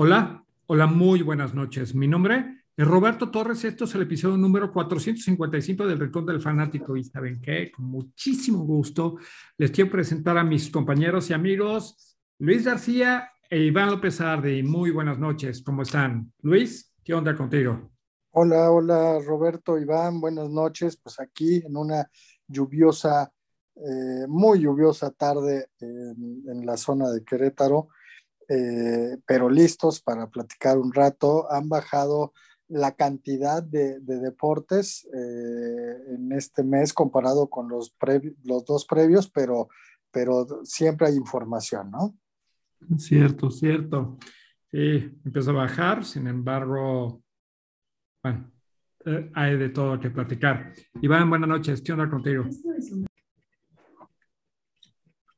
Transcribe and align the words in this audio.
Hola, 0.00 0.44
hola, 0.68 0.86
muy 0.86 1.22
buenas 1.22 1.54
noches. 1.54 1.92
Mi 1.92 2.06
nombre 2.06 2.62
es 2.76 2.86
Roberto 2.86 3.32
Torres. 3.32 3.64
Esto 3.64 3.82
es 3.82 3.96
el 3.96 4.02
episodio 4.02 4.36
número 4.36 4.72
455 4.72 5.88
del 5.88 5.98
Rincón 5.98 6.24
del 6.24 6.40
Fanático. 6.40 6.96
Y 6.96 7.02
saben 7.02 7.40
qué, 7.40 7.72
con 7.72 7.86
muchísimo 7.86 8.60
gusto 8.60 9.16
les 9.56 9.72
quiero 9.72 9.90
presentar 9.90 10.38
a 10.38 10.44
mis 10.44 10.70
compañeros 10.70 11.28
y 11.30 11.32
amigos 11.32 12.16
Luis 12.38 12.64
García 12.64 13.28
e 13.50 13.58
Iván 13.58 13.90
López 13.90 14.20
Arde. 14.20 14.62
Muy 14.62 14.92
buenas 14.92 15.18
noches. 15.18 15.64
¿Cómo 15.64 15.82
están? 15.82 16.32
Luis, 16.42 16.94
¿qué 17.02 17.12
onda 17.12 17.34
contigo? 17.34 17.90
Hola, 18.30 18.70
hola 18.70 19.18
Roberto, 19.18 19.80
Iván, 19.80 20.20
buenas 20.20 20.48
noches. 20.48 20.96
Pues 20.96 21.18
aquí 21.18 21.56
en 21.56 21.76
una 21.76 22.08
lluviosa, 22.46 23.32
eh, 23.74 24.26
muy 24.28 24.60
lluviosa 24.60 25.10
tarde 25.10 25.70
en 25.80 26.64
la 26.64 26.76
zona 26.76 27.10
de 27.10 27.24
Querétaro 27.24 27.88
eh, 28.48 29.18
pero 29.26 29.50
listos 29.50 30.00
para 30.00 30.28
platicar 30.28 30.78
un 30.78 30.92
rato. 30.92 31.50
Han 31.52 31.68
bajado 31.68 32.32
la 32.68 32.94
cantidad 32.94 33.62
de, 33.62 34.00
deportes 34.00 35.08
eh, 35.14 36.14
en 36.14 36.32
este 36.32 36.62
mes 36.62 36.92
comparado 36.92 37.48
con 37.48 37.68
los, 37.68 37.94
los 38.44 38.64
dos 38.64 38.86
previos, 38.86 39.30
pero, 39.30 39.68
pero 40.10 40.46
siempre 40.64 41.08
hay 41.08 41.16
información, 41.16 41.90
¿no? 41.90 42.16
Cierto, 42.98 43.50
cierto. 43.50 44.18
Sí, 44.70 45.18
empieza 45.24 45.50
a 45.50 45.54
bajar, 45.54 46.04
sin 46.04 46.26
embargo, 46.26 47.22
bueno, 48.22 48.52
eh, 49.06 49.30
hay 49.34 49.56
de 49.56 49.70
todo 49.70 49.98
que 49.98 50.10
platicar. 50.10 50.72
Iván, 51.00 51.30
buenas 51.30 51.48
noches, 51.48 51.80
¿qué 51.80 51.92
onda 51.92 52.08
contigo? 52.08 52.44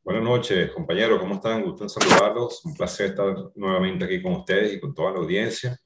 Buenas 0.02 0.24
noches, 0.24 0.70
compañeros, 0.70 1.20
¿cómo 1.20 1.34
están? 1.34 1.62
Gusto 1.62 1.84
en 1.84 1.90
saludarlos. 1.90 2.64
Un 2.64 2.74
placer 2.74 3.10
estar 3.10 3.36
nuevamente 3.54 4.06
aquí 4.06 4.22
con 4.22 4.32
ustedes 4.32 4.72
y 4.72 4.80
con 4.80 4.95
toda 4.95 5.12
la 5.12 5.18
audiencia. 5.18 5.78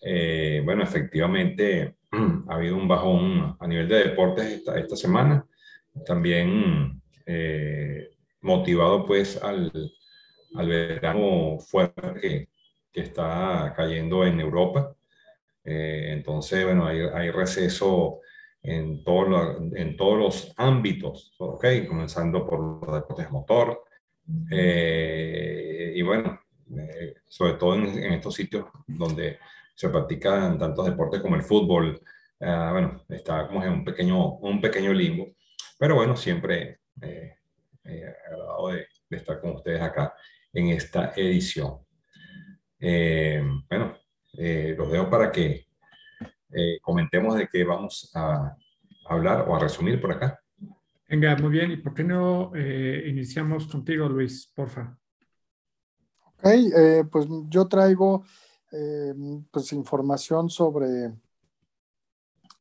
Eh, 0.00 0.62
bueno, 0.64 0.82
efectivamente 0.82 1.96
ha 2.48 2.54
habido 2.54 2.76
un 2.76 2.88
bajón 2.88 3.54
a 3.60 3.66
nivel 3.66 3.86
de 3.86 4.08
deportes 4.08 4.46
esta, 4.46 4.78
esta 4.78 4.96
semana, 4.96 5.46
también 6.06 7.02
eh, 7.26 8.08
motivado 8.40 9.04
pues 9.04 9.36
al, 9.42 9.70
al, 10.54 10.68
verano 10.68 11.58
fuerte 11.58 12.14
que, 12.18 12.48
que, 12.90 13.00
está 13.02 13.74
cayendo 13.76 14.24
en 14.24 14.40
Europa. 14.40 14.96
Eh, 15.64 16.12
entonces, 16.12 16.64
bueno, 16.64 16.86
hay, 16.86 17.00
hay 17.12 17.30
receso 17.30 18.20
en, 18.64 19.04
todo 19.04 19.58
en 19.74 19.96
todos 19.96 20.18
los 20.18 20.54
ámbitos, 20.56 21.34
¿ok? 21.38 21.66
Comenzando 21.86 22.46
por 22.46 22.86
los 22.86 22.94
deportes 22.94 23.30
motor. 23.30 23.84
Eh, 24.50 25.92
y 25.94 26.02
bueno, 26.02 26.40
eh, 26.74 27.14
sobre 27.28 27.54
todo 27.54 27.74
en, 27.74 28.12
estos 28.14 28.34
sitios 28.34 28.64
donde 28.86 29.38
se 29.74 29.90
practican 29.90 30.58
tantos 30.58 30.86
deportes 30.86 31.20
como 31.20 31.36
el 31.36 31.42
fútbol, 31.42 32.00
uh, 32.40 32.70
bueno, 32.72 33.04
está 33.10 33.46
como 33.46 33.62
en 33.62 33.72
un 33.72 33.84
pequeño, 33.84 34.36
un 34.36 34.60
pequeño 34.62 34.94
limbo. 34.94 35.34
Pero 35.78 35.96
bueno, 35.96 36.16
siempre 36.16 36.78
eh, 37.02 37.34
agradado 38.26 38.68
de, 38.68 38.86
de, 39.10 39.16
estar 39.16 39.40
con 39.42 39.56
ustedes 39.56 39.82
acá 39.82 40.14
en 40.54 40.68
esta 40.68 41.12
edición. 41.16 41.80
bueno, 42.80 43.98
los 44.32 44.90
dejo 44.90 45.10
para 45.10 45.30
que 45.30 45.66
eh, 46.56 46.78
comentemos 46.80 47.34
de 47.36 47.48
qué 47.48 47.64
vamos 47.64 48.10
a 48.14 48.56
hablar 49.06 49.48
o 49.48 49.56
a 49.56 49.58
resumir 49.58 50.00
por 50.00 50.12
acá. 50.12 50.40
Venga, 51.08 51.36
muy 51.36 51.50
bien. 51.50 51.72
¿Y 51.72 51.76
por 51.78 51.94
qué 51.94 52.04
no 52.04 52.52
eh, 52.54 53.04
iniciamos 53.08 53.66
contigo, 53.66 54.08
Luis, 54.08 54.50
porfa? 54.54 54.96
Ok, 56.26 56.44
eh, 56.44 57.04
pues 57.10 57.26
yo 57.48 57.66
traigo 57.66 58.24
pues 59.52 59.72
información 59.72 60.50
sobre 60.50 61.12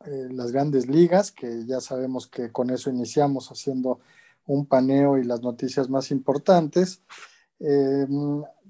las 0.05 0.51
grandes 0.51 0.87
ligas, 0.87 1.31
que 1.31 1.65
ya 1.65 1.81
sabemos 1.81 2.27
que 2.27 2.51
con 2.51 2.69
eso 2.69 2.91
iniciamos 2.91 3.49
haciendo 3.49 3.99
un 4.45 4.67
paneo 4.67 5.17
y 5.17 5.23
las 5.23 5.41
noticias 5.41 5.89
más 5.89 6.11
importantes. 6.11 7.01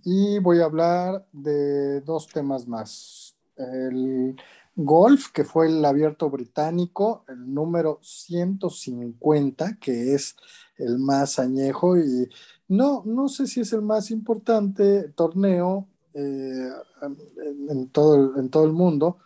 y 0.06 0.40
voy 0.40 0.60
a 0.62 0.66
hablar 0.66 1.26
de 1.34 2.00
dos 2.00 2.28
temas 2.28 2.66
más. 2.66 3.36
El 3.58 4.38
Golf, 4.76 5.32
que 5.32 5.44
fue 5.44 5.68
el 5.68 5.86
abierto 5.86 6.30
británico, 6.30 7.24
el 7.28 7.54
número 7.54 8.00
150, 8.02 9.78
que 9.80 10.16
es 10.16 10.36
el 10.78 10.98
más 10.98 11.38
añejo 11.38 11.98
y 11.98 12.28
no, 12.68 13.04
no 13.06 13.28
sé 13.28 13.46
si 13.46 13.62
es 13.62 13.72
el 13.74 13.84
más 13.84 14.10
importante 14.10 15.10
torneo 15.10 15.88
eh, 16.16 16.70
en, 17.70 17.90
todo, 17.90 18.38
en 18.40 18.50
todo 18.50 18.66
el 18.66 18.74
mundo, 18.74 19.18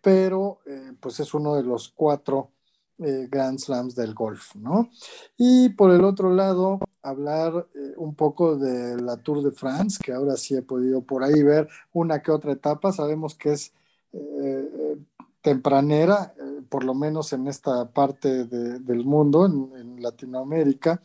pero 0.00 0.60
eh, 0.66 0.92
pues 0.98 1.20
es 1.20 1.34
uno 1.34 1.54
de 1.54 1.62
los 1.62 1.88
cuatro 1.88 2.50
eh, 2.98 3.28
Grand 3.30 3.58
Slams 3.58 3.94
del 3.94 4.14
golf, 4.14 4.56
¿no? 4.56 4.90
Y 5.36 5.68
por 5.70 5.92
el 5.92 6.04
otro 6.04 6.34
lado, 6.34 6.80
hablar 7.02 7.68
un 7.96 8.14
poco 8.14 8.56
de 8.56 9.00
la 9.00 9.16
Tour 9.18 9.42
de 9.42 9.52
France, 9.52 10.00
que 10.02 10.12
ahora 10.12 10.36
sí 10.36 10.56
he 10.56 10.62
podido 10.62 11.02
por 11.02 11.22
ahí 11.22 11.42
ver 11.42 11.68
una 11.92 12.22
que 12.22 12.32
otra 12.32 12.52
etapa, 12.52 12.92
sabemos 12.92 13.36
que 13.36 13.52
es 13.52 13.72
eh, 14.16 14.96
tempranera, 15.40 16.34
eh, 16.38 16.62
por 16.68 16.84
lo 16.84 16.94
menos 16.94 17.32
en 17.32 17.46
esta 17.46 17.88
parte 17.90 18.44
del 18.46 19.04
mundo, 19.04 19.46
en, 19.46 20.02
Latinoamérica. 20.02 21.02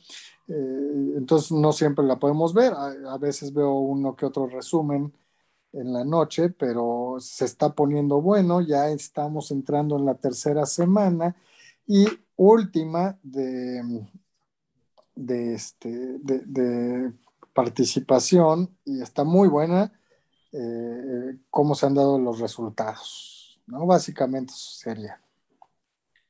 Eh, 0.47 1.13
entonces 1.15 1.51
no 1.51 1.71
siempre 1.71 2.05
la 2.05 2.17
podemos 2.19 2.53
ver. 2.53 2.73
A, 2.73 3.17
veces 3.17 3.53
veo 3.53 3.73
uno 3.73 4.15
que 4.15 4.25
otro 4.25 4.47
resumen 4.47 5.13
en 5.73 5.93
la 5.93 6.03
noche, 6.03 6.49
pero 6.49 7.17
se 7.19 7.45
está 7.45 7.73
poniendo 7.73 8.21
bueno. 8.21 8.61
Ya 8.61 8.89
estamos 8.89 9.51
entrando 9.51 9.97
en 9.97 10.05
la 10.05 10.15
tercera 10.15 10.65
semana 10.65 11.35
y 11.87 12.07
última 12.35 13.17
de, 13.23 14.07
de, 15.15 15.53
este, 15.53 15.89
de 16.19 17.13
participación 17.53 18.75
y 18.85 19.01
está 19.01 19.23
muy 19.23 19.47
buena 19.47 19.91
eh, 20.53 21.37
cómo 21.49 21.75
se 21.75 21.85
han 21.85 21.95
dado 21.95 22.19
los 22.19 22.39
resultados. 22.39 23.61
¿no? 23.67 23.85
Básicamente 23.85 24.51
eso 24.53 24.71
sería. 24.71 25.21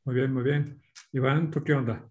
Muy 0.04 0.16
bien, 0.16 0.34
muy 0.34 0.44
bien. 0.44 0.82
Iván, 1.12 1.50
¿tú 1.50 1.64
qué 1.64 1.74
onda? 1.74 2.08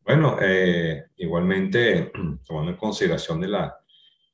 Bueno, 0.00 0.36
eh, 0.40 1.06
igualmente, 1.16 2.12
tomando 2.46 2.72
en 2.72 2.76
consideración 2.76 3.40
de 3.40 3.48
la, 3.48 3.76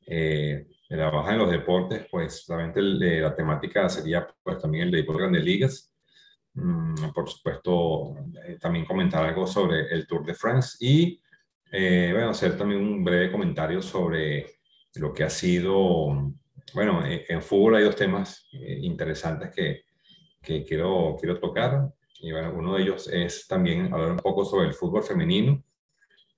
eh, 0.06 0.66
de 0.88 0.96
la 0.96 1.10
baja 1.10 1.32
en 1.32 1.38
los 1.38 1.50
deportes, 1.50 2.06
pues 2.10 2.44
realmente 2.48 2.82
la 2.82 3.34
temática 3.34 3.88
sería 3.88 4.26
pues 4.42 4.58
también 4.58 4.84
el 4.84 4.90
de 4.90 4.98
deportes 4.98 5.20
grandes 5.20 5.44
ligas. 5.44 5.94
Mm, 6.54 7.12
por 7.14 7.30
supuesto, 7.30 8.16
también 8.60 8.84
comentar 8.84 9.24
algo 9.24 9.46
sobre 9.46 9.86
el 9.94 10.06
Tour 10.06 10.26
de 10.26 10.34
France 10.34 10.76
y, 10.80 11.20
bueno, 11.70 12.30
hacer 12.30 12.58
también 12.58 12.80
un 12.82 13.02
breve 13.02 13.32
comentario 13.32 13.80
sobre 13.80 14.61
lo 14.94 15.12
que 15.12 15.24
ha 15.24 15.30
sido, 15.30 16.32
bueno, 16.74 17.04
eh, 17.06 17.24
en 17.28 17.42
fútbol 17.42 17.76
hay 17.76 17.84
dos 17.84 17.96
temas 17.96 18.48
eh, 18.52 18.78
interesantes 18.82 19.50
que, 19.50 19.84
que, 20.40 20.64
quiero, 20.64 21.16
quiero 21.18 21.38
tocar. 21.38 21.88
Y 22.20 22.30
bueno, 22.32 22.52
uno 22.54 22.74
de 22.74 22.82
ellos 22.82 23.08
es 23.08 23.46
también 23.48 23.92
hablar 23.92 24.12
un 24.12 24.18
poco 24.18 24.44
sobre 24.44 24.68
el 24.68 24.74
fútbol 24.74 25.02
femenino. 25.02 25.62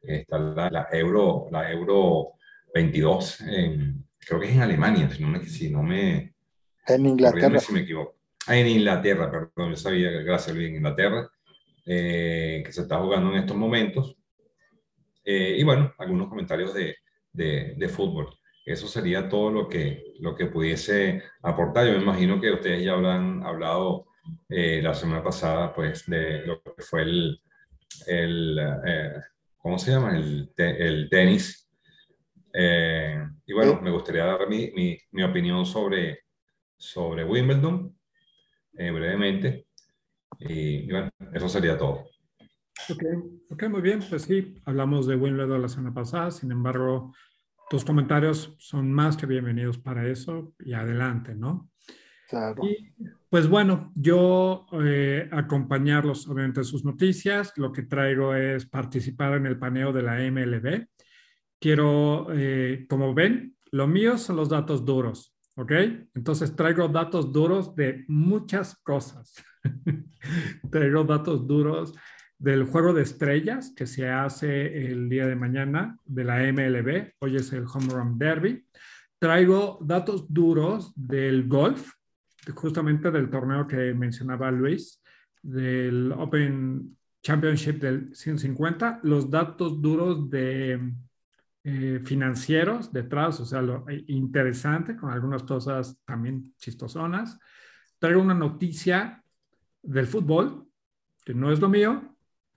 Está 0.03 0.39
la, 0.39 0.71
la 0.71 0.89
Euro, 0.93 1.49
la 1.51 1.71
Euro 1.71 2.33
22, 2.75 3.41
en, 3.43 4.07
creo 4.19 4.41
que 4.41 4.47
es 4.47 4.55
en 4.55 4.63
Alemania, 4.63 5.11
si 5.11 5.23
no 5.23 5.29
me... 5.29 5.47
Si 5.47 5.71
no 5.71 5.83
me 5.83 6.35
en 6.87 7.07
Inglaterra. 7.07 7.59
Si 7.59 7.73
me 7.73 7.81
equivoco. 7.81 8.17
Ah, 8.47 8.59
en 8.59 8.67
Inglaterra, 8.67 9.31
perdón, 9.31 9.71
yo 9.71 9.77
sabía, 9.77 10.11
gracias 10.11 10.55
Luis, 10.55 10.69
en 10.69 10.77
Inglaterra, 10.77 11.31
eh, 11.87 12.63
que 12.65 12.73
se 12.73 12.83
está 12.83 12.99
jugando 12.99 13.31
en 13.31 13.39
estos 13.39 13.57
momentos. 13.57 14.17
y 15.25 15.63
bueno, 15.63 15.95
algunos 15.97 16.29
comentarios 16.29 16.75
de, 16.75 16.97
de, 17.33 17.75
de 17.77 17.89
fútbol. 17.89 18.29
Eso 18.65 18.87
sería 18.89 19.29
todo 19.29 19.51
lo 19.51 19.69
que, 19.69 20.15
lo 20.21 20.35
que 20.35 20.47
pudiese 20.47 21.23
aportar. 21.43 21.87
Yo 21.87 21.93
me 21.93 22.03
imagino 22.03 22.41
que 22.41 22.51
ustedes 22.51 22.83
ya 22.83 22.93
habrán 22.93 23.43
hablado 23.45 24.07
eh, 24.49 24.81
la 24.83 24.95
semana 24.95 25.23
pasada, 25.23 25.75
pues, 25.75 26.07
de 26.07 26.47
lo 26.47 26.63
que 26.63 26.83
fue 26.83 27.03
el, 27.03 27.41
el 28.07 28.59
eh, 28.87 29.13
¿cómo 29.59 29.79
se 29.79 29.91
llama? 29.91 30.17
El, 30.17 30.51
el 30.57 31.09
tenis. 31.11 31.71
Eh, 32.55 33.23
y 33.45 33.53
bueno, 33.53 33.81
me 33.83 33.91
gustaría 33.91 34.25
dar 34.25 34.49
mi, 34.49 34.71
mi, 34.71 34.97
mi 35.13 35.23
opinión 35.25 35.67
sobre, 35.67 36.21
sobre 36.77 37.25
Wimbledon, 37.25 37.95
brevemente. 38.73 39.67
Y, 40.39 40.87
y, 40.87 40.91
bueno, 40.91 41.11
eso 41.35 41.49
sería 41.49 41.77
todo. 41.77 42.07
Ok, 42.91 43.03
ok, 43.51 43.63
muy 43.69 43.83
bien. 43.83 44.01
Pues 44.09 44.23
sí, 44.23 44.55
hablamos 44.65 45.07
de 45.07 45.17
Wimbledon 45.17 45.61
la 45.63 45.69
semana 45.69 45.95
pasada, 45.95 46.31
sin 46.31 46.51
embargo, 46.51 47.15
tus 47.69 47.85
comentarios 47.85 48.55
son 48.59 48.93
más 48.93 49.17
que 49.17 49.27
bienvenidos 49.27 49.79
para 49.79 50.07
eso 50.07 50.55
y 50.61 50.73
adelante, 50.73 51.35
¿no? 51.35 51.71
Claro. 52.29 52.63
Y, 52.65 52.95
pues 53.29 53.49
bueno, 53.49 53.93
yo 53.95 54.67
eh, 54.83 55.29
acompañarlos 55.33 56.29
obviamente 56.29 56.61
en 56.61 56.65
sus 56.65 56.85
noticias. 56.85 57.53
Lo 57.57 57.73
que 57.73 57.83
traigo 57.83 58.35
es 58.35 58.67
participar 58.67 59.35
en 59.35 59.47
el 59.47 59.59
paneo 59.59 59.93
de 59.93 60.03
la 60.03 60.19
MLB. 60.19 60.87
Quiero, 61.61 62.29
eh, 62.33 62.87
como 62.89 63.15
ven, 63.15 63.57
lo 63.73 63.87
mío 63.87 64.19
son 64.19 64.37
los 64.37 64.49
datos 64.49 64.85
duros, 64.85 65.35
¿ok? 65.57 65.73
Entonces 66.15 66.55
traigo 66.55 66.89
datos 66.89 67.33
duros 67.33 67.75
de 67.75 68.05
muchas 68.09 68.77
cosas. 68.83 69.35
traigo 70.71 71.05
datos 71.05 71.47
duros 71.47 71.93
del 72.39 72.65
juego 72.65 72.93
de 72.93 73.03
estrellas 73.03 73.73
que 73.77 73.87
se 73.87 74.09
hace 74.09 74.87
el 74.87 75.09
día 75.09 75.27
de 75.27 75.37
mañana 75.37 75.99
de 76.05 76.25
la 76.25 76.39
MLB. 76.53 77.13
Hoy 77.21 77.37
es 77.37 77.53
el 77.53 77.65
Home 77.73 77.89
Run 77.93 78.19
Derby. 78.19 78.67
Traigo 79.19 79.79
datos 79.81 80.33
duros 80.33 80.93
del 80.97 81.49
golf, 81.49 81.93
justamente 82.55 83.11
del 83.11 83.31
torneo 83.31 83.67
que 83.67 83.95
mencionaba 83.95 84.51
Luis, 84.51 85.01
del 85.43 86.13
Open 86.13 86.97
Championship 87.23 87.81
del 87.81 88.15
150, 88.15 89.01
los 89.03 89.31
datos 89.31 89.81
duros 89.81 90.29
de 90.29 90.93
eh, 91.63 92.01
financieros 92.05 92.93
detrás, 92.93 93.41
o 93.41 93.47
sea, 93.47 93.63
lo 93.63 93.87
interesante, 94.09 94.97
con 94.97 95.11
algunas 95.11 95.43
cosas 95.45 95.99
también 96.05 96.53
chistosonas. 96.59 97.39
Traigo 97.99 98.21
una 98.21 98.35
noticia 98.35 99.25
del 99.83 100.07
fútbol, 100.07 100.67
que 101.25 101.33
no 101.33 101.51
es 101.51 101.61
lo 101.61 101.71
mío, 101.71 102.14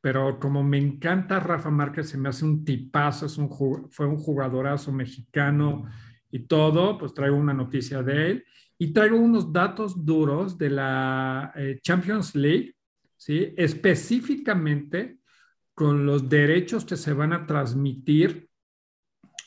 pero 0.08 0.40
como 0.40 0.64
me 0.64 0.78
encanta 0.78 1.38
Rafa 1.38 1.70
Márquez, 1.70 2.08
se 2.08 2.18
me 2.18 2.30
hace 2.30 2.46
un 2.46 2.64
tipazo, 2.64 3.26
es 3.26 3.38
un, 3.38 3.50
fue 3.92 4.06
un 4.06 4.16
jugadorazo 4.16 4.90
mexicano 4.90 5.84
y 6.32 6.48
todo, 6.48 6.98
pues 6.98 7.14
traigo 7.14 7.36
una 7.36 7.54
noticia 7.54 8.02
de 8.02 8.32
él. 8.32 8.46
Y 8.78 8.94
traigo 8.94 9.18
unos 9.18 9.52
datos 9.52 10.06
duros 10.06 10.58
de 10.58 10.70
la 10.70 11.52
eh, 11.58 11.80
Champions 11.84 12.36
League, 12.36 12.74
¿sí? 13.18 13.54
específicamente 13.58 15.20
con 15.74 16.06
los 16.06 16.30
derechos 16.30 16.86
que 16.86 16.96
se 16.96 17.12
van 17.12 17.34
a 17.34 17.46
transmitir 17.46 18.50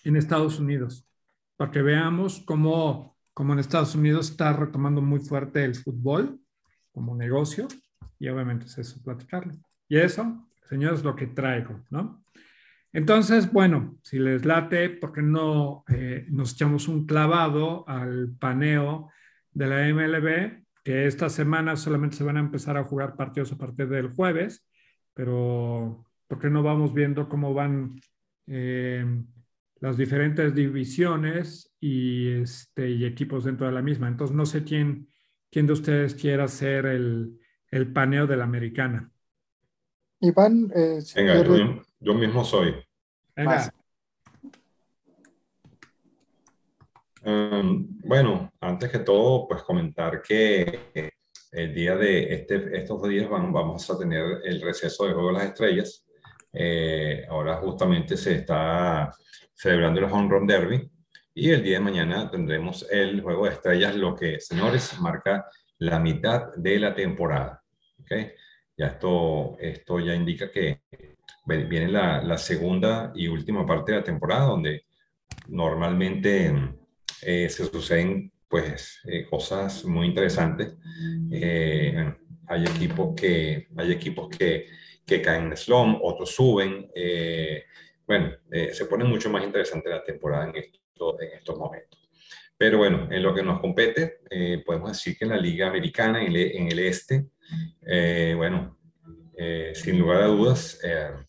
en 0.05 0.17
Estados 0.17 0.61
Unidos, 0.61 1.09
para 1.57 1.71
que 1.71 1.81
veamos 1.81 2.43
cómo, 2.45 3.17
cómo 3.33 3.55
en 3.55 3.61
Estados 3.61 3.95
Unidos 3.95 4.29
está 4.33 4.53
retomando 4.53 5.01
muy 5.01 5.21
fuerte 5.21 5.65
el 5.65 5.75
fútbol 5.75 6.39
como 6.93 7.17
negocio 7.17 7.67
y 8.19 8.29
obviamente 8.29 8.67
es 8.67 8.77
eso, 8.77 9.01
platicarlo. 9.03 9.55
Y 9.89 9.97
eso, 9.97 10.50
señores, 10.71 11.03
lo 11.05 11.17
que 11.17 11.27
traigo, 11.27 11.85
¿no? 11.91 12.25
Entonces, 12.93 13.53
bueno, 13.53 13.99
si 14.03 14.19
les 14.19 14.45
late, 14.45 14.89
¿por 14.89 15.13
qué 15.13 15.23
no 15.23 15.85
eh, 15.89 16.27
nos 16.31 16.55
echamos 16.55 16.89
un 16.89 17.07
clavado 17.07 17.89
al 17.89 18.37
paneo 18.39 19.11
de 19.53 19.67
la 19.67 19.89
MLB? 19.89 20.65
Que 20.83 21.07
esta 21.07 21.29
semana 21.29 21.77
solamente 21.77 22.17
se 22.17 22.25
van 22.25 22.37
a 22.37 22.41
empezar 22.41 22.77
a 22.77 22.85
jugar 22.85 23.17
partidos 23.17 23.53
a 23.53 23.59
partir 23.59 23.89
del 23.89 24.09
jueves, 24.09 24.67
pero 25.13 26.07
¿por 26.27 26.39
qué 26.39 26.51
no 26.51 26.63
vamos 26.63 26.95
viendo 26.95 27.29
cómo 27.29 27.53
van 27.53 28.01
eh, 28.47 29.05
las 29.81 29.97
diferentes 29.97 30.55
divisiones 30.55 31.75
y, 31.81 32.29
este, 32.29 32.91
y 32.91 33.05
equipos 33.05 33.45
dentro 33.45 33.67
de 33.67 33.73
la 33.73 33.83
misma. 33.83 34.09
Entonces, 34.09 34.37
no 34.37 34.47
sé 34.47 34.63
quién, 34.63 35.09
quién 35.51 35.67
de 35.67 35.73
ustedes 35.73 36.15
quiera 36.15 36.45
hacer 36.45 36.87
el, 36.87 37.39
el 37.71 37.93
paneo 37.93 38.27
de 38.27 38.37
la 38.37 38.45
americana. 38.45 39.11
Iván, 40.21 40.71
eh, 40.75 41.01
Venga, 41.17 41.83
yo, 42.01 42.15
mismo 42.15 42.45
soy. 42.45 42.75
Venga. 43.35 43.73
Um, 47.23 47.99
bueno, 48.05 48.53
antes 48.61 48.91
que 48.91 48.99
todo, 49.01 49.49
pues 49.49 49.63
comentar 49.63 50.23
que 50.23 50.91
el 51.53 51.75
día 51.75 51.97
de 51.97 52.35
este, 52.35 52.79
estos 52.79 53.03
días 53.09 53.29
vamos 53.29 53.91
a 53.91 53.99
tener 53.99 54.41
el 54.45 54.61
receso 54.61 55.07
de 55.07 55.13
Juego 55.15 55.29
de 55.29 55.35
las 55.35 55.45
Estrellas. 55.45 56.07
Eh, 56.53 57.25
ahora 57.29 57.57
justamente 57.57 58.17
se 58.17 58.35
está 58.37 59.13
celebrando 59.55 60.01
el 60.01 60.13
Home 60.13 60.29
Run 60.29 60.47
Derby. 60.47 60.91
Y 61.33 61.51
el 61.51 61.63
día 61.63 61.79
de 61.79 61.85
mañana 61.85 62.31
tendremos 62.31 62.87
el 62.91 63.23
juego 63.23 63.47
de 63.47 63.53
estrellas, 63.53 63.95
lo 63.95 64.15
que, 64.15 64.41
señores, 64.41 64.99
marca 65.01 65.47
la 65.79 65.99
mitad 65.99 66.53
de 66.57 66.79
la 66.79 66.95
temporada. 66.95 67.63
¿okay? 68.03 68.33
Ya 68.81 68.87
esto, 68.87 69.57
esto 69.61 70.01
ya 70.01 70.15
indica 70.15 70.51
que 70.51 70.81
viene 71.47 71.89
la, 71.89 72.23
la, 72.23 72.39
segunda 72.39 73.13
y 73.15 73.29
última 73.29 73.67
parte 73.67 73.93
de 73.93 73.99
la 73.99 74.05
temporada, 74.05 74.47
donde 74.47 74.87
normalmente 75.49 76.51
eh, 77.21 77.51
se 77.51 77.67
suceden 77.67 78.33
pues, 78.49 79.01
eh, 79.05 79.27
cosas 79.29 79.85
muy 79.85 80.07
interesantes. 80.07 80.77
Eh, 81.31 82.15
hay 82.47 82.65
equipos 82.65 83.15
que, 83.15 83.69
hay 83.77 83.93
equipos 83.93 84.31
que, 84.31 84.67
que 85.05 85.21
caen 85.21 85.49
en 85.49 85.57
slum, 85.59 85.99
otros 86.03 86.35
suben 86.35 86.89
bueno, 88.11 88.33
eh, 88.51 88.75
se 88.75 88.87
pone 88.87 89.05
mucho 89.05 89.31
más 89.31 89.45
interesante 89.45 89.89
la 89.89 90.03
temporada 90.03 90.49
en, 90.49 90.57
esto, 90.57 91.21
en 91.21 91.39
estos 91.39 91.57
momentos. 91.57 92.11
Pero 92.59 92.79
bueno, 92.79 93.07
en 93.09 93.23
lo 93.23 93.33
que 93.33 93.45
nos 93.45 93.61
compete, 93.61 94.23
eh, 94.29 94.65
podemos 94.67 94.91
decir 94.91 95.17
que 95.17 95.27
en 95.27 95.31
la 95.31 95.37
Liga 95.37 95.69
Americana, 95.69 96.21
en 96.21 96.27
el, 96.27 96.37
en 96.37 96.67
el 96.73 96.81
este, 96.81 97.27
eh, 97.83 98.35
bueno, 98.37 98.79
sin 99.75 99.99
lugar 99.99 100.23
a 100.23 100.27
dudas, 100.27 100.79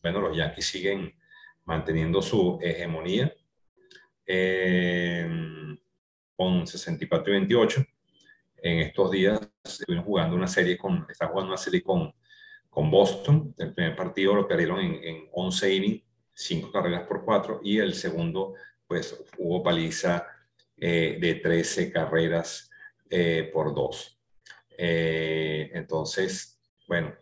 bueno, 0.03 0.19
los 0.19 0.35
Yankees 0.35 0.65
siguen 0.65 1.13
manteniendo 1.63 2.21
su 2.21 2.59
hegemonía 2.61 3.33
con 6.35 6.67
64 6.67 7.29
y 7.29 7.37
28. 7.37 7.85
En 8.63 8.79
estos 8.79 9.11
días 9.11 9.39
estuvieron 9.63 10.03
jugando 10.03 10.35
una 10.35 10.47
serie 10.47 10.77
con, 10.77 11.05
están 11.09 11.29
jugando 11.29 11.51
una 11.53 11.57
serie 11.57 11.81
con, 11.81 12.13
con 12.69 12.91
Boston. 12.91 13.55
El 13.57 13.73
primer 13.73 13.95
partido 13.95 14.35
lo 14.35 14.47
perdieron 14.47 14.79
en, 14.81 14.95
en 15.03 15.29
11 15.31 15.73
innings 15.73 16.03
cinco 16.33 16.71
carreras 16.71 17.07
por 17.07 17.23
cuatro 17.23 17.61
y 17.63 17.77
el 17.77 17.93
segundo, 17.93 18.55
pues 18.87 19.23
hubo 19.37 19.61
paliza 19.61 20.27
eh, 20.77 21.17
de 21.19 21.35
13 21.35 21.91
carreras 21.91 22.69
eh, 23.09 23.49
por 23.53 23.73
dos. 23.73 24.19
Eh, 24.83 25.69
entonces, 25.73 26.59
bueno, 26.87 27.13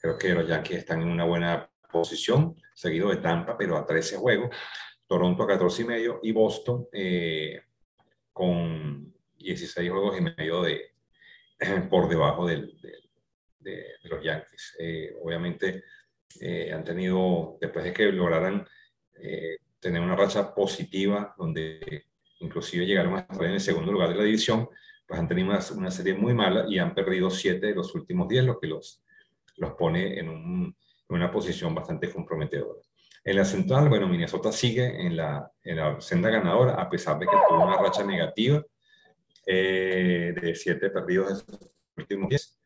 creo 0.00 0.18
que 0.18 0.34
los 0.34 0.46
Yankees 0.46 0.78
están 0.78 1.00
en 1.00 1.08
una 1.08 1.24
buena 1.24 1.70
posición, 1.90 2.56
seguido 2.74 3.08
de 3.08 3.16
Tampa, 3.16 3.56
pero 3.56 3.76
a 3.76 3.86
13 3.86 4.16
juegos, 4.16 4.54
Toronto 5.06 5.44
a 5.44 5.46
14 5.46 5.82
y 5.82 5.84
medio 5.86 6.20
y 6.22 6.32
Boston 6.32 6.86
con 8.32 9.14
16 9.38 9.90
juegos 9.90 10.18
y 10.18 10.20
medio 10.20 10.62
de, 10.62 10.92
por 11.90 12.08
debajo 12.08 12.46
del, 12.46 12.78
de, 13.58 13.84
los 14.02 14.22
Yankees. 14.22 14.76
obviamente, 15.22 15.84
eh, 16.38 16.72
han 16.72 16.84
tenido, 16.84 17.58
después 17.60 17.84
de 17.84 17.92
que 17.92 18.12
lograran 18.12 18.66
eh, 19.20 19.56
tener 19.80 20.00
una 20.00 20.14
racha 20.14 20.54
positiva, 20.54 21.34
donde 21.36 22.04
inclusive 22.38 22.86
llegaron 22.86 23.16
a 23.16 23.20
estar 23.20 23.44
en 23.44 23.52
el 23.52 23.60
segundo 23.60 23.90
lugar 23.90 24.10
de 24.10 24.16
la 24.16 24.24
división, 24.24 24.68
pues 25.10 25.18
han 25.18 25.26
tenido 25.26 25.48
una, 25.48 25.90
serie 25.90 26.14
muy 26.14 26.32
mala 26.34 26.66
y 26.68 26.78
han 26.78 26.94
perdido 26.94 27.30
siete 27.30 27.66
de 27.66 27.74
los 27.74 27.92
últimos 27.96 28.28
diez, 28.28 28.44
lo 28.44 28.60
que 28.60 28.68
los, 28.68 29.02
los 29.56 29.72
pone 29.72 30.20
en, 30.20 30.28
en 30.28 30.74
una 31.08 31.32
posición 31.32 31.74
bastante 31.74 32.08
comprometedora. 32.12 32.78
En 33.24 33.34
la 33.34 33.44
central, 33.44 33.88
bueno, 33.88 34.06
Minnesota 34.06 34.52
sigue 34.52 35.04
en 35.04 35.16
la, 35.16 35.50
en 35.64 35.78
la 35.78 36.00
senda 36.00 36.30
ganadora, 36.30 36.74
a 36.74 36.88
pesar 36.88 37.18
de 37.18 37.26
que 37.26 37.36
tuvo 37.48 37.66
una 37.66 37.76
racha 37.76 38.04
negativa 38.04 38.64
eh, 39.44 40.32
de 40.40 40.54
siete 40.54 40.90
perdidos 40.90 41.44
en 41.48 41.54
los 41.54 41.70
últimos 41.96 42.28
diez. 42.28 42.60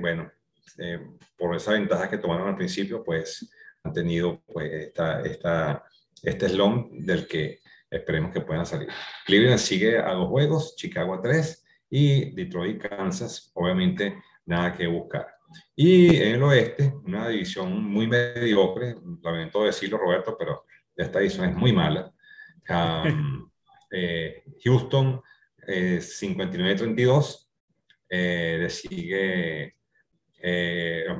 bueno, 0.00 0.32
eh, 0.78 0.98
por 1.38 1.54
esa 1.54 1.74
ventaja 1.74 2.10
que 2.10 2.18
tomaron 2.18 2.48
al 2.48 2.56
principio, 2.56 3.04
pues 3.04 3.48
han 3.84 3.92
tenido 3.92 4.42
pues, 4.52 4.72
esta, 4.72 5.20
esta, 5.20 5.84
este 6.24 6.48
slump 6.48 6.90
del 6.90 7.28
que 7.28 7.60
esperemos 7.92 8.32
que 8.32 8.40
puedan 8.40 8.66
salir. 8.66 8.88
Cleveland 9.26 9.58
sigue 9.58 9.98
a 9.98 10.12
dos 10.12 10.28
juegos, 10.28 10.74
Chicago 10.76 11.14
a 11.14 11.22
tres 11.22 11.64
y 11.90 12.34
Detroit, 12.34 12.80
Kansas, 12.80 13.50
obviamente 13.54 14.22
nada 14.46 14.72
que 14.72 14.86
buscar. 14.86 15.26
Y 15.76 16.16
en 16.16 16.34
el 16.36 16.42
oeste, 16.42 16.94
una 17.04 17.28
división 17.28 17.84
muy 17.84 18.06
mediocre, 18.06 18.96
lamento 19.22 19.64
decirlo 19.64 19.98
Roberto, 19.98 20.36
pero 20.38 20.64
esta 20.96 21.18
división 21.18 21.48
es 21.48 21.56
muy 21.56 21.72
mala. 21.72 22.12
Um, 22.68 23.50
eh, 23.90 24.44
Houston, 24.64 25.20
eh, 25.66 25.98
59-32, 26.00 27.48
eh, 28.08 28.58
le 28.60 28.70
sigue 28.70 29.76
eh, 30.40 31.04
los 31.06 31.16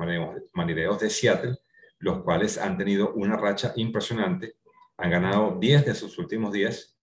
marineros 0.53 0.99
de 0.99 1.09
Seattle, 1.09 1.57
los 1.99 2.23
cuales 2.23 2.57
han 2.57 2.77
tenido 2.77 3.13
una 3.13 3.35
racha 3.35 3.73
impresionante. 3.77 4.55
Han 4.97 5.09
ganado 5.09 5.57
10 5.59 5.85
de 5.85 5.95
sus 5.95 6.17
últimos 6.17 6.51
10, 6.51 6.97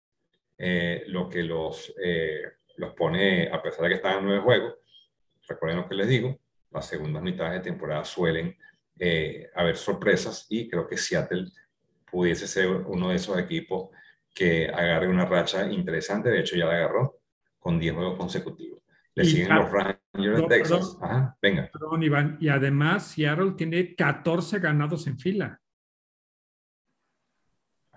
eh, 0.58 1.04
lo 1.08 1.30
que 1.30 1.44
los, 1.44 1.94
eh, 2.04 2.42
los 2.78 2.94
pone, 2.94 3.50
a 3.52 3.62
pesar 3.62 3.84
de 3.84 3.90
que 3.90 3.96
están 3.96 4.20
en 4.20 4.26
nueve 4.26 4.42
juegos, 4.42 4.76
recuerden 5.48 5.80
lo 5.80 5.90
que 5.90 5.96
les 5.96 6.08
digo, 6.08 6.40
las 6.72 6.88
segundas 6.88 7.24
mitades 7.24 7.54
de 7.54 7.72
temporada 7.72 8.06
suelen 8.06 8.56
haber 9.56 9.78
sorpresas 9.78 10.46
y 10.50 10.70
creo 10.70 10.86
que 10.86 10.98
Seattle 10.98 11.48
pudiese 12.12 12.48
ser 12.48 12.68
uno 12.68 13.10
de 13.10 13.16
esos 13.16 13.38
equipos 13.38 13.90
que 14.34 14.68
agarre 14.70 15.08
una 15.08 15.26
racha 15.26 15.70
interesante. 15.72 16.30
De 16.30 16.40
hecho, 16.40 16.56
ya 16.56 16.66
la 16.66 16.74
agarró 16.74 17.20
con 17.60 17.80
10 17.80 17.94
juegos 17.94 18.18
consecutivos. 18.18 18.82
Le 19.16 19.26
siguen 19.26 19.54
los 19.54 19.72
Rangers 19.72 20.38
de 20.38 20.48
Texas. 20.48 20.98
Ajá, 21.02 21.38
venga. 21.42 21.70
Perdón, 21.72 22.04
Iván. 22.04 22.38
Y 22.40 22.48
además, 22.48 23.08
Seattle 23.08 23.52
tiene 23.58 23.96
14 23.96 24.60
ganados 24.60 25.08
en 25.08 25.20
fila. 25.20 25.60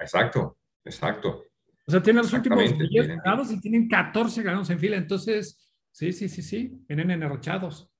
Exacto, 0.03 0.59
exacto. 0.85 1.45
sea, 1.87 2.03
tienen 2.03 2.23
los 2.23 2.33
últimos 2.33 2.63
10 2.79 3.09
ganados 3.09 3.51
y 3.51 3.61
tienen 3.61 3.89
14 3.89 4.43
ganados 4.43 4.71
en 4.71 4.79
fila. 4.79 4.97
Entonces, 4.97 5.75
sí, 5.91 6.13
sí, 6.13 6.29
sí, 6.29 6.43
sí, 6.43 6.85
vienen 6.89 7.11
enarrochados. 7.11 7.91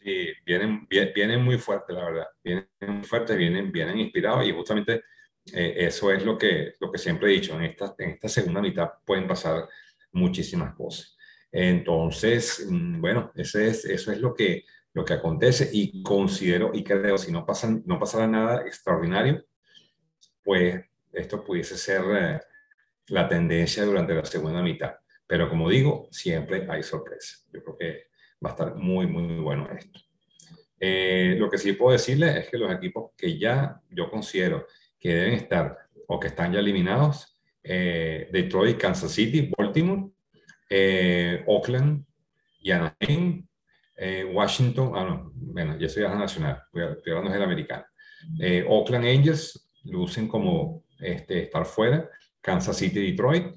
Sí, 0.00 0.28
vienen, 0.44 0.86
vienen 0.88 1.44
muy 1.44 1.58
fuertes, 1.58 1.94
la 1.94 2.04
verdad. 2.04 2.26
Vienen 2.42 2.68
muy 2.80 3.04
fuertes, 3.04 3.36
vienen, 3.36 3.70
vienen 3.70 3.98
inspirados 3.98 4.46
y 4.46 4.52
justamente 4.52 5.04
eh, 5.52 5.74
eso 5.78 6.12
es 6.12 6.24
lo 6.24 6.38
que, 6.38 6.74
lo 6.80 6.90
que 6.90 6.98
siempre 6.98 7.30
he 7.30 7.34
dicho. 7.34 7.54
En 7.54 7.64
esta, 7.64 7.94
en 7.98 8.10
esta 8.10 8.28
segunda 8.28 8.60
mitad 8.60 8.90
pueden 9.04 9.26
pasar 9.26 9.68
muchísimas 10.12 10.74
cosas. 10.74 11.16
Entonces, 11.50 12.66
mm, 12.68 13.00
bueno, 13.00 13.32
ese 13.34 13.68
es, 13.68 13.84
eso 13.84 14.10
es 14.12 14.18
lo 14.18 14.34
que, 14.34 14.64
lo 14.94 15.04
que 15.04 15.14
acontece 15.14 15.70
y 15.72 16.02
considero 16.02 16.70
y 16.72 16.82
creo, 16.82 17.18
si 17.18 17.32
no, 17.32 17.46
pasan, 17.46 17.82
no 17.86 17.98
pasara 17.98 18.26
nada 18.26 18.62
extraordinario, 18.66 19.44
pues 20.42 20.84
esto 21.12 21.44
pudiese 21.44 21.76
ser 21.76 22.02
eh, 22.16 22.40
la 23.08 23.28
tendencia 23.28 23.84
durante 23.84 24.14
la 24.14 24.24
segunda 24.24 24.62
mitad. 24.62 24.94
Pero 25.26 25.48
como 25.48 25.68
digo, 25.68 26.08
siempre 26.10 26.66
hay 26.68 26.82
sorpresas. 26.82 27.46
Yo 27.52 27.62
creo 27.62 27.76
que 27.78 28.06
va 28.44 28.50
a 28.50 28.52
estar 28.52 28.74
muy, 28.76 29.06
muy 29.06 29.38
bueno 29.38 29.68
esto. 29.76 30.00
Eh, 30.78 31.36
lo 31.38 31.48
que 31.48 31.58
sí 31.58 31.74
puedo 31.74 31.92
decirles 31.92 32.36
es 32.36 32.48
que 32.48 32.58
los 32.58 32.72
equipos 32.72 33.12
que 33.16 33.38
ya 33.38 33.80
yo 33.88 34.10
considero 34.10 34.66
que 34.98 35.14
deben 35.14 35.34
estar 35.34 35.78
o 36.08 36.18
que 36.18 36.28
están 36.28 36.52
ya 36.52 36.58
eliminados, 36.58 37.38
eh, 37.62 38.28
Detroit, 38.32 38.78
Kansas 38.78 39.12
City, 39.12 39.50
Baltimore, 39.56 40.10
eh, 40.68 41.44
Oakland 41.46 42.04
y 42.60 42.70
Anaheim, 42.70 43.46
eh, 43.96 44.24
Washington, 44.24 44.92
ah, 44.94 45.04
no, 45.04 45.32
bueno, 45.34 45.78
ya 45.78 45.88
soy 45.88 46.02
nacional, 46.02 46.62
estoy 46.72 47.12
hablando 47.12 47.30
del 47.30 47.42
americano. 47.42 47.84
Eh, 48.40 48.64
Oakland 48.66 49.04
Angels 49.04 49.70
lucen 49.84 50.28
como 50.28 50.84
este, 50.98 51.44
estar 51.44 51.64
fuera, 51.64 52.08
Kansas 52.40 52.76
City, 52.76 53.10
Detroit, 53.10 53.56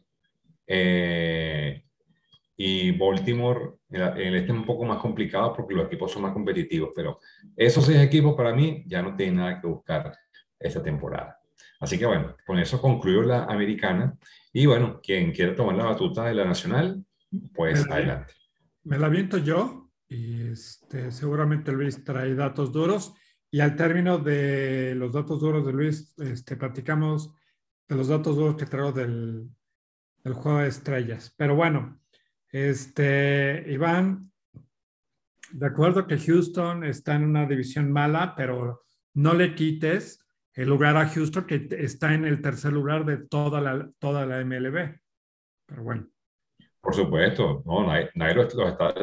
y 2.57 2.91
Baltimore, 2.91 3.73
el, 3.89 4.35
este 4.35 4.51
es 4.51 4.57
un 4.57 4.65
poco 4.65 4.85
más 4.85 4.99
complicado 4.99 5.53
porque 5.53 5.75
los 5.75 5.87
equipos 5.87 6.11
son 6.11 6.23
más 6.23 6.33
competitivos, 6.33 6.91
pero 6.95 7.19
esos 7.55 7.85
seis 7.85 7.99
equipos 7.99 8.35
para 8.35 8.53
mí 8.53 8.83
ya 8.87 9.01
no 9.01 9.15
tienen 9.15 9.37
nada 9.37 9.59
que 9.59 9.67
buscar 9.67 10.17
esta 10.57 10.81
temporada. 10.81 11.39
Así 11.79 11.97
que 11.97 12.05
bueno, 12.05 12.35
con 12.45 12.57
eso 12.59 12.81
concluyo 12.81 13.23
la 13.23 13.43
americana 13.45 14.17
y 14.53 14.65
bueno, 14.65 15.01
quien 15.03 15.31
quiera 15.31 15.53
tomar 15.53 15.75
la 15.75 15.85
batuta 15.85 16.25
de 16.25 16.33
la 16.33 16.45
nacional, 16.45 17.03
pues 17.53 17.85
adelante. 17.89 18.33
Me 18.83 18.97
la 18.97 19.09
viento 19.09 19.37
yo 19.37 19.91
y 20.07 20.47
este, 20.47 21.11
seguramente 21.11 21.71
Luis 21.71 22.03
trae 22.03 22.33
datos 22.35 22.71
duros. 22.71 23.13
Y 23.55 23.61
al 23.61 23.77
término 23.77 24.17
de 24.17 24.95
los 24.95 25.13
datos 25.13 25.39
duros 25.39 25.65
de 25.65 25.71
Luis, 25.71 26.13
este, 26.17 26.57
platicamos 26.57 27.33
de 27.87 27.95
los 27.95 28.09
datos 28.09 28.35
duros 28.35 28.57
que 28.57 28.65
traigo 28.65 28.91
del, 28.91 29.49
del 30.25 30.33
juego 30.33 30.59
de 30.59 30.67
estrellas. 30.67 31.33
Pero 31.37 31.55
bueno, 31.55 32.01
este, 32.49 33.63
Iván, 33.67 34.29
de 35.53 35.65
acuerdo 35.67 36.05
que 36.05 36.17
Houston 36.17 36.83
está 36.83 37.15
en 37.15 37.23
una 37.23 37.45
división 37.45 37.93
mala, 37.93 38.35
pero 38.35 38.83
no 39.13 39.33
le 39.33 39.55
quites 39.55 40.19
el 40.53 40.67
lugar 40.67 40.97
a 40.97 41.07
Houston, 41.07 41.45
que 41.45 41.65
está 41.79 42.13
en 42.13 42.25
el 42.25 42.41
tercer 42.41 42.73
lugar 42.73 43.05
de 43.05 43.19
toda 43.19 43.61
la, 43.61 43.89
toda 43.99 44.25
la 44.25 44.43
MLB. 44.43 44.99
Pero 45.65 45.81
bueno. 45.81 46.09
Por 46.81 46.93
supuesto, 46.93 47.63
no, 47.65 47.87
nadie, 47.87 48.35
lo, 48.35 48.43
está 48.43 48.93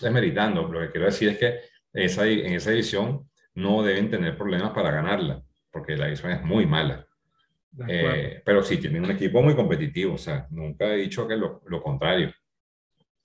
desmeritando. 0.00 0.68
Lo 0.72 0.78
que 0.82 0.92
quiero 0.92 1.06
decir 1.06 1.30
es 1.30 1.38
que 1.38 1.58
esa, 1.92 2.28
en 2.28 2.52
esa 2.52 2.70
edición 2.70 3.28
no 3.54 3.82
deben 3.82 4.10
tener 4.10 4.36
problemas 4.36 4.70
para 4.70 4.90
ganarla, 4.90 5.42
porque 5.70 5.96
la 5.96 6.08
edición 6.08 6.32
es 6.32 6.42
muy 6.42 6.66
mala. 6.66 7.06
Eh, 7.88 8.42
pero 8.44 8.62
sí, 8.62 8.76
tienen 8.76 9.04
un 9.04 9.10
equipo 9.10 9.42
muy 9.42 9.54
competitivo, 9.54 10.14
o 10.14 10.18
sea, 10.18 10.46
nunca 10.50 10.92
he 10.92 10.96
dicho 10.96 11.26
que 11.26 11.36
lo, 11.36 11.62
lo 11.66 11.82
contrario. 11.82 12.32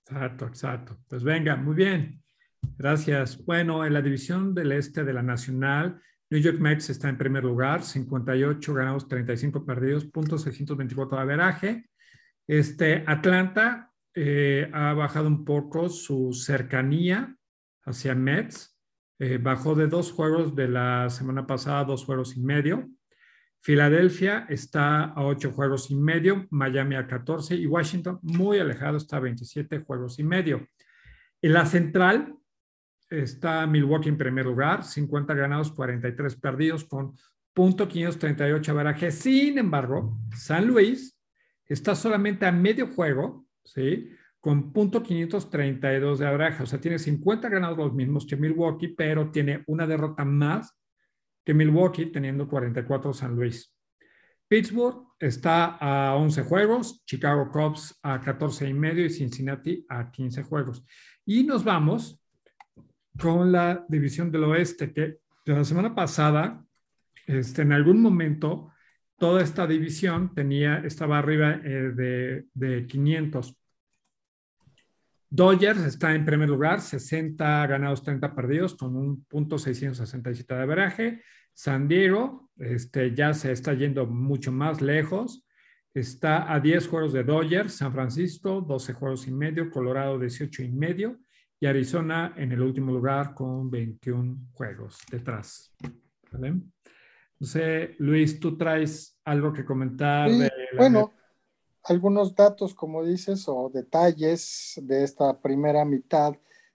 Exacto, 0.04 0.46
exacto. 0.46 0.98
Pues 1.06 1.22
venga, 1.22 1.56
muy 1.56 1.74
bien. 1.74 2.22
Gracias. 2.76 3.44
Bueno, 3.44 3.84
en 3.84 3.92
la 3.92 4.00
división 4.00 4.54
del 4.54 4.72
este 4.72 5.04
de 5.04 5.12
la 5.12 5.22
Nacional, 5.22 6.00
New 6.30 6.40
York 6.40 6.58
Mets 6.58 6.90
está 6.90 7.08
en 7.08 7.18
primer 7.18 7.44
lugar, 7.44 7.82
58 7.82 8.74
ganados, 8.74 9.08
35 9.08 9.64
perdidos, 9.64 10.04
punto 10.06 10.38
624 10.38 11.16
de 11.16 11.22
averaje. 11.22 11.90
Este, 12.46 13.04
Atlanta 13.06 13.92
eh, 14.14 14.70
ha 14.72 14.92
bajado 14.94 15.28
un 15.28 15.44
poco 15.44 15.88
su 15.88 16.32
cercanía 16.32 17.36
hacia 17.84 18.14
Mets. 18.14 18.77
Eh, 19.18 19.38
bajó 19.38 19.74
de 19.74 19.88
dos 19.88 20.12
juegos 20.12 20.54
de 20.54 20.68
la 20.68 21.10
semana 21.10 21.46
pasada, 21.46 21.84
dos 21.84 22.04
juegos 22.04 22.36
y 22.36 22.40
medio. 22.40 22.88
Filadelfia 23.60 24.46
está 24.48 25.04
a 25.04 25.24
ocho 25.24 25.50
juegos 25.50 25.90
y 25.90 25.96
medio, 25.96 26.46
Miami 26.50 26.94
a 26.94 27.06
14 27.06 27.56
y 27.56 27.66
Washington 27.66 28.20
muy 28.22 28.58
alejado 28.58 28.96
está 28.96 29.16
a 29.16 29.20
27 29.20 29.80
juegos 29.80 30.18
y 30.20 30.22
medio. 30.22 30.68
En 31.42 31.52
la 31.52 31.66
central, 31.66 32.36
está 33.10 33.66
Milwaukee 33.66 34.08
en 34.08 34.18
primer 34.18 34.46
lugar, 34.46 34.84
50 34.84 35.34
ganados, 35.34 35.72
43 35.72 36.36
perdidos, 36.36 36.84
con 36.84 37.16
punto 37.52 37.88
538 37.88 38.70
averaje. 38.70 39.10
Sin 39.10 39.58
embargo, 39.58 40.16
San 40.36 40.66
Luis 40.66 41.18
está 41.66 41.94
solamente 41.94 42.46
a 42.46 42.52
medio 42.52 42.86
juego, 42.88 43.46
¿sí? 43.64 44.10
Con 44.40 44.72
punto 44.72 45.02
532 45.02 46.18
de 46.18 46.26
averaje. 46.26 46.62
O 46.62 46.66
sea, 46.66 46.80
tiene 46.80 46.98
50 46.98 47.48
ganados 47.48 47.78
los 47.78 47.94
mismos 47.94 48.26
que 48.26 48.36
Milwaukee, 48.36 48.88
pero 48.88 49.30
tiene 49.30 49.64
una 49.66 49.86
derrota 49.86 50.24
más 50.24 50.76
que 51.44 51.54
Milwaukee, 51.54 52.06
teniendo 52.06 52.48
44 52.48 53.12
San 53.12 53.34
Luis. 53.34 53.74
Pittsburgh 54.48 55.08
está 55.18 55.76
a 55.80 56.16
11 56.16 56.42
juegos, 56.42 57.04
Chicago 57.04 57.50
Cubs 57.50 57.98
a 58.02 58.20
14 58.20 58.68
y 58.68 58.74
medio 58.74 59.04
y 59.04 59.10
Cincinnati 59.10 59.84
a 59.88 60.10
15 60.10 60.42
juegos. 60.44 60.84
Y 61.26 61.44
nos 61.44 61.64
vamos 61.64 62.22
con 63.20 63.52
la 63.52 63.84
división 63.88 64.30
del 64.30 64.44
oeste, 64.44 64.92
que 64.92 65.18
la 65.44 65.64
semana 65.64 65.94
pasada, 65.94 66.64
este, 67.26 67.62
en 67.62 67.72
algún 67.72 68.00
momento, 68.00 68.72
toda 69.18 69.42
esta 69.42 69.66
división 69.66 70.34
tenía, 70.34 70.78
estaba 70.78 71.18
arriba 71.18 71.60
eh, 71.64 71.92
de, 71.94 72.46
de 72.54 72.86
500. 72.86 73.57
Dodgers 75.30 75.84
está 75.84 76.14
en 76.14 76.24
primer 76.24 76.48
lugar, 76.48 76.80
60 76.80 77.66
ganados, 77.66 78.02
30 78.02 78.34
perdidos, 78.34 78.74
con 78.74 78.96
un 78.96 79.24
punto 79.24 79.58
667 79.58 80.54
de 80.54 80.62
averaje. 80.62 81.22
San 81.52 81.86
Diego 81.88 82.50
este, 82.56 83.14
ya 83.14 83.34
se 83.34 83.52
está 83.52 83.74
yendo 83.74 84.06
mucho 84.06 84.52
más 84.52 84.80
lejos. 84.80 85.44
Está 85.92 86.52
a 86.52 86.60
10 86.60 86.88
juegos 86.88 87.12
de 87.12 87.24
Dodgers, 87.24 87.74
San 87.74 87.92
Francisco 87.92 88.60
12 88.60 88.92
juegos 88.94 89.26
y 89.26 89.32
medio, 89.32 89.70
Colorado 89.70 90.18
18 90.18 90.62
y 90.62 90.70
medio, 90.70 91.18
y 91.60 91.66
Arizona 91.66 92.34
en 92.36 92.52
el 92.52 92.60
último 92.60 92.92
lugar 92.92 93.34
con 93.34 93.70
21 93.70 94.36
juegos 94.52 94.98
detrás. 95.10 95.74
¿Vale? 96.30 96.52
No 97.40 97.46
sé, 97.46 97.96
Luis, 97.98 98.40
tú 98.40 98.56
traes 98.56 99.18
algo 99.24 99.52
que 99.52 99.64
comentar. 99.64 100.30
bueno, 100.76 101.12
algunos 101.88 102.34
datos, 102.34 102.74
como 102.74 103.04
dices, 103.04 103.44
o 103.48 103.70
detalles 103.72 104.74
de 104.82 105.04
esta 105.04 105.38
primera 105.38 105.84
mitad, 105.84 106.34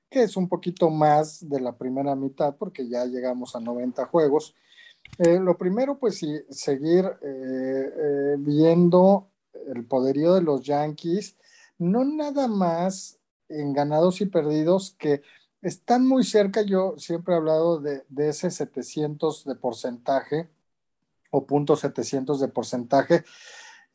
que 0.10 0.24
es 0.24 0.36
un 0.36 0.50
poquito 0.50 0.90
más 0.90 1.48
de 1.48 1.60
la 1.60 1.78
primera 1.78 2.16
mitad, 2.16 2.56
porque 2.56 2.88
ya 2.88 3.06
llegamos 3.06 3.56
a 3.56 3.60
90 3.60 4.06
juegos. 4.06 4.56
Eh, 5.20 5.40
lo 5.40 5.58
primero, 5.58 6.00
pues 6.00 6.18
sí, 6.18 6.40
seguir 6.50 7.06
eh, 7.06 7.20
eh, 7.22 8.36
viendo 8.40 9.30
el 9.68 9.86
poderío 9.86 10.34
de 10.34 10.42
los 10.42 10.64
Yankees, 10.64 11.36
no 11.78 12.04
nada 12.04 12.48
más 12.48 13.20
en 13.50 13.74
ganados 13.74 14.22
y 14.22 14.26
perdidos 14.26 14.96
que 14.98 15.22
están 15.62 16.08
muy 16.08 16.24
cerca. 16.24 16.62
Yo 16.64 16.96
siempre 16.98 17.34
he 17.34 17.38
hablado 17.38 17.80
de, 17.80 18.04
ese 18.18 18.50
700 18.50 19.46
de 19.46 19.56
porcentaje 19.56 20.50
o 21.32 21.46
punto 21.46 21.76
700 21.76 22.40
de 22.40 22.48
porcentaje 22.48 23.24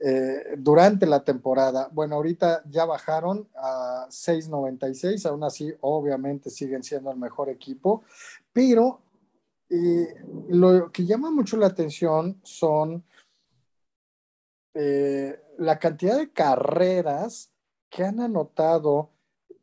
eh, 0.01 0.55
durante 0.57 1.07
la 1.07 1.25
temporada. 1.25 1.89
Bueno, 1.93 2.15
ahorita 2.15 2.63
ya 2.71 2.85
bajaron 2.85 3.49
a 3.57 4.07
6.96, 4.09 5.27
aún 5.27 5.43
así 5.43 5.75
obviamente 5.81 6.51
siguen 6.51 6.85
siendo 6.85 7.11
el 7.11 7.17
mejor 7.17 7.49
equipo, 7.49 8.05
pero 8.53 9.03
eh, 9.69 10.15
lo 10.51 10.93
que 10.93 11.05
llama 11.05 11.33
mucho 11.33 11.57
la 11.57 11.67
atención 11.67 12.39
son 12.45 13.05
eh, 14.75 15.43
la 15.59 15.81
cantidad 15.81 16.17
de 16.17 16.31
carreras 16.33 17.51
que 17.91 18.05
han 18.05 18.21
anotado 18.21 19.11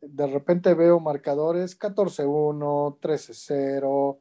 de 0.01 0.27
repente 0.27 0.73
veo 0.73 0.99
marcadores 0.99 1.79
14-1, 1.79 2.99
13-0, 2.99 4.19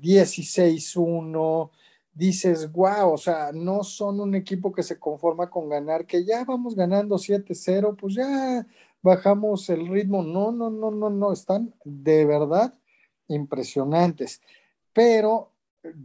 16-1. 0.00 1.70
Dices, 2.18 2.72
wow, 2.72 3.12
o 3.12 3.16
sea, 3.16 3.52
no 3.52 3.84
son 3.84 4.18
un 4.18 4.34
equipo 4.34 4.72
que 4.72 4.82
se 4.82 4.98
conforma 4.98 5.48
con 5.48 5.68
ganar, 5.68 6.04
que 6.04 6.24
ya 6.24 6.44
vamos 6.44 6.74
ganando 6.74 7.16
7-0, 7.16 7.94
pues 7.96 8.14
ya 8.16 8.66
bajamos 9.00 9.70
el 9.70 9.86
ritmo. 9.86 10.24
No, 10.24 10.50
no, 10.50 10.68
no, 10.68 10.90
no, 10.90 11.10
no, 11.10 11.32
están 11.32 11.72
de 11.84 12.26
verdad 12.26 12.74
impresionantes. 13.28 14.42
Pero 14.92 15.52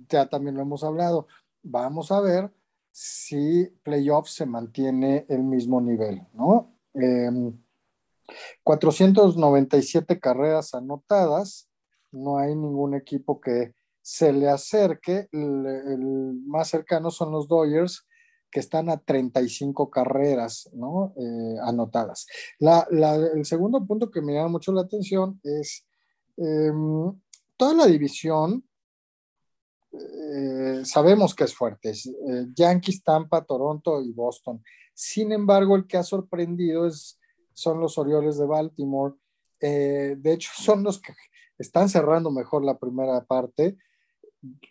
ya 0.08 0.30
también 0.30 0.56
lo 0.56 0.62
hemos 0.62 0.84
hablado. 0.84 1.26
Vamos 1.64 2.12
a 2.12 2.22
ver 2.22 2.52
si 2.92 3.66
playoff 3.82 4.28
se 4.30 4.46
mantiene 4.46 5.26
el 5.30 5.42
mismo 5.42 5.82
nivel, 5.82 6.22
¿no? 6.34 6.76
497 8.64 10.14
em, 10.14 10.20
carreras 10.20 10.76
anotadas, 10.76 11.68
no 12.12 12.38
hay 12.38 12.54
ningún 12.56 12.94
equipo 12.94 13.42
que 13.42 13.74
se 14.04 14.34
le 14.34 14.50
acerque, 14.50 15.30
el, 15.32 16.42
más 16.46 16.68
cercano 16.68 17.10
son 17.10 17.32
los 17.32 17.48
Dodgers, 17.48 18.06
que 18.52 18.60
están 18.60 18.90
a 18.90 18.98
35 18.98 19.90
carreras 19.90 20.70
¿no? 20.74 21.16
Eh, 21.18 21.56
anotadas. 21.64 22.28
el 22.60 23.46
segundo 23.46 23.84
punto 23.88 24.12
que 24.12 24.22
me 24.22 24.34
llama 24.34 24.50
mucho 24.50 24.72
la 24.74 24.82
atención 24.82 25.40
es 25.44 25.88
em, 26.38 27.12
toda 27.58 27.74
la 27.74 27.88
división 27.88 28.64
eh, 29.94 30.82
sabemos 30.86 31.34
que 31.34 31.46
es 31.46 31.56
fuerte, 31.56 31.92
eh, 31.92 32.48
Yankees, 32.56 33.04
Tampa, 33.04 33.44
Toronto 33.44 34.02
y 34.02 34.12
Boston. 34.12 34.64
Sin 34.94 35.32
embargo, 35.32 35.76
el 35.76 35.88
que 35.88 35.98
ha 35.98 36.04
sorprendido 36.04 36.88
es, 36.88 37.20
son 37.54 37.80
los 37.80 37.98
Orioles 37.98 38.38
de 38.38 38.46
Baltimore. 38.46 39.16
De 39.60 40.34
hecho, 40.34 40.52
son 40.58 40.84
los 40.84 41.00
que 41.00 41.14
están 41.58 41.90
cerrando 41.90 42.32
mejor 42.32 42.66
la 42.66 42.78
primera 42.78 43.24
parte. 43.24 43.78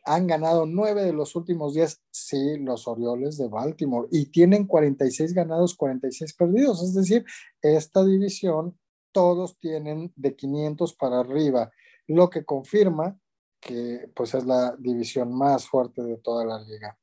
Han 0.05 0.27
ganado 0.27 0.67
nueve 0.67 1.05
de 1.05 1.13
los 1.13 1.35
últimos 1.37 1.75
días, 1.75 2.03
sí, 2.11 2.59
los 2.59 2.87
Orioles 2.87 3.39
de 3.39 3.49
Baltimore, 3.49 4.09
y 4.11 4.27
tienen 4.27 4.67
46 4.67 5.33
ganados, 5.33 5.75
46 5.75 6.35
perdidos. 6.35 6.83
Es 6.83 6.95
decir, 6.95 7.25
esta 7.61 8.05
división, 8.05 8.79
todos 9.13 9.59
tienen 9.59 10.13
de 10.17 10.35
500 10.35 10.95
para 10.95 11.21
arriba, 11.21 11.71
lo 12.07 12.31
que 12.31 12.45
confirma 12.45 13.19
que 13.61 14.11
pues 14.15 14.35
es 14.35 14.45
la 14.45 14.75
división 14.79 15.33
más 15.33 15.67
fuerte 15.67 16.03
de 16.03 16.17
toda 16.19 16.45
la 16.45 16.61
liga. 16.61 16.99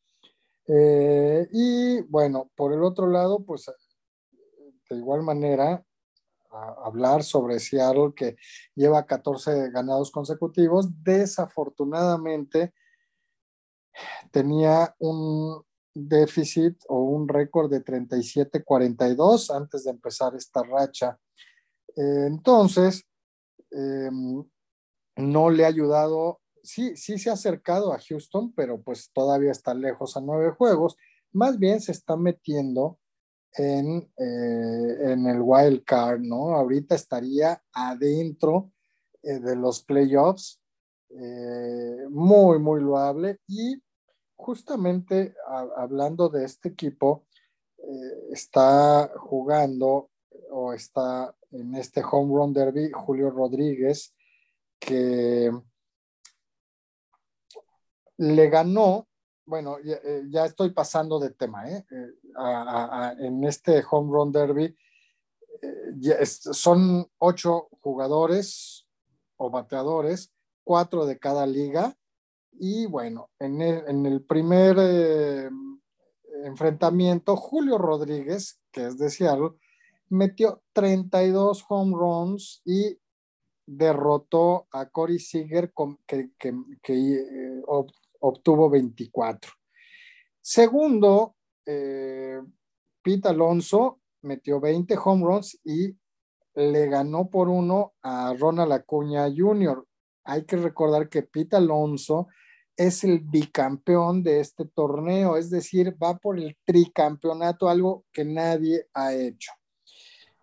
Eh, 0.68 1.48
y 1.52 2.02
bueno, 2.02 2.52
por 2.56 2.74
el 2.74 2.84
otro 2.84 3.08
lado, 3.08 3.44
pues 3.44 3.72
de 4.90 4.98
igual 4.98 5.24
manera, 5.24 5.84
hablar 6.52 7.24
sobre 7.24 7.60
Seattle 7.60 8.14
que 8.16 8.36
lleva 8.76 9.06
14 9.06 9.72
ganados 9.72 10.12
consecutivos, 10.12 10.88
desafortunadamente 11.04 12.74
tenía 14.32 14.96
un 15.00 15.64
déficit 15.94 16.78
o 16.88 17.02
un 17.02 17.28
récord 17.28 17.70
de 17.70 17.84
37-42 17.84 19.56
antes 19.56 19.84
de 19.84 19.92
empezar 19.92 20.36
esta 20.36 20.64
racha. 20.64 21.20
Eh, 21.96 22.26
entonces, 22.28 23.04
em, 23.72 24.44
no 25.18 25.50
le 25.50 25.66
ha 25.66 25.68
ayudado 25.68 26.40
sí, 26.64 26.96
sí 26.96 27.18
se 27.18 27.30
ha 27.30 27.34
acercado 27.34 27.94
a 27.94 28.00
Houston, 28.00 28.54
pero 28.54 28.82
pues 28.82 29.12
todavía 29.14 29.52
está 29.52 29.74
lejos 29.74 30.16
a 30.16 30.22
nueve 30.22 30.52
juegos. 30.52 30.96
Más 31.32 31.58
bien 31.58 31.82
se 31.82 31.92
está 31.92 32.16
metiendo 32.16 32.99
en, 33.54 34.12
eh, 34.18 35.12
en 35.12 35.26
el 35.28 35.42
wild 35.42 35.84
card, 35.84 36.22
¿no? 36.22 36.56
Ahorita 36.56 36.96
estaría 36.96 37.62
adentro 37.74 38.72
eh, 39.24 39.40
de 39.40 39.56
los 39.56 39.84
playoffs, 39.84 40.62
eh, 41.10 42.06
muy, 42.10 42.60
muy 42.60 42.82
loable. 42.82 43.40
Y 43.48 43.82
justamente 44.36 45.36
hablando 45.76 46.30
de 46.30 46.46
este 46.46 46.70
equipo, 46.70 47.26
está 48.32 49.12
jugando 49.18 50.12
o 50.52 50.74
está 50.74 51.34
en 51.52 51.76
este 51.76 52.02
home 52.10 52.36
run 52.36 52.54
derby 52.54 52.92
Julio 52.92 53.32
Rodríguez, 53.32 54.14
que 54.80 55.52
le 58.18 58.50
ganó, 58.50 59.09
bueno, 59.50 59.78
ya, 59.84 59.96
eh, 60.04 60.46
estoy 60.46 60.70
pasando 60.70 61.20
de 61.20 61.32
tema, 61.32 61.68
¿eh? 61.68 61.84
eh 61.90 63.26
en 63.26 63.44
este 63.44 63.84
home 63.90 64.12
run 64.14 64.32
derby 64.32 64.76
eh, 65.62 66.26
son 66.26 67.08
ocho 67.18 67.68
jugadores 67.82 68.88
o 69.38 69.50
bateadores, 69.50 70.32
cuatro 70.64 71.06
de 71.08 71.18
cada 71.18 71.48
liga, 71.48 71.98
y 72.52 72.86
bueno, 72.86 73.30
en 73.40 73.62
el, 73.62 74.24
primer 74.24 75.50
enfrentamiento, 76.44 77.36
Julio 77.36 77.78
Rodríguez, 77.78 78.60
que 78.72 78.88
es 78.88 78.98
de 78.98 79.10
Seattle, 79.10 79.52
metió 80.10 80.62
32 80.74 81.66
home 81.70 81.96
runs 81.96 82.62
y 82.66 83.00
derrotó 83.66 84.68
a 84.72 84.90
Corey 84.90 85.20
Seager 85.20 85.72
que, 86.06 86.32
que, 86.38 86.54
que 86.82 87.62
obtuvo 88.20 88.70
24. 88.70 89.52
Segundo, 90.42 91.36
eh, 91.66 92.40
Pete 93.02 93.30
Alonso 93.30 94.00
metió 94.22 94.60
20 94.60 94.98
home 95.04 95.26
runs 95.26 95.60
y 95.64 95.96
le 96.56 96.88
ganó 96.88 97.30
por 97.30 97.50
uno 97.50 97.94
a 98.02 98.34
Ronald 98.38 98.72
Acuña 98.72 99.28
Jr. 99.36 99.86
Hay 100.26 100.46
que 100.46 100.58
recordar 100.58 101.10
que 101.10 101.24
Pete 101.24 101.56
Alonso 101.56 102.28
es 102.76 103.04
el 103.04 103.20
bicampeón 103.20 104.24
de 104.24 104.40
este 104.40 104.66
torneo, 104.66 105.36
es 105.36 105.50
decir, 105.50 105.96
va 106.02 106.18
por 106.18 106.40
el 106.40 106.58
tricampeonato, 106.64 107.68
algo 107.68 108.06
que 108.12 108.24
nadie 108.24 108.88
ha 108.94 109.14
hecho. 109.14 109.52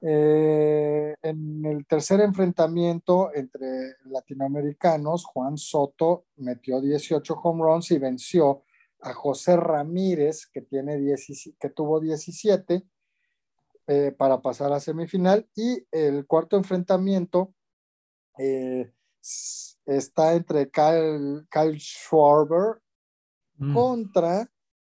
Eh, 0.01 1.15
en 1.23 1.65
el 1.65 1.87
tercer 1.87 2.21
enfrentamiento 2.21 3.31
entre 3.35 3.97
latinoamericanos, 4.05 5.25
Juan 5.25 5.57
Soto 5.57 6.27
metió 6.37 6.81
18 6.81 7.35
home 7.35 7.63
runs 7.63 7.91
y 7.91 7.99
venció 7.99 8.65
a 9.01 9.13
José 9.15 9.57
Ramírez, 9.57 10.47
que, 10.47 10.63
tiene 10.63 10.99
que 11.59 11.71
tuvo 11.71 12.01
17, 12.01 12.83
eh, 13.89 14.13
para 14.13 14.41
pasar 14.41 14.73
a 14.73 14.81
semifinal. 14.81 15.49
Y 15.55 15.87
el 15.91 16.27
cuarto 16.27 16.57
enfrentamiento 16.57 17.55
eh, 18.39 18.93
está 19.87 20.35
entre 20.35 20.71
Kyle, 20.71 21.47
Kyle 21.51 21.79
Schwarber 21.79 22.83
mm. 23.57 23.75
contra 23.75 24.51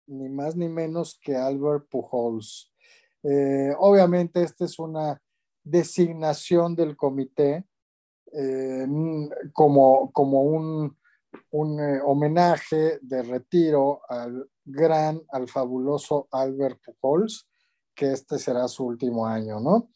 ni 0.07 0.27
más 0.27 0.55
ni 0.55 0.67
menos 0.67 1.19
que 1.21 1.35
Albert 1.35 1.88
Pujols. 1.88 2.68
Eh, 3.23 3.73
obviamente, 3.77 4.43
esta 4.43 4.65
es 4.65 4.79
una 4.79 5.21
designación 5.63 6.75
del 6.75 6.95
comité 6.95 7.65
eh, 8.32 8.88
como, 9.53 10.12
como 10.12 10.43
un, 10.43 10.97
un 11.51 11.79
eh, 11.79 11.99
homenaje 12.03 12.99
de 13.01 13.23
retiro 13.23 14.01
al 14.08 14.49
gran, 14.63 15.21
al 15.29 15.47
fabuloso 15.47 16.27
Albert 16.32 16.79
Pujols, 16.84 17.47
que 17.95 18.13
este 18.13 18.39
será 18.39 18.67
su 18.67 18.86
último 18.86 19.25
año, 19.25 19.60
¿no? 19.60 19.89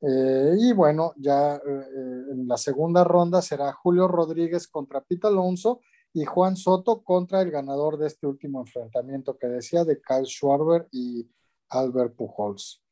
y 0.00 0.72
bueno, 0.74 1.12
ya 1.16 1.56
en 1.56 2.46
la 2.46 2.56
segunda 2.56 3.02
ronda 3.02 3.42
será 3.42 3.72
Julio 3.72 4.06
Rodríguez 4.06 4.68
contra 4.68 5.00
Pita 5.00 5.26
Alonso 5.26 5.80
y 6.12 6.24
Juan 6.24 6.54
Soto 6.56 7.02
contra 7.02 7.42
el 7.42 7.50
ganador 7.50 7.98
de 7.98 8.06
este 8.06 8.28
último 8.28 8.60
enfrentamiento 8.60 9.36
que 9.36 9.48
decía 9.48 9.84
de 9.84 10.00
Kyle 10.00 10.24
Schwarber 10.24 10.86
y 10.92 11.28
Albert 11.70 12.14
Pujols. 12.14 12.82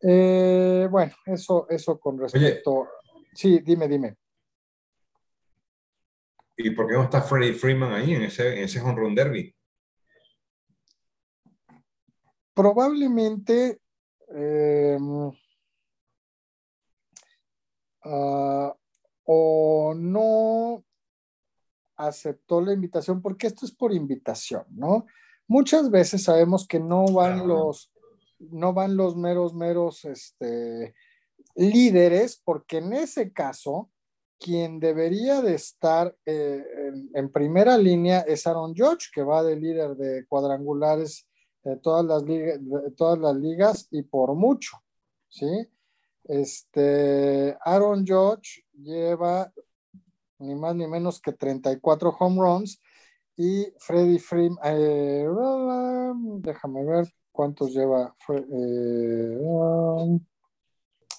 Eh, 0.00 0.86
bueno, 0.90 1.12
eso, 1.26 1.66
eso 1.68 1.98
con 1.98 2.18
respecto. 2.18 2.88
sí, 3.34 3.60
dime, 3.60 3.88
dime. 3.88 4.16
¿Y 6.56 6.70
por 6.70 6.88
qué 6.88 6.94
no 6.94 7.04
está 7.04 7.22
Freddie 7.22 7.54
Freeman 7.54 7.92
ahí 7.92 8.14
en 8.14 8.22
ese, 8.22 8.58
en 8.58 8.64
ese 8.64 8.80
home 8.80 8.96
run 8.96 9.14
derby? 9.14 9.54
Probablemente 12.52 13.80
em, 14.28 15.30
ah, 18.04 18.74
o 19.24 19.94
no 19.96 20.84
aceptó 21.94 22.60
la 22.60 22.72
invitación, 22.72 23.22
porque 23.22 23.46
esto 23.46 23.64
es 23.64 23.72
por 23.72 23.92
invitación, 23.92 24.64
¿no? 24.70 25.06
Muchas 25.46 25.90
veces 25.90 26.24
sabemos 26.24 26.66
que 26.66 26.80
no 26.80 27.06
van 27.06 27.46
los 27.46 27.92
no 28.38 28.72
van 28.72 28.96
los 28.96 29.16
meros, 29.16 29.54
meros 29.54 30.04
este, 30.04 30.94
líderes, 31.54 32.40
porque 32.44 32.78
en 32.78 32.92
ese 32.92 33.32
caso, 33.32 33.90
quien 34.38 34.78
debería 34.78 35.42
de 35.42 35.54
estar 35.54 36.16
eh, 36.24 36.64
en, 37.14 37.32
primera 37.32 37.76
línea 37.76 38.20
es 38.20 38.46
Aaron 38.46 38.74
George, 38.74 39.08
que 39.12 39.22
va 39.22 39.42
de 39.42 39.56
líder 39.56 39.96
de 39.96 40.26
cuadrangulares 40.26 41.26
de 41.64 41.76
todas 41.76 42.04
las, 42.04 42.22
ligas, 42.22 42.58
de 42.60 42.90
todas 42.92 43.18
las 43.18 43.34
ligas 43.36 43.88
y 43.90 44.02
por 44.02 44.34
mucho, 44.34 44.78
¿sí? 45.28 45.68
Este, 46.24 47.56
Aaron 47.62 48.06
George 48.06 48.64
lleva 48.74 49.52
ni 50.38 50.54
más 50.54 50.74
ni 50.76 50.86
menos 50.86 51.20
que 51.20 51.32
34 51.32 52.16
home 52.18 52.40
runs 52.40 52.80
y 53.36 53.72
Freddy 53.78 54.18
Freeman, 54.18 54.58
eh, 54.64 55.26
déjame 56.40 56.84
ver, 56.84 57.08
¿Cuántos 57.38 57.72
lleva? 57.72 58.16
Eh, 58.30 59.38
um, 59.38 60.18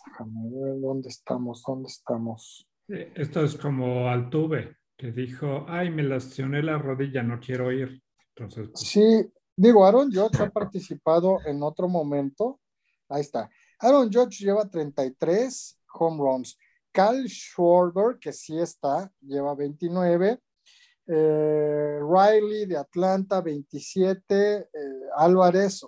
déjame 0.06 0.50
ver 0.52 0.82
dónde 0.82 1.08
estamos, 1.08 1.64
dónde 1.66 1.88
estamos. 1.88 2.68
Esto 2.90 3.46
es 3.46 3.56
como 3.56 4.10
Altuve, 4.10 4.76
que 4.98 5.14
dijo, 5.14 5.66
ay, 5.70 5.90
me 5.92 6.04
lesioné 6.04 6.62
la 6.62 6.78
rodilla, 6.78 7.24
no 7.24 7.40
quiero 7.40 7.72
ir. 7.72 8.04
Entonces, 8.36 8.68
pues, 8.68 8.82
Sí, 8.82 9.32
Digo, 9.56 9.86
Aaron 9.86 10.12
Judge 10.12 10.42
ha 10.42 10.50
participado 10.50 11.38
en 11.46 11.64
otro 11.64 11.88
momento. 11.88 12.60
Ahí 13.08 13.22
está. 13.22 13.50
Aaron 13.80 14.12
Judge 14.12 14.44
lleva 14.44 14.70
33 14.70 15.80
home 15.94 16.18
runs. 16.18 16.60
Cal 16.92 17.30
Schwarber, 17.30 18.20
que 18.20 18.34
sí 18.34 18.60
está, 18.60 19.10
lleva 19.22 19.56
29. 19.56 20.38
Eh, 21.08 22.00
Riley 22.02 22.66
de 22.66 22.76
Atlanta, 22.76 23.40
27. 23.40 24.36
Eh, 24.36 24.68
Álvarez, 25.16 25.82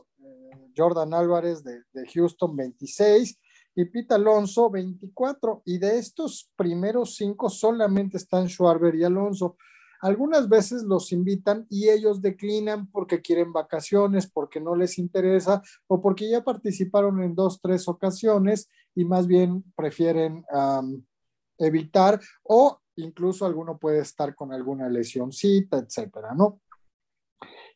Jordan 0.76 1.14
Álvarez 1.14 1.64
de, 1.64 1.84
Houston, 2.14 2.56
26. 2.56 3.40
Y 3.76 3.86
Pete 3.86 4.16
Alonso, 4.16 4.70
24. 4.70 5.64
Y 5.66 5.78
de 5.78 5.98
estos 5.98 6.52
primeros 6.56 7.16
cinco 7.16 7.50
solamente 7.50 8.18
están 8.18 8.48
Schwarber 8.48 8.96
y 8.96 9.04
Alonso. 9.04 9.56
Algunas 10.02 10.50
veces 10.50 10.84
los 10.84 11.12
invitan 11.12 11.68
y 11.70 11.90
ellos 11.90 12.22
declinan 12.22 12.90
porque 12.92 13.22
quieren 13.22 13.54
vacaciones, 13.54 14.30
porque 14.30 14.60
no 14.60 14.76
les 14.76 14.98
interesa 14.98 15.62
o 15.88 16.02
porque 16.02 16.28
ya 16.30 16.44
participaron 16.44 17.22
en 17.22 17.36
dos, 17.36 17.62
tres 17.62 17.88
ocasiones 17.88 18.68
y 18.96 19.06
más 19.06 19.28
bien 19.28 19.64
prefieren 19.76 20.44
evitar 21.60 22.20
o 22.44 22.80
incluso 22.96 23.46
alguno 23.46 23.78
puede 23.78 24.00
estar 24.00 24.36
con 24.36 24.52
alguna 24.52 24.90
lesioncita, 24.90 25.78
etcétera, 25.78 26.34
¿no? 26.34 26.60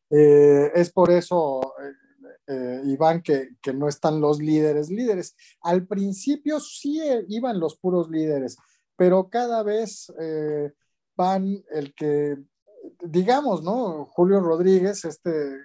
Eh, 0.10 0.72
es 0.76 0.92
por 0.92 1.12
eso, 1.12 1.62
eh, 2.48 2.54
eh, 2.54 2.82
Iván, 2.86 3.22
que, 3.22 3.50
que, 3.62 3.74
no 3.74 3.88
están 3.88 4.22
los 4.22 4.40
líderes 4.40 4.90
líderes. 4.90 5.36
Al 5.62 5.86
principio 5.88 6.60
sí 6.60 7.00
iban 7.28 7.60
los 7.60 7.78
puros 7.78 8.10
líderes, 8.10 8.58
pero 8.96 9.30
cada 9.30 9.64
vez 9.64 10.12
van 11.16 11.64
el 11.72 11.94
que, 11.96 12.38
digamos, 13.02 13.64
¿no? 13.64 14.06
Julio 14.06 14.40
Rodríguez, 14.40 15.06
este, 15.06 15.58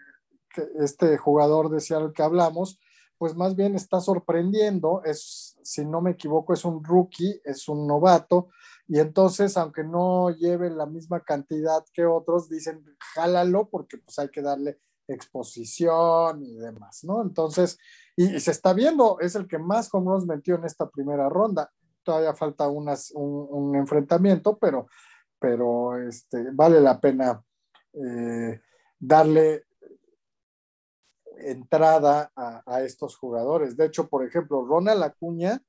este 0.79 1.17
jugador 1.17 1.71
de 1.71 1.81
Seattle 1.81 2.13
que 2.15 2.23
hablamos, 2.23 2.79
pues 3.19 3.37
más 3.37 3.55
bien 3.55 3.75
está 3.75 4.01
sorprendiendo, 4.01 5.03
es, 5.05 5.59
si 5.63 5.85
no 5.85 6.01
me 6.01 6.13
equivoco, 6.13 6.55
es 6.55 6.65
un 6.65 6.83
rookie, 6.83 7.41
es 7.45 7.69
un 7.69 7.87
novato, 7.87 8.49
y 8.89 8.99
entonces, 8.99 9.57
aunque 9.57 9.85
no 9.85 10.31
lleve 10.31 10.69
la 10.71 10.87
misma 10.87 11.21
cantidad 11.21 11.85
que 11.93 12.07
otros, 12.07 12.49
dicen, 12.49 12.85
jálalo 13.15 13.69
porque 13.69 13.99
pues 13.99 14.19
hay 14.19 14.31
que 14.31 14.43
darle 14.43 14.81
exposición 15.11 16.43
y 16.45 16.57
demás, 16.57 17.05
¿no? 17.05 17.23
Entonces, 17.23 17.79
y, 18.17 18.41
se 18.41 18.51
está 18.51 18.73
viendo, 18.73 19.19
es 19.21 19.35
el 19.35 19.47
que 19.47 19.59
más 19.59 19.89
home 19.93 20.11
runs 20.11 20.27
metió 20.27 20.57
en 20.57 20.65
esta 20.65 20.89
primera 20.89 21.29
ronda. 21.29 21.71
Todavía 22.03 22.35
falta 22.35 22.69
unas, 22.69 23.11
un, 23.15 23.77
enfrentamiento, 23.77 24.59
pero 24.59 24.87
pero 25.39 25.97
este, 26.07 26.51
vale 26.53 26.81
la 26.83 27.01
pena 27.01 27.43
eh, 27.95 28.61
darle 28.99 29.65
entrada 31.39 32.31
a, 32.37 32.83
estos 32.83 33.17
jugadores. 33.17 33.77
De 33.77 33.87
hecho, 33.87 34.09
por 34.09 34.25
ejemplo, 34.27 34.65
Ronald 34.67 35.03
Acuña, 35.03 35.63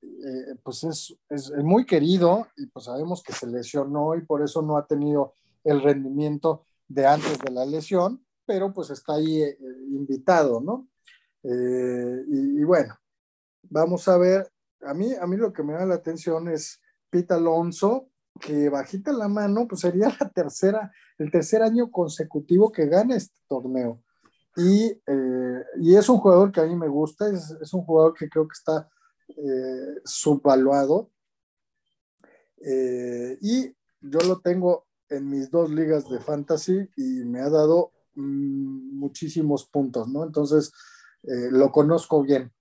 eh, 0.00 0.54
pues 0.62 0.84
es, 0.84 1.14
es, 1.28 1.52
muy 1.62 1.84
querido 1.84 2.46
y 2.56 2.66
pues 2.66 2.86
sabemos 2.86 3.22
que 3.22 3.34
se 3.34 3.46
lesionó 3.46 4.14
y 4.14 4.24
por 4.24 4.42
eso 4.42 4.62
no 4.62 4.78
ha 4.78 4.86
tenido 4.86 5.34
el 5.64 5.82
rendimiento 5.82 6.64
de 6.86 7.06
antes 7.06 7.38
de 7.38 7.50
la 7.50 7.66
lesión, 7.66 8.24
pero 8.48 8.72
pues 8.72 8.88
está 8.88 9.14
ahí 9.14 9.42
eh, 9.42 9.58
invitado, 9.90 10.60
¿no? 10.60 10.88
y, 11.44 12.60
y, 12.60 12.64
bueno, 12.64 12.98
vamos 13.62 14.08
a 14.08 14.18
ver, 14.18 14.50
a 14.82 14.92
mí, 14.92 15.14
a 15.14 15.26
mí 15.26 15.36
lo 15.36 15.52
que 15.52 15.62
me 15.62 15.74
da 15.74 15.86
la 15.86 15.94
atención 15.94 16.48
es 16.48 16.80
Pete 17.10 17.34
Alonso, 17.34 18.08
que 18.40 18.68
bajita 18.68 19.12
la 19.12 19.28
mano, 19.28 19.66
pues 19.68 19.82
sería 19.82 20.08
la 20.20 20.30
tercera, 20.30 20.90
el 21.18 21.30
tercer 21.30 21.62
año 21.62 21.90
consecutivo 21.90 22.72
que 22.72 22.86
gana 22.86 23.16
este 23.16 23.38
torneo. 23.48 24.02
Y, 24.56 24.86
eh, 25.06 25.64
y 25.80 25.94
es 25.94 26.08
un 26.08 26.18
jugador 26.18 26.50
que 26.50 26.60
a 26.60 26.66
mí 26.66 26.74
me 26.74 26.88
gusta, 26.88 27.28
es, 27.28 27.56
es 27.60 27.72
un 27.72 27.82
jugador 27.82 28.14
que 28.14 28.28
creo 28.28 28.48
que 28.48 28.54
está 28.54 28.88
eh, 29.28 30.00
subvaluado. 30.04 31.10
Eh, 32.64 33.38
y 33.40 33.68
yo 34.00 34.18
lo 34.26 34.40
tengo 34.40 34.86
en 35.08 35.28
mis 35.28 35.50
dos 35.50 35.70
ligas 35.70 36.08
de 36.08 36.18
fantasy 36.20 36.88
y 36.96 37.24
me 37.24 37.40
ha 37.40 37.50
dado 37.50 37.92
muchísimos 38.18 39.68
puntos, 39.68 40.08
¿no? 40.08 40.24
Entonces, 40.24 40.72
lo 41.22 41.70
conozco 41.70 42.22
bien 42.22 42.52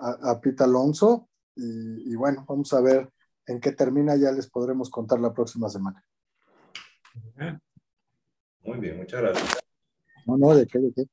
a, 0.00 0.30
a 0.30 0.40
Pete 0.40 0.64
Alonso 0.64 1.28
y, 1.56 2.12
y 2.12 2.14
bueno, 2.16 2.44
vamos 2.48 2.72
a 2.72 2.80
ver 2.80 3.10
en 3.46 3.60
qué 3.60 3.72
termina 3.72 4.16
ya 4.16 4.32
les 4.32 4.48
podremos 4.48 4.90
contar 4.90 5.20
la 5.20 5.32
próxima 5.32 5.68
semana. 5.68 6.04
Muy 8.62 8.78
bien, 8.78 8.96
muchas 8.96 9.20
gracias. 9.20 9.58
No, 10.26 10.38
no, 10.38 10.54
de 10.54 10.66
qué, 10.66 10.78
de 10.78 10.92
qué. 10.94 11.04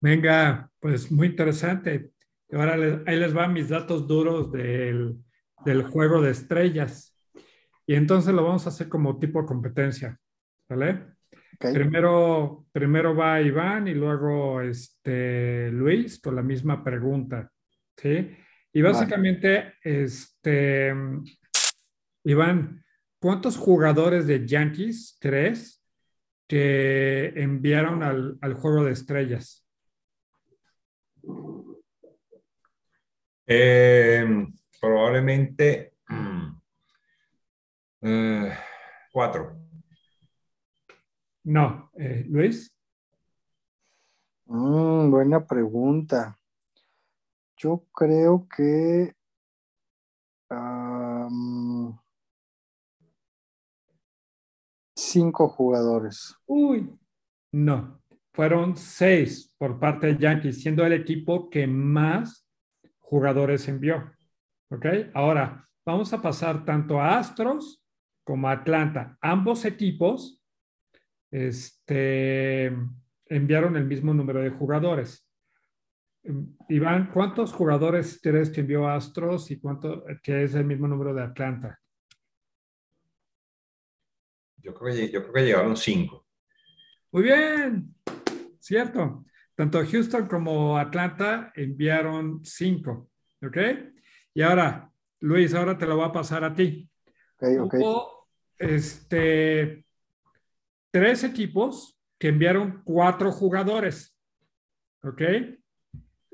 Venga, 0.00 0.70
pues 0.80 1.10
muy 1.10 1.28
interesante. 1.28 2.12
Ahora 2.52 2.74
ahí 3.06 3.18
les 3.18 3.34
van 3.34 3.52
mis 3.52 3.68
datos 3.68 4.06
duros 4.06 4.50
del, 4.52 5.18
del, 5.64 5.82
juego 5.82 6.22
de 6.22 6.30
estrellas. 6.30 7.14
Y 7.86 7.94
entonces 7.94 8.32
lo 8.32 8.44
vamos 8.44 8.66
a 8.66 8.70
hacer 8.70 8.88
como 8.88 9.18
tipo 9.18 9.44
competencia. 9.44 10.18
¿Vale? 10.68 11.16
Okay. 11.54 11.74
Primero, 11.74 12.66
primero 12.70 13.16
va 13.16 13.40
Iván 13.40 13.88
y 13.88 13.94
luego 13.94 14.60
este, 14.60 15.70
Luis 15.72 16.20
con 16.20 16.36
la 16.36 16.42
misma 16.42 16.84
pregunta. 16.84 17.50
¿Sí? 17.96 18.30
Y 18.72 18.82
básicamente, 18.82 19.74
este, 19.82 20.94
Iván, 22.24 22.84
¿cuántos 23.18 23.56
jugadores 23.56 24.26
de 24.26 24.46
Yankees 24.46 25.18
crees 25.20 25.82
que 26.46 27.32
enviaron 27.34 28.02
al, 28.02 28.38
al 28.40 28.54
juego 28.54 28.84
de 28.84 28.92
estrellas? 28.92 29.66
Eh, 33.46 34.46
probablemente 34.80 35.94
eh, 38.02 38.52
cuatro. 39.10 39.57
No, 41.48 41.90
eh, 41.94 42.26
Luis. 42.28 42.70
Mm, 44.44 45.10
buena 45.10 45.46
pregunta. 45.46 46.38
Yo 47.56 47.86
creo 47.90 48.46
que 48.54 49.14
um, 50.50 51.98
cinco 54.94 55.48
jugadores. 55.48 56.36
Uy, 56.44 56.94
no, 57.52 58.02
fueron 58.34 58.76
seis 58.76 59.54
por 59.56 59.80
parte 59.80 60.08
de 60.08 60.18
Yankees, 60.18 60.60
siendo 60.60 60.84
el 60.84 60.92
equipo 60.92 61.48
que 61.48 61.66
más 61.66 62.46
jugadores 62.98 63.66
envió. 63.68 64.12
¿Ok? 64.70 64.84
Ahora, 65.14 65.66
vamos 65.86 66.12
a 66.12 66.20
pasar 66.20 66.66
tanto 66.66 67.00
a 67.00 67.18
Astros 67.18 67.82
como 68.22 68.48
a 68.48 68.52
Atlanta. 68.52 69.16
Ambos 69.22 69.64
equipos 69.64 70.37
este, 71.30 72.72
enviaron 73.26 73.76
el 73.76 73.84
mismo 73.84 74.14
número 74.14 74.40
de 74.40 74.50
jugadores. 74.50 75.26
Iván, 76.68 77.10
¿cuántos 77.12 77.52
jugadores 77.52 78.20
crees 78.22 78.50
que 78.50 78.60
envió 78.60 78.88
Astros 78.88 79.50
y 79.50 79.58
cuánto 79.58 80.04
que 80.22 80.44
es 80.44 80.54
el 80.54 80.64
mismo 80.64 80.86
número 80.86 81.14
de 81.14 81.22
Atlanta? 81.22 81.78
Yo 84.58 84.74
creo 84.74 84.94
que, 84.94 85.10
yo 85.10 85.22
creo 85.22 85.32
que 85.32 85.44
llegaron 85.44 85.76
cinco. 85.76 86.26
Muy 87.12 87.22
bien, 87.22 87.94
cierto. 88.58 89.24
Tanto 89.54 89.84
Houston 89.84 90.28
como 90.28 90.76
Atlanta 90.76 91.52
enviaron 91.56 92.44
cinco, 92.44 93.10
¿ok? 93.42 93.56
Y 94.34 94.42
ahora, 94.42 94.90
Luis, 95.20 95.54
ahora 95.54 95.78
te 95.78 95.86
lo 95.86 95.96
voy 95.96 96.04
a 96.04 96.12
pasar 96.12 96.44
a 96.44 96.54
ti. 96.54 96.88
Ok, 97.40 97.48
ok. 97.60 97.74
Hubo, 97.74 98.28
este, 98.58 99.86
tres 100.90 101.24
equipos 101.24 101.98
que 102.18 102.28
enviaron 102.28 102.82
cuatro 102.84 103.30
jugadores, 103.30 104.16
¿ok? 105.02 105.22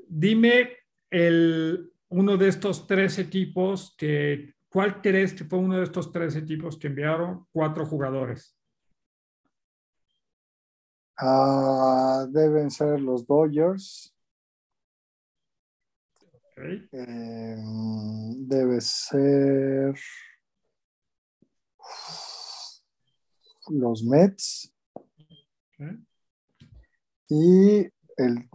dime 0.07 0.77
el, 1.09 1.91
uno 2.09 2.37
de 2.37 2.47
estos 2.47 2.87
tres 2.87 3.19
equipos 3.19 3.95
que, 3.97 4.53
¿cuál 4.69 5.01
crees 5.01 5.33
que 5.33 5.45
fue 5.45 5.59
uno 5.59 5.77
de 5.77 5.83
estos 5.83 6.11
tres 6.11 6.35
equipos 6.35 6.77
que 6.77 6.87
enviaron 6.87 7.45
cuatro 7.51 7.85
jugadores? 7.85 8.57
Uh, 11.21 12.27
deben 12.29 12.69
ser 12.69 12.99
los 12.99 13.25
Dodgers. 13.25 14.13
Okay. 16.51 16.87
Eh, 16.91 17.55
debe 18.37 18.81
ser 18.81 19.95
los 23.69 24.03
Mets. 24.03 24.73
Okay. 25.73 26.05
Y 27.29 27.89
el 28.17 28.49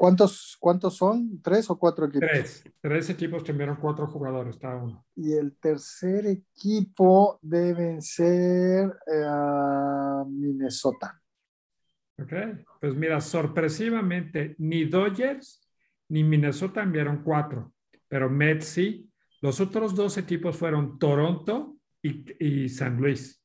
¿Cuántos, 0.00 0.56
¿Cuántos 0.58 0.96
son? 0.96 1.42
¿Tres 1.42 1.68
o 1.68 1.78
cuatro 1.78 2.06
equipos? 2.06 2.26
Tres. 2.26 2.64
Tres 2.80 3.10
equipos 3.10 3.44
que 3.44 3.52
enviaron 3.52 3.76
cuatro 3.76 4.06
jugadores 4.06 4.56
cada 4.56 4.76
uno. 4.76 5.04
Y 5.14 5.34
el 5.34 5.58
tercer 5.58 6.24
equipo 6.24 7.38
deben 7.42 8.00
ser 8.00 8.96
eh, 9.06 10.24
Minnesota. 10.26 11.20
Ok, 12.18 12.32
pues 12.80 12.94
mira, 12.94 13.20
sorpresivamente, 13.20 14.54
ni 14.56 14.86
Dodgers 14.86 15.68
ni 16.08 16.24
Minnesota 16.24 16.82
enviaron 16.82 17.22
cuatro, 17.22 17.74
pero 18.08 18.30
Mets 18.30 18.64
sí. 18.64 19.06
Los 19.42 19.60
otros 19.60 19.94
dos 19.94 20.16
equipos 20.16 20.56
fueron 20.56 20.98
Toronto 20.98 21.76
y, 22.00 22.24
y 22.42 22.70
San 22.70 22.96
Luis. 22.96 23.39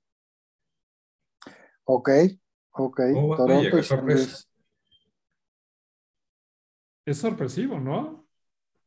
Ok, 1.85 2.09
ok. 2.71 2.99
Oh, 3.15 3.35
Toronto 3.35 3.59
oye, 3.59 3.69
qué 3.71 3.83
sorpresa. 3.83 4.45
Es 7.05 7.17
sorpresivo, 7.17 7.79
¿no? 7.79 8.27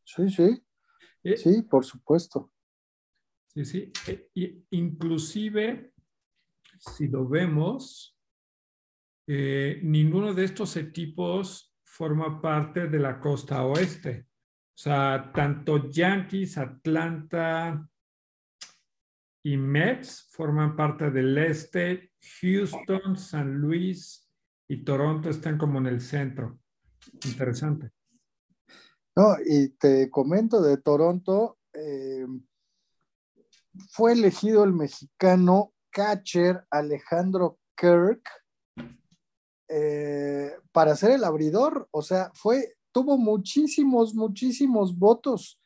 Sí, 0.05 0.29
sí, 0.31 0.65
Eh, 1.23 1.37
sí, 1.37 1.63
por 1.63 1.85
supuesto. 1.85 2.51
Sí, 3.55 3.65
sí. 3.65 3.93
Eh, 4.07 4.63
inclusive, 4.71 5.93
si 6.79 7.09
lo 7.09 7.29
vemos, 7.29 8.17
eh, 9.27 9.81
ninguno 9.83 10.35
de 10.35 10.45
estos 10.45 10.77
equipos 10.77 11.73
forma 11.85 12.41
parte 12.41 12.89
de 12.89 12.99
la 12.99 13.21
costa 13.21 13.65
oeste. 13.65 14.27
O 14.75 14.81
sea, 14.81 15.31
tanto 15.35 15.89
Yankees, 15.91 16.57
Atlanta 16.59 17.89
y 19.49 19.57
Mets 19.57 20.27
forman 20.31 20.77
parte 20.77 21.11
del 21.11 21.39
este. 21.39 22.13
Houston, 22.43 23.17
San 23.17 23.55
Luis 23.55 24.29
y 24.69 24.85
Toronto 24.85 25.31
están 25.31 25.57
como 25.57 25.79
en 25.79 25.87
el 25.87 26.03
centro. 26.03 26.59
Interesante. 27.25 27.91
No, 29.17 29.37
y 29.43 29.71
te 29.71 30.11
comento 30.11 30.61
de 30.61 30.77
Toronto, 30.77 31.57
eh, 31.73 32.27
fue 33.91 34.13
elegido 34.13 34.65
el 34.65 34.75
mexicano 34.75 35.73
catcher 35.89 36.67
Alejandro 36.71 37.59
Kirk 37.75 38.29
eh, 39.67 40.53
para 40.73 40.95
ser 40.95 41.13
el 41.13 41.25
abridor. 41.25 41.89
O 41.91 42.03
sea, 42.03 42.31
fue, 42.35 42.77
tuvo 42.93 43.17
muchísimos, 43.17 44.15
muchísimos 44.15 44.99
votos. 44.99 45.59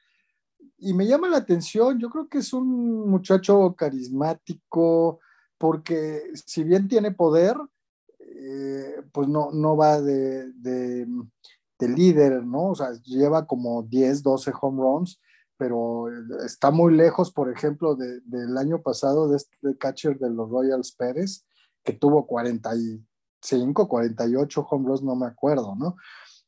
Y 0.84 0.94
me 0.94 1.06
llama 1.06 1.28
la 1.28 1.36
atención, 1.38 1.98
yo 2.00 2.10
creo 2.10 2.28
que 2.28 2.38
es 2.38 2.52
un 2.52 3.08
muchacho 3.08 3.74
carismático, 3.76 5.20
porque 5.58 6.22
si 6.46 6.64
bien 6.64 6.88
tiene 6.88 7.12
poder, 7.12 7.56
eh, 8.18 8.96
pues 9.12 9.28
no, 9.28 9.50
no 9.52 9.76
va 9.76 10.00
de, 10.00 10.50
de, 10.54 11.06
de 11.78 11.88
líder, 11.88 12.44
¿no? 12.44 12.70
O 12.70 12.74
sea, 12.74 12.92
lleva 13.04 13.46
como 13.46 13.84
10, 13.84 14.22
12 14.24 14.52
home 14.60 14.82
runs, 14.82 15.20
pero 15.56 16.06
está 16.44 16.72
muy 16.72 16.94
lejos, 16.94 17.30
por 17.32 17.48
ejemplo, 17.50 17.94
de- 17.94 18.20
del 18.24 18.56
año 18.58 18.82
pasado 18.82 19.28
de 19.28 19.36
este 19.36 19.56
catcher 19.78 20.18
de 20.18 20.30
los 20.30 20.50
Royals 20.50 20.92
Pérez, 20.92 21.44
que 21.84 21.92
tuvo 21.92 22.26
45, 22.26 23.86
48 23.88 24.66
home 24.68 24.88
runs, 24.88 25.02
no 25.02 25.14
me 25.14 25.26
acuerdo, 25.26 25.76
¿no? 25.76 25.94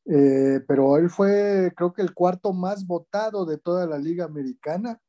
Eh, 0.06 0.60
pero 0.68 0.96
él 0.98 1.08
fue, 1.08 1.72
creo 1.76 1.92
que 1.92 2.02
el 2.02 2.12
cuarto 2.12 2.52
más 2.52 2.86
votado 2.86 3.46
de 3.46 3.58
toda 3.58 3.86
la 3.86 3.98
liga 3.98 4.24
americana, 4.24 5.00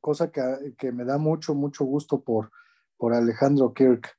cosa 0.00 0.30
que, 0.30 0.74
que 0.78 0.92
me 0.92 1.04
da 1.04 1.18
mucho, 1.18 1.54
mucho 1.54 1.84
gusto 1.84 2.20
por, 2.22 2.50
por 2.96 3.12
Alejandro 3.12 3.72
Kirk 3.74 4.18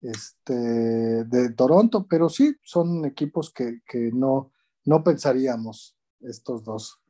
este, 0.00 0.54
de 0.54 1.52
Toronto, 1.52 2.06
pero 2.08 2.28
sí, 2.28 2.56
son 2.64 3.04
equipos 3.04 3.52
que, 3.52 3.80
que 3.86 4.10
no, 4.12 4.50
no 4.84 5.04
pensaríamos 5.04 5.96
estos 6.20 6.64
dos. 6.64 7.00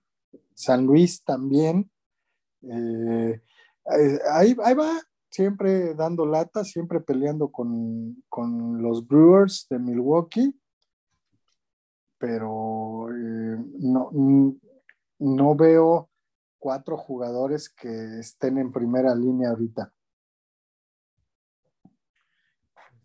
San 0.55 0.85
Luis 0.85 1.25
también. 1.25 1.91
eh, 2.63 3.43
eh, 3.99 4.19
ahí, 4.31 4.55
ahí 4.63 4.75
va, 4.75 5.01
siempre 5.31 5.95
dando 5.95 6.27
lata, 6.27 6.65
siempre 6.65 7.01
peleando 7.01 7.51
con, 7.51 8.23
con 8.29 8.83
los 8.83 9.07
Brewers 9.07 9.67
de 9.71 9.79
Milwaukee, 9.79 10.55
pero 12.23 13.09
eh, 13.11 13.57
no, 13.81 14.11
no 15.19 15.57
veo 15.57 16.09
cuatro 16.57 16.97
jugadores 16.97 17.69
que 17.69 18.21
estén 18.21 18.59
en 18.59 18.71
primera 18.71 19.13
línea 19.13 19.51
ahorita. 19.51 19.93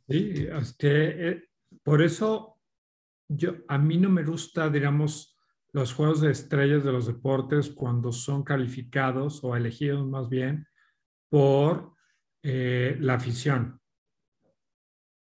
Sí, 0.07 0.47
este, 0.51 1.29
eh, 1.29 1.49
por 1.81 2.03
eso 2.03 2.59
yo, 3.27 3.53
a 3.67 3.79
mí 3.79 3.97
no 3.97 4.11
me 4.11 4.23
gusta, 4.23 4.69
digamos, 4.69 5.35
los 5.71 5.95
juegos 5.95 6.21
de 6.21 6.29
estrellas 6.29 6.83
de 6.83 6.91
los 6.91 7.07
deportes 7.07 7.71
cuando 7.71 8.11
son 8.11 8.43
calificados 8.43 9.43
o 9.43 9.55
elegidos 9.55 10.07
más 10.07 10.29
bien 10.29 10.67
por 11.27 11.95
eh, 12.43 12.95
la 12.99 13.15
afición. 13.15 13.81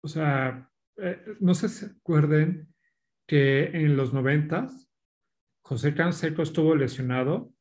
O 0.03 0.09
sea, 0.09 0.71
eh, 0.99 1.25
no 1.41 1.55
se 1.55 1.87
acuerden 1.87 2.68
que 3.29 3.65
en 3.65 3.97
los 3.97 4.13
noventas 4.13 4.89
José 5.61 5.95
Canseco 5.95 6.43
estuvo 6.43 6.75
lesionado 6.75 7.53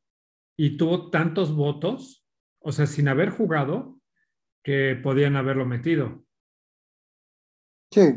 y 0.56 0.78
tuvo 0.78 1.12
tantos 1.12 1.54
votos, 1.54 2.26
o 2.60 2.72
sea, 2.72 2.88
sin 2.88 3.10
haber 3.10 3.30
jugado, 3.30 4.00
que 4.64 5.00
podían 5.04 5.36
haberlo 5.36 5.66
metido. 5.66 6.26
Sí, 7.92 8.16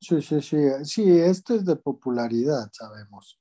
sí, 0.00 0.22
sí, 0.22 0.40
sí. 0.40 0.56
Sí, 0.84 1.18
esto 1.18 1.56
es 1.56 1.64
de 1.66 1.76
popularidad, 1.76 2.70
sabemos. 2.72 3.40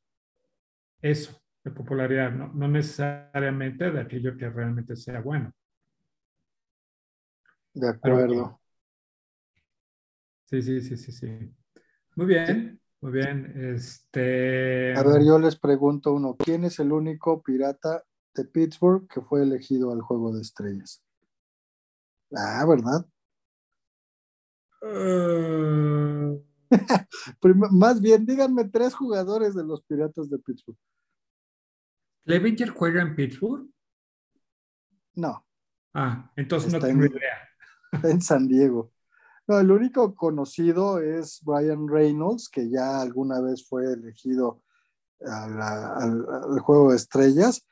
Eso, 1.00 1.40
de 1.64 1.72
popularidad, 1.72 2.32
no, 2.32 2.52
no 2.54 2.68
necesariamente 2.68 3.92
de 3.92 4.02
aquello 4.02 4.36
que 4.36 4.50
realmente 4.50 4.96
sea 4.96 5.22
bueno. 5.22 5.54
De 7.74 7.90
acuerdo. 7.90 8.60
Sí, 10.46 10.62
sí, 10.64 10.82
sí, 10.82 10.98
sí, 10.98 11.12
sí. 11.12 11.56
Muy 12.16 12.26
bien, 12.26 12.81
muy 13.02 13.12
bien. 13.12 13.52
Este, 13.56 14.94
A 14.96 15.04
ver, 15.04 15.24
yo 15.26 15.40
les 15.40 15.58
pregunto 15.58 16.14
uno, 16.14 16.36
¿quién 16.38 16.64
es 16.64 16.80
el 16.80 16.92
único 16.92 17.42
pirata 17.42 18.04
de 18.36 18.46
Pittsburgh 18.46 19.08
que 19.08 19.22
fue 19.22 19.44
elegido 19.44 19.92
al 19.92 20.02
Juego 20.02 20.34
de 20.34 20.42
Estrellas? 20.42 21.04
Ah, 22.36 22.66
¿verdad? 22.68 23.06
Prim- 27.42 27.68
más 27.72 28.02
bien, 28.02 28.26
díganme 28.26 28.66
tres 28.70 28.94
jugadores 28.96 29.54
de 29.56 29.64
los 29.64 29.82
Piratas 29.84 30.30
de 30.30 30.40
Pittsburgh. 30.40 30.78
¿Clevenger 32.24 32.70
juega 32.70 33.02
en 33.02 33.16
Pittsburgh? 33.16 33.68
No, 35.16 35.46
Ah, 35.94 36.32
entonces 36.38 36.72
no 36.72 36.80
tengo 36.80 37.04
en- 37.04 37.12
idea. 37.12 37.50
está 37.92 38.10
en 38.12 38.22
San 38.22 38.48
Diego. 38.48 38.92
El 39.60 39.72
único 39.72 40.16
conocido 40.16 41.00
es 41.00 41.42
Brian 41.44 41.88
Reynolds, 41.88 42.50
que 42.50 42.70
ya 42.70 43.02
alguna 43.02 43.42
vez 43.42 43.68
fue 43.68 43.86
elegido 43.94 44.62
al, 45.20 46.60
Juego 46.60 46.92
de 46.92 46.98
Estrellas. 46.98 47.68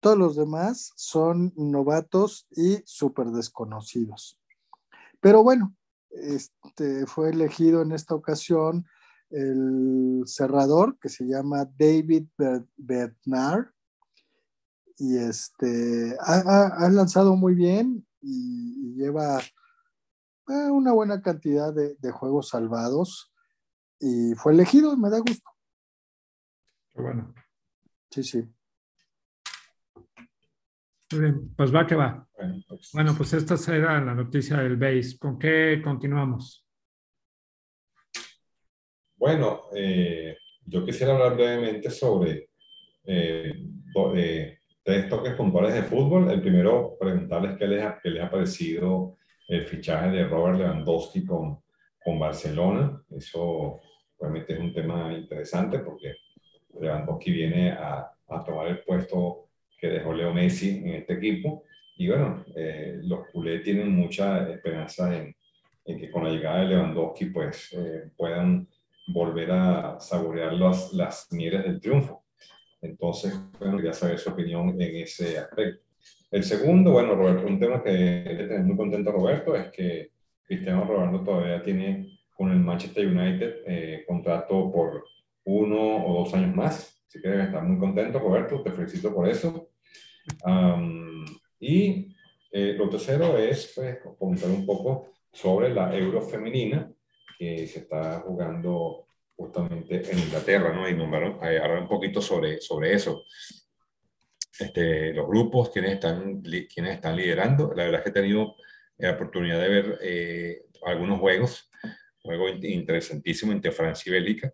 Todos 0.00 0.18
los 0.18 0.36
demás 0.36 0.92
son 0.96 1.52
novatos 1.56 2.46
y 2.50 2.82
súper 2.84 3.28
desconocidos. 3.28 4.38
Pero 5.20 5.42
bueno, 5.42 5.74
este, 6.10 7.06
fue 7.06 7.30
elegido 7.30 7.82
en 7.82 7.92
esta 7.92 8.14
ocasión 8.14 8.86
el 9.30 10.22
cerrador 10.26 10.98
que 10.98 11.08
se 11.08 11.24
llama 11.24 11.64
David 11.78 12.26
Ber- 12.36 12.66
Bednar 12.76 13.72
y 14.98 15.16
este 15.16 16.16
ha, 16.20 16.88
lanzado 16.90 17.34
muy 17.34 17.54
bien 17.54 18.06
y 18.20 18.94
lleva 18.94 19.40
eh, 20.48 20.70
una 20.70 20.92
buena 20.92 21.20
cantidad 21.22 21.72
de, 21.72 21.94
de 21.96 22.10
juegos 22.10 22.48
salvados 22.48 23.32
y 24.00 24.34
fue 24.34 24.52
elegido, 24.52 24.96
me 24.96 25.10
da 25.10 25.18
gusto. 25.20 25.50
Bueno, 26.94 27.34
Sí, 28.10 28.22
sí. 28.22 28.44
muy 31.12 31.20
bien, 31.20 31.54
pues 31.56 31.74
va 31.74 31.86
que 31.86 31.94
va. 31.94 32.28
Bueno, 32.36 32.54
pues, 32.68 32.90
Bueno, 32.92 33.14
pues 33.16 33.32
esta 33.32 33.56
será 33.56 34.00
la 34.00 34.14
noticia 34.14 34.56
del 34.58 34.76
base. 34.76 35.18
¿Con 35.18 35.38
qué 35.38 35.80
continuamos? 35.82 36.60
bueno, 39.16 39.62
eh, 39.74 40.36
yo 40.66 40.84
quisiera 40.84 41.14
hablar 41.14 41.34
brevemente 41.34 41.88
sobre 41.90 42.50
eh, 43.04 43.54
do- 43.94 44.14
eh, 44.14 44.58
tres 44.82 45.08
toques 45.08 45.34
puntuales 45.34 45.72
de 45.72 45.82
fútbol. 45.84 46.30
El 46.30 46.42
primero, 46.42 46.96
preguntarles 47.00 47.56
qué 47.58 47.66
les 47.66 47.84
qué 48.02 48.10
les 48.10 48.22
ha 48.22 48.30
parecido 48.30 49.16
el 49.48 49.66
fichaje 49.66 50.10
de 50.10 50.24
Robert 50.24 50.58
Lewandowski 50.58 51.24
con, 51.24 51.58
con 52.02 52.18
Barcelona. 52.18 53.02
Eso 53.10 53.80
realmente 54.18 54.54
es 54.54 54.60
un 54.60 54.72
tema 54.72 55.12
interesante 55.12 55.78
porque 55.80 56.14
Lewandowski 56.80 57.30
viene 57.30 57.72
a, 57.72 58.10
a 58.28 58.44
tomar 58.44 58.68
el 58.68 58.80
puesto 58.80 59.48
que 59.78 59.88
dejó 59.88 60.12
Leo 60.12 60.32
Messi 60.32 60.78
en 60.78 60.94
este 60.94 61.14
equipo. 61.14 61.64
Y 61.96 62.08
bueno, 62.08 62.44
eh, 62.56 63.00
los 63.02 63.28
culés 63.28 63.62
tienen 63.62 63.90
mucha 63.90 64.48
esperanza 64.50 65.16
en, 65.16 65.36
en 65.84 65.98
que 65.98 66.10
con 66.10 66.24
la 66.24 66.30
llegada 66.30 66.60
de 66.60 66.68
Lewandowski 66.68 67.26
pues 67.26 67.72
eh, 67.72 68.10
puedan 68.16 68.66
volver 69.08 69.50
a 69.50 70.00
saborear 70.00 70.54
las, 70.54 70.92
las 70.94 71.28
mieles 71.30 71.62
del 71.64 71.80
triunfo. 71.80 72.24
Entonces, 72.80 73.38
bueno, 73.58 73.76
quería 73.76 73.92
saber 73.92 74.18
su 74.18 74.30
opinión 74.30 74.80
en 74.80 74.96
ese 74.96 75.38
aspecto. 75.38 75.83
El 76.30 76.42
segundo, 76.44 76.92
bueno, 76.92 77.14
Roberto, 77.14 77.46
un 77.46 77.58
tema 77.58 77.82
que 77.82 77.90
le 77.90 78.46
tenemos 78.48 78.66
muy 78.66 78.76
contento 78.76 79.12
Roberto 79.12 79.54
es 79.54 79.70
que 79.70 80.10
Cristiano 80.44 80.84
Ronaldo 80.84 81.22
todavía 81.22 81.62
tiene 81.62 82.18
con 82.32 82.50
el 82.50 82.58
Manchester 82.58 83.06
United 83.06 83.54
eh, 83.66 84.04
contrato 84.06 84.72
por 84.72 85.04
uno 85.44 86.06
o 86.06 86.24
dos 86.24 86.34
años 86.34 86.54
más. 86.54 87.02
Así 87.06 87.20
que 87.20 87.28
debe 87.28 87.44
estar 87.44 87.62
muy 87.62 87.78
contento, 87.78 88.18
Roberto. 88.18 88.62
Te 88.62 88.72
felicito 88.72 89.14
por 89.14 89.28
eso. 89.28 89.70
y 91.60 92.14
eh, 92.50 92.74
lo 92.76 92.88
tercero 92.88 93.36
es 93.38 93.72
pues, 93.74 93.98
comentar 94.18 94.50
un 94.50 94.64
poco 94.64 95.12
sobre 95.32 95.74
la 95.74 95.96
Euro 95.96 96.22
femenina 96.22 96.90
que 97.38 97.66
se 97.66 97.80
está 97.80 98.20
jugando 98.20 99.06
justamente 99.36 100.10
en 100.10 100.18
Inglaterra, 100.18 100.72
¿no? 100.72 100.88
Y 100.88 100.92
eh, 100.92 101.58
hablar 101.58 101.80
un 101.80 101.88
poquito 101.88 102.20
sobre, 102.20 102.60
sobre 102.60 102.94
eso. 102.94 103.24
Este, 104.58 105.12
los 105.12 105.26
grupos, 105.26 105.70
quienes 105.70 105.92
están, 105.92 106.42
quienes 106.42 106.94
están 106.94 107.16
liderando. 107.16 107.72
La 107.74 107.84
verdad 107.84 108.00
es 108.00 108.04
que 108.04 108.10
he 108.10 108.22
tenido 108.22 108.54
la 108.98 109.12
oportunidad 109.12 109.60
de 109.60 109.68
ver 109.68 109.98
eh, 110.02 110.62
algunos 110.84 111.18
juegos, 111.18 111.70
juego 112.22 112.48
interesantísimo 112.48 113.52
entre 113.52 113.72
Francia 113.72 114.10
y 114.10 114.12
Bélgica, 114.12 114.52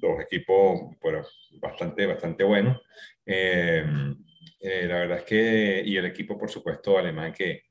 dos 0.00 0.20
equipos 0.20 0.80
bueno, 1.02 1.22
bastante, 1.60 2.06
bastante 2.06 2.44
buenos. 2.44 2.80
Eh, 3.26 3.84
eh, 4.60 4.86
la 4.86 5.00
verdad 5.00 5.18
es 5.18 5.24
que, 5.24 5.82
y 5.84 5.96
el 5.96 6.06
equipo, 6.06 6.38
por 6.38 6.50
supuesto, 6.50 6.96
alemán, 6.96 7.32
que, 7.32 7.64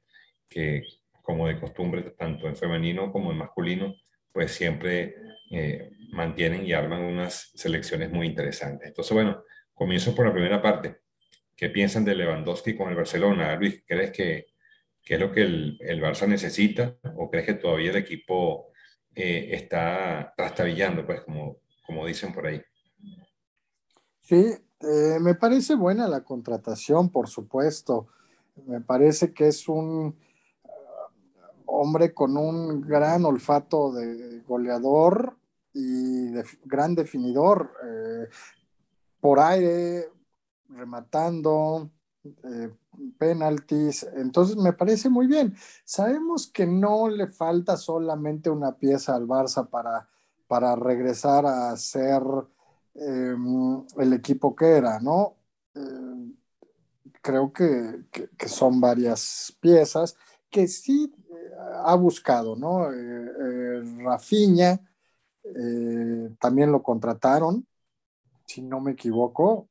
que 0.49 0.83
como 1.21 1.47
de 1.47 1.59
costumbre, 1.59 2.01
tanto 2.17 2.47
en 2.47 2.55
femenino 2.55 3.11
como 3.11 3.31
en 3.31 3.37
masculino, 3.37 3.95
pues 4.31 4.51
siempre 4.51 5.15
mantienen 6.11 6.65
y 6.65 6.73
arman 6.73 7.01
unas 7.01 7.51
selecciones 7.53 8.09
muy 8.11 8.25
interesantes. 8.25 8.87
Entonces, 8.87 9.13
bueno, 9.13 9.43
comienzo 9.73 10.15
por 10.15 10.25
la 10.25 10.33
primera 10.33 10.61
parte. 10.61 11.02
¿Qué 11.63 11.69
piensan 11.69 12.03
de 12.03 12.13
Lewandowski 12.13 12.75
con 12.75 12.89
el 12.89 12.95
Barcelona? 12.97 13.55
Luis, 13.55 13.85
¿crees 13.87 14.11
que, 14.11 14.47
es 15.01 15.17
lo 15.17 15.31
que 15.31 15.43
el, 15.43 15.77
el, 15.79 16.01
Barça 16.01 16.27
necesita 16.27 16.97
o 17.15 17.29
crees 17.31 17.45
que 17.45 17.53
todavía 17.53 17.91
el 17.91 17.95
equipo 17.95 18.67
eh, 19.15 19.47
está 19.51 20.33
trastabillando, 20.35 21.05
pues, 21.05 21.21
como, 21.21 21.59
como 21.87 22.05
dicen 22.05 22.33
por 22.33 22.47
ahí? 22.47 22.61
Sí, 24.19 24.45
eh, 24.81 25.19
me 25.21 25.35
parece 25.35 25.75
buena 25.75 26.05
la 26.09 26.25
contratación, 26.25 27.09
por 27.09 27.29
supuesto. 27.29 28.07
Me 28.65 28.81
parece 28.81 29.33
que 29.33 29.47
es 29.47 29.69
un 29.69 30.17
uh, 30.63 30.69
hombre 31.65 32.13
con 32.13 32.35
un 32.35 32.81
gran 32.81 33.23
olfato 33.23 33.93
de 33.93 34.41
goleador 34.41 35.37
y 35.73 36.25
de 36.25 36.43
gran 36.65 36.93
definidor. 36.93 37.71
Eh, 37.87 38.27
por 39.21 39.39
aire, 39.39 40.09
rematando, 40.73 41.91
eh, 42.23 42.73
penaltis. 43.17 44.03
Entonces 44.15 44.55
me 44.55 44.73
parece 44.73 45.09
muy 45.09 45.27
bien. 45.27 45.55
Sabemos 45.83 46.47
que 46.47 46.65
no 46.65 47.09
le 47.09 47.27
falta 47.27 47.75
solamente 47.77 48.49
una 48.49 48.77
pieza 48.77 49.15
al 49.15 49.27
Barça 49.27 49.67
para, 49.69 50.07
para 50.47 50.75
regresar 50.75 51.45
a 51.45 51.75
ser 51.75 52.21
em, 52.95 53.85
el 53.97 54.13
equipo 54.13 54.55
que 54.55 54.65
era, 54.77 54.99
¿no? 54.99 55.35
Eh, 55.75 56.33
creo 57.21 57.51
que, 57.51 58.05
son 58.47 58.79
varias 58.79 59.55
piezas 59.59 60.15
que 60.49 60.67
sí 60.67 61.13
eh, 61.29 61.51
ha 61.85 61.95
buscado, 61.95 62.55
¿no? 62.55 62.87
Rafiña 64.03 64.79
también 66.39 66.71
lo 66.71 66.81
contrataron, 66.83 67.67
si 68.45 68.61
no 68.61 68.79
me 68.79 68.91
equivoco, 68.91 69.67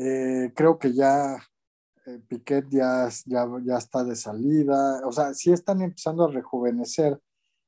eh, 0.00 0.52
creo 0.54 0.78
que 0.78 0.92
ya 0.94 1.36
eh, 2.06 2.20
Piquet 2.28 2.66
ya, 2.70 3.08
ya, 3.26 3.76
está 3.76 4.04
de 4.04 4.14
salida. 4.14 5.00
O 5.04 5.10
sea, 5.10 5.34
sí 5.34 5.52
están 5.52 5.82
empezando 5.82 6.24
a 6.24 6.30
rejuvenecer 6.30 7.18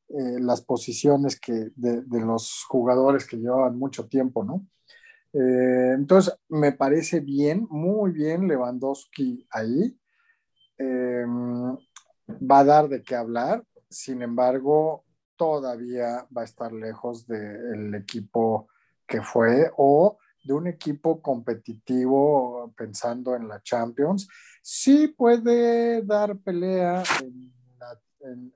eh, 0.09 0.39
las 0.41 0.63
posiciones 0.63 1.41
que, 1.41 1.73
de, 1.75 2.05
los 2.21 2.65
jugadores 2.69 3.27
que 3.27 3.37
llevaban 3.37 3.77
mucho 3.79 4.07
tiempo, 4.07 4.45
¿no? 4.45 4.67
entonces, 5.33 6.35
me 6.49 6.73
parece 6.73 7.21
bien, 7.21 7.65
muy 7.71 8.11
bien 8.11 8.49
Lewandowski 8.49 9.47
ahí. 9.51 9.97
va 10.81 12.59
a 12.59 12.65
dar 12.65 12.89
de 12.89 13.01
qué 13.05 13.15
hablar, 13.15 13.65
sin 13.89 14.23
embargo, 14.23 15.05
todavía 15.37 16.27
va 16.37 16.43
a 16.43 16.47
estar 16.47 16.73
lejos 16.73 17.29
del 17.29 17.95
equipo 17.95 18.67
que 19.07 19.23
fue 19.23 19.71
o 19.77 20.19
de 20.43 20.53
un 20.53 20.67
equipo 20.67 21.21
competitivo 21.21 22.73
pensando 22.77 23.35
en 23.35 23.49
la 23.49 23.63
Champions, 23.63 24.29
sí 24.63 25.09
puede 25.09 26.03
dar 26.03 26.37
pelea 26.39 27.03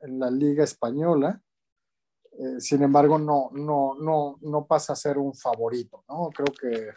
en 0.04 0.18
la, 0.18 0.30
Liga 0.30 0.64
Española, 0.64 1.40
eh, 2.32 2.60
sin 2.60 2.82
embargo 2.82 3.18
no, 3.18 3.50
no, 3.52 3.94
no, 3.98 4.38
no 4.42 4.66
pasa 4.66 4.92
a 4.92 4.96
ser 4.96 5.16
un 5.18 5.34
favorito, 5.34 6.04
¿no? 6.08 6.30
Creo 6.30 6.52
que, 6.60 6.90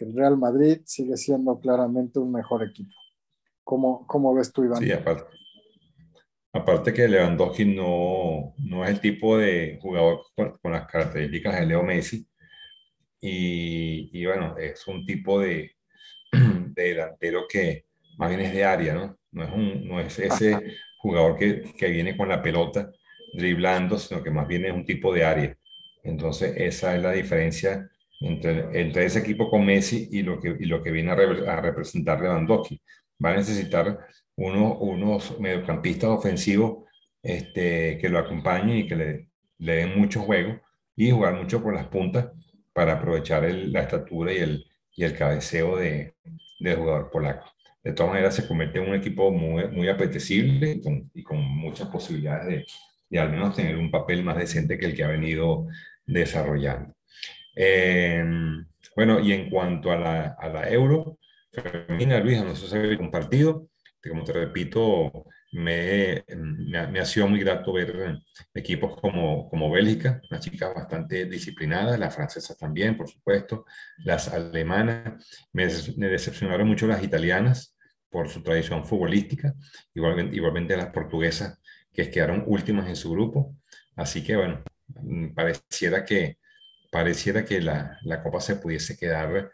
el 0.00 0.14
Real 0.14 0.36
Madrid 0.36 0.82
sigue 0.84 1.16
siendo 1.16 1.58
claramente 1.58 2.20
un 2.20 2.30
mejor 2.30 2.62
equipo. 2.62 2.94
¿Cómo, 3.64 4.06
cómo 4.06 4.32
ves 4.32 4.52
tú, 4.52 4.62
Iván? 4.62 4.80
Sí, 4.80 4.92
aparte, 6.52 6.92
que 6.94 7.08
Lewandowski 7.08 7.64
no, 7.64 8.54
no 8.58 8.84
es 8.84 8.90
el 8.90 9.00
tipo 9.00 9.36
de 9.36 9.76
jugador 9.82 10.20
con 10.36 10.70
las 10.70 10.86
características 10.86 11.58
de 11.58 11.66
Leo 11.66 11.82
Messi, 11.82 12.27
y, 13.20 14.24
bueno, 14.24 14.56
es 14.58 14.86
un 14.86 15.04
tipo 15.04 15.40
de, 15.40 15.72
de, 16.32 16.82
delantero 16.82 17.46
que 17.48 17.86
más 18.16 18.28
bien 18.28 18.40
es 18.40 18.52
de 18.52 18.64
área, 18.64 18.94
¿no? 18.94 19.18
No 19.30 19.44
es, 19.44 19.50
un, 19.52 19.88
no 19.88 20.00
es 20.00 20.18
ese 20.18 20.58
jugador 20.98 21.36
que, 21.36 21.62
que, 21.76 21.88
viene 21.90 22.16
con 22.16 22.28
la 22.28 22.42
pelota 22.42 22.90
driblando, 23.34 23.98
sino 23.98 24.22
que 24.22 24.30
más 24.30 24.48
bien 24.48 24.64
es 24.64 24.72
un 24.72 24.84
tipo 24.84 25.12
de 25.12 25.24
área. 25.24 25.56
Entonces, 26.02 26.54
esa 26.56 26.96
es 26.96 27.02
la 27.02 27.12
diferencia 27.12 27.88
entre, 28.20 28.80
entre 28.80 29.04
ese 29.04 29.20
equipo 29.20 29.50
con 29.50 29.64
Messi 29.64 30.08
y 30.10 30.22
lo 30.22 30.40
que, 30.40 30.56
y 30.58 30.64
lo 30.66 30.82
que 30.82 30.90
viene 30.90 31.12
a, 31.12 31.14
a 31.14 31.60
representar 31.60 32.20
Lewandowski. 32.20 32.80
Va 33.24 33.30
a 33.30 33.36
necesitar 33.36 33.98
unos, 34.36 34.76
unos 34.80 35.38
mediocampistas 35.40 36.10
ofensivos 36.10 36.84
este, 37.22 37.98
que 37.98 38.08
lo 38.08 38.18
acompañen 38.18 38.78
y 38.78 38.86
que 38.86 38.96
le, 38.96 39.28
le 39.58 39.76
den 39.76 39.98
mucho 39.98 40.20
juego 40.20 40.60
y 40.96 41.10
jugar 41.10 41.34
mucho 41.34 41.62
por 41.62 41.74
las 41.74 41.86
puntas 41.86 42.28
para 42.78 42.92
aprovechar 42.92 43.42
la 43.42 43.80
estatura 43.80 44.32
y 44.32 44.36
el, 44.36 44.64
y 44.94 45.02
el 45.02 45.12
cabeceo 45.12 45.78
de, 45.78 46.14
del 46.60 46.76
jugador 46.76 47.10
polaco. 47.10 47.50
De 47.82 47.92
todas 47.92 48.12
maneras, 48.12 48.36
se 48.36 48.46
convierte 48.46 48.78
en 48.78 48.88
un 48.88 48.94
equipo 48.94 49.32
muy, 49.32 49.66
muy 49.66 49.88
apetecible 49.88 50.70
y 50.70 50.80
con, 50.80 51.10
y 51.12 51.24
con 51.24 51.40
muchas 51.40 51.88
posibilidades 51.88 52.46
de, 52.46 52.66
de, 53.10 53.18
al 53.18 53.30
menos 53.32 53.56
tener 53.56 53.76
un 53.76 53.90
papel 53.90 54.22
más 54.22 54.36
decente 54.36 54.78
que 54.78 54.86
el 54.86 54.94
que 54.94 55.02
ha 55.02 55.08
venido 55.08 55.66
desarrollando. 56.06 56.94
Eh, 57.56 58.24
bueno, 58.94 59.18
y 59.18 59.32
en 59.32 59.50
cuanto 59.50 59.90
a 59.90 59.96
la, 59.96 60.36
a 60.38 60.48
la 60.48 60.70
euro 60.70 61.18
femenina, 61.50 62.20
Luisa, 62.20 62.44
no 62.44 62.54
sé 62.54 62.68
si 62.68 62.76
habéis 62.76 62.96
compartido, 62.96 63.66
como 64.08 64.22
te 64.22 64.34
repito, 64.34 65.26
me, 65.50 66.24
me, 66.28 67.00
ha, 67.00 67.04
sido 67.04 67.26
muy 67.26 67.40
grato 67.40 67.72
ver 67.72 68.20
equipos 68.54 69.00
como, 69.00 69.48
como 69.48 69.70
Bélgica, 69.70 70.20
unas 70.30 70.44
chicas 70.44 70.74
bastante 70.74 71.24
disciplinadas, 71.24 71.98
las 71.98 72.14
francesas 72.14 72.56
también, 72.58 72.96
por 72.96 73.08
supuesto, 73.08 73.64
las 73.98 74.28
alemanas, 74.28 75.26
me, 75.52 75.66
decepcionaron 75.66 76.68
mucho 76.68 76.86
las 76.86 77.02
italianas 77.02 77.76
por 78.10 78.28
su 78.28 78.42
tradición 78.42 78.84
futbolística, 78.84 79.54
igualmente, 79.94 80.36
igualmente 80.36 80.76
las 80.76 80.90
portuguesas 80.90 81.58
que 81.92 82.10
quedaron 82.10 82.44
últimas 82.46 82.88
en 82.88 82.96
su 82.96 83.10
grupo, 83.10 83.56
así 83.96 84.22
que 84.22 84.36
bueno, 84.36 84.62
pareciera 85.34 86.04
que, 86.04 86.38
pareciera 86.90 87.44
que 87.44 87.60
la, 87.60 87.98
la 88.02 88.22
Copa 88.22 88.40
se 88.40 88.56
pudiese 88.56 88.96
quedar 88.96 89.50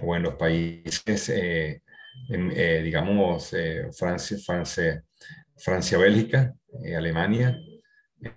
o 0.00 0.16
en 0.16 0.22
los 0.22 0.34
países, 0.34 1.28
eh, 1.28 1.82
eh, 2.28 2.80
digamos, 2.82 3.52
eh, 3.52 3.88
Francia, 3.92 4.38
Francia, 4.44 5.04
Francia, 5.56 5.98
Bélgica, 5.98 6.54
eh, 6.84 6.96
Alemania 6.96 7.58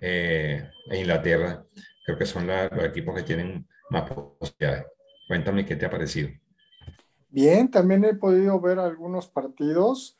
e 0.00 0.68
Inglaterra. 0.92 1.64
Creo 2.04 2.18
que 2.18 2.26
son 2.26 2.46
los 2.46 2.84
equipos 2.84 3.14
que 3.14 3.22
tienen 3.22 3.66
más 3.90 4.10
posibilidades. 4.10 4.86
Cuéntame 5.28 5.64
qué 5.64 5.76
te 5.76 5.86
ha 5.86 5.90
parecido. 5.90 6.30
Bien, 7.28 7.70
también 7.70 8.04
he 8.04 8.14
podido 8.14 8.60
ver 8.60 8.78
algunos 8.78 9.28
partidos. 9.28 10.18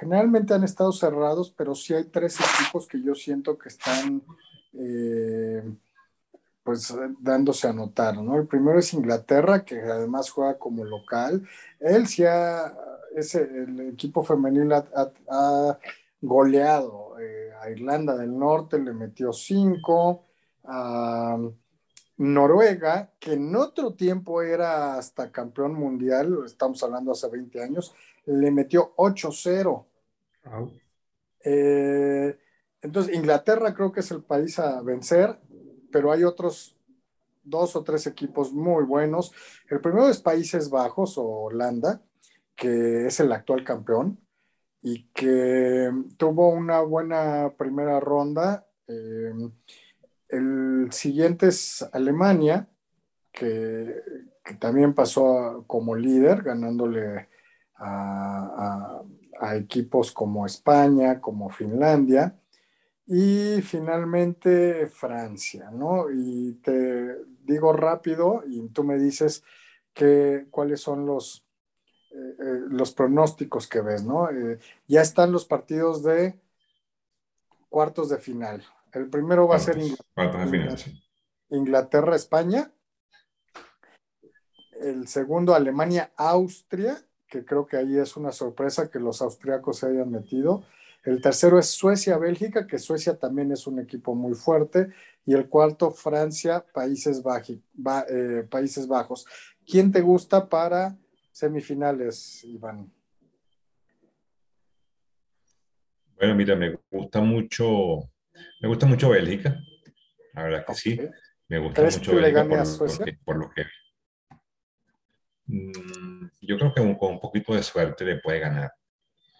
generalmente 0.00 0.52
han 0.52 0.64
estado 0.64 0.90
cerrados, 0.92 1.54
pero 1.56 1.74
sí 1.74 1.94
hay 1.94 2.04
tres 2.04 2.38
equipos 2.40 2.88
que 2.88 3.00
yo 3.00 3.14
siento 3.14 3.56
que 3.56 3.68
están 3.68 4.22
pues 6.66 6.92
dándose 7.20 7.68
a 7.68 7.72
notar, 7.72 8.18
¿no? 8.18 8.36
El 8.36 8.48
primero 8.48 8.80
es 8.80 8.92
Inglaterra, 8.92 9.64
que 9.64 9.80
además 9.80 10.30
juega 10.30 10.58
como 10.58 10.84
local. 10.84 11.48
Él 11.78 12.08
sí 12.08 12.24
ha, 12.24 12.76
ese, 13.14 13.42
el 13.42 13.92
equipo 13.92 14.24
femenil 14.24 14.72
ha, 14.72 15.78
goleado 16.20 17.20
eh, 17.20 17.52
a 17.62 17.70
Irlanda 17.70 18.16
del 18.16 18.36
Norte, 18.36 18.80
le 18.80 18.92
metió 18.92 19.32
cinco, 19.32 20.24
a 20.64 21.38
Noruega, 22.16 23.12
que 23.20 23.34
en 23.34 23.54
otro 23.54 23.94
tiempo 23.94 24.42
era 24.42 24.96
hasta 24.96 25.30
campeón 25.30 25.74
mundial, 25.74 26.42
estamos 26.44 26.82
hablando 26.82 27.12
hace 27.12 27.28
20 27.28 27.62
años, 27.62 27.94
le 28.24 28.50
metió 28.50 28.92
8-0. 28.96 29.84
Eh, 31.44 32.36
entonces, 32.80 33.14
Inglaterra 33.14 33.72
creo 33.72 33.92
que 33.92 34.00
es 34.00 34.10
el 34.10 34.24
país 34.24 34.58
a 34.58 34.80
vencer, 34.80 35.38
pero 35.96 36.12
hay 36.12 36.24
otros 36.24 36.76
dos 37.42 37.74
o 37.74 37.82
tres 37.82 38.06
equipos 38.06 38.52
muy 38.52 38.84
buenos. 38.84 39.32
El 39.70 39.80
primero 39.80 40.10
es 40.10 40.18
Países 40.18 40.68
Bajos 40.68 41.16
o 41.16 41.24
Holanda, 41.24 42.02
que 42.54 43.06
es 43.06 43.18
el 43.18 43.32
actual 43.32 43.64
campeón 43.64 44.20
y 44.82 45.04
que 45.14 45.90
tuvo 46.18 46.50
una 46.50 46.82
buena 46.82 47.54
primera 47.56 47.98
ronda. 47.98 48.66
Eh, 48.86 49.32
el 50.28 50.88
siguiente 50.90 51.46
es 51.46 51.82
Alemania, 51.94 52.68
que, 53.32 53.94
también 54.60 54.92
pasó 54.92 55.64
como 55.66 55.96
líder, 55.96 56.42
ganándole 56.42 57.26
a, 57.76 59.00
equipos 59.54 60.12
como 60.12 60.44
España, 60.44 61.22
como 61.22 61.48
Finlandia. 61.48 62.38
Y 63.06 63.62
finalmente 63.62 64.88
Francia, 64.88 65.70
¿no? 65.70 66.06
Y 66.10 66.54
te 66.54 67.16
digo 67.44 67.72
rápido 67.72 68.42
y 68.46 68.68
tú 68.70 68.82
me 68.82 68.98
dices 68.98 69.44
que, 69.94 70.48
cuáles 70.50 70.80
son 70.80 71.06
los, 71.06 71.46
eh, 72.10 72.16
eh, 72.16 72.60
los 72.68 72.92
pronósticos 72.92 73.68
que 73.68 73.80
ves, 73.80 74.02
¿no? 74.02 74.28
Eh, 74.30 74.58
ya 74.88 75.02
están 75.02 75.30
los 75.30 75.44
partidos 75.44 76.02
de 76.02 76.40
cuartos 77.68 78.08
de 78.08 78.18
final. 78.18 78.64
El 78.92 79.08
primero 79.08 79.46
va 79.46 79.56
a 79.56 79.60
ser 79.60 79.78
Inglaterra, 81.48 82.16
España. 82.16 82.72
El 84.80 85.06
segundo, 85.06 85.54
Alemania, 85.54 86.10
Austria, 86.16 87.06
que 87.28 87.44
creo 87.44 87.66
que 87.66 87.76
ahí 87.76 87.98
es 87.98 88.16
una 88.16 88.32
sorpresa 88.32 88.90
que 88.90 88.98
los 88.98 89.22
austriacos 89.22 89.78
se 89.78 89.86
hayan 89.86 90.10
metido. 90.10 90.64
El 91.06 91.20
tercero 91.20 91.56
es 91.60 91.70
Suecia, 91.70 92.18
Bélgica, 92.18 92.66
que 92.66 92.80
Suecia 92.80 93.16
también 93.16 93.52
es 93.52 93.68
un 93.68 93.78
equipo 93.78 94.16
muy 94.16 94.34
fuerte. 94.34 94.88
Y 95.24 95.34
el 95.34 95.48
cuarto, 95.48 95.92
Francia, 95.92 96.64
Países, 96.74 97.22
Países 98.50 98.88
Bajos. 98.88 99.24
¿Quién 99.64 99.92
te 99.92 100.00
gusta 100.00 100.48
para 100.48 100.96
semifinales, 101.30 102.42
Iván? 102.42 102.92
Bueno, 106.16 106.34
mira, 106.34 106.56
me 106.56 106.76
gusta 106.90 107.20
mucho, 107.20 108.10
me 108.60 108.68
gusta 108.68 108.86
mucho 108.86 109.10
Bélgica, 109.10 109.60
la 110.32 110.42
verdad 110.42 110.64
que 110.66 110.74
sí. 110.74 110.98
Me 111.46 111.58
gusta 111.60 111.82
mucho 111.82 112.16
Bélgica 112.16 112.64
por, 113.24 113.36
lo 113.36 113.50
que, 113.50 113.64
mm, 115.46 116.26
yo 116.40 116.58
creo 116.58 116.74
que 116.74 116.96
con 116.98 117.10
un 117.12 117.20
poquito 117.20 117.54
de 117.54 117.62
suerte 117.62 118.04
le 118.04 118.18
puede 118.18 118.40
ganar. 118.40 118.72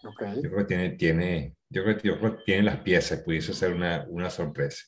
Okay. 0.03 0.35
Yo 0.35 0.49
creo 0.49 0.57
que 0.57 0.65
tiene, 0.65 0.89
tiene, 0.91 1.56
yo 1.69 1.83
creo 1.83 1.97
que, 1.97 2.43
tiene 2.45 2.63
las 2.63 2.77
piezas, 2.77 3.21
pudiese 3.21 3.53
ser 3.53 3.73
una, 3.73 4.05
una 4.09 4.29
sorpresa. 4.29 4.85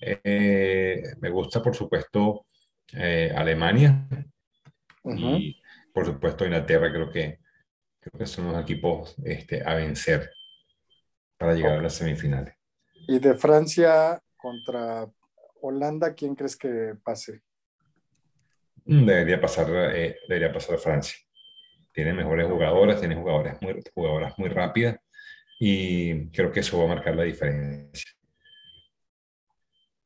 Eh, 0.00 1.02
me 1.20 1.30
gusta, 1.30 1.62
por 1.62 1.74
supuesto, 1.74 2.46
eh, 2.92 3.32
Alemania 3.34 4.06
y 5.04 5.60
por 5.92 6.06
supuesto, 6.06 6.44
Inglaterra 6.44 6.90
creo 6.90 7.10
que, 7.10 7.38
creo 8.00 8.18
que 8.18 8.26
son 8.26 8.50
los 8.50 8.60
equipos 8.60 9.14
este, 9.24 9.62
a 9.64 9.74
vencer 9.74 10.30
para 11.36 11.54
llegar 11.54 11.78
a 11.78 11.82
las 11.82 11.94
semifinales. 11.94 12.54
¿Y 13.06 13.18
de 13.18 13.34
Francia 13.34 14.20
contra 14.36 15.06
Holanda, 15.60 16.14
quién 16.14 16.34
crees 16.34 16.56
que 16.56 16.94
pase? 17.02 17.42
Mm, 18.84 19.04
debería 19.06 19.40
pasar, 19.40 19.66
eh, 19.94 20.16
debería 20.28 20.52
pasar 20.52 20.78
Francia. 20.78 21.18
Tiene 21.92 22.14
mejores 22.14 22.46
jugadoras, 22.48 23.00
tiene 23.00 23.14
jugadoras 23.14 23.60
muy, 23.60 23.82
jugadoras 23.94 24.38
muy 24.38 24.48
rápidas 24.48 24.98
y 25.64 26.28
creo 26.30 26.50
que 26.50 26.58
eso 26.58 26.76
va 26.76 26.86
a 26.86 26.94
marcar 26.96 27.14
la 27.14 27.22
diferencia. 27.22 28.10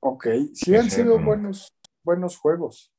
Ok, 0.00 0.26
sí 0.52 0.76
han 0.76 0.90
sido 0.90 1.18
buenos, 1.18 1.74
buenos 2.02 2.36
juegos. 2.36 2.92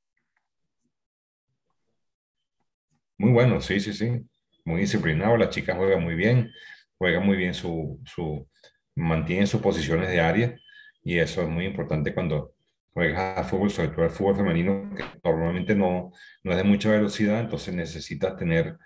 Muy 3.20 3.32
bueno, 3.32 3.62
sí, 3.62 3.80
sí, 3.80 3.93
sí. 3.93 4.28
Muy 4.66 4.82
disciplinado. 4.82 5.38
La 5.38 5.51
chica 5.51 5.76
juega 5.76 5.99
muy 5.99 6.16
bien, 6.16 6.51
juega 6.97 7.20
muy 7.20 7.38
bien 7.38 7.53
su, 7.53 8.01
su, 8.05 8.49
mantiene 8.95 9.45
sus 9.45 9.62
posiciones 9.62 10.10
de 10.10 10.20
área 10.20 10.58
y 11.03 11.20
eso 11.20 11.43
es 11.43 11.49
muy 11.49 11.66
importante 11.66 12.12
cuando 12.12 12.55
juegas 12.91 13.38
a 13.38 13.43
fútbol, 13.43 13.70
sobre 13.70 13.89
todo 13.89 14.05
el 14.05 14.10
fútbol 14.10 14.36
femenino, 14.36 14.89
que 14.95 15.03
normalmente 15.24 15.76
no, 15.76 16.12
no 16.43 16.51
es 16.51 16.58
de 16.58 16.64
mucha 16.64 16.89
velocidad, 16.89 17.39
entonces 17.39 17.76
necesitas 17.76 18.36
tener 18.36 18.80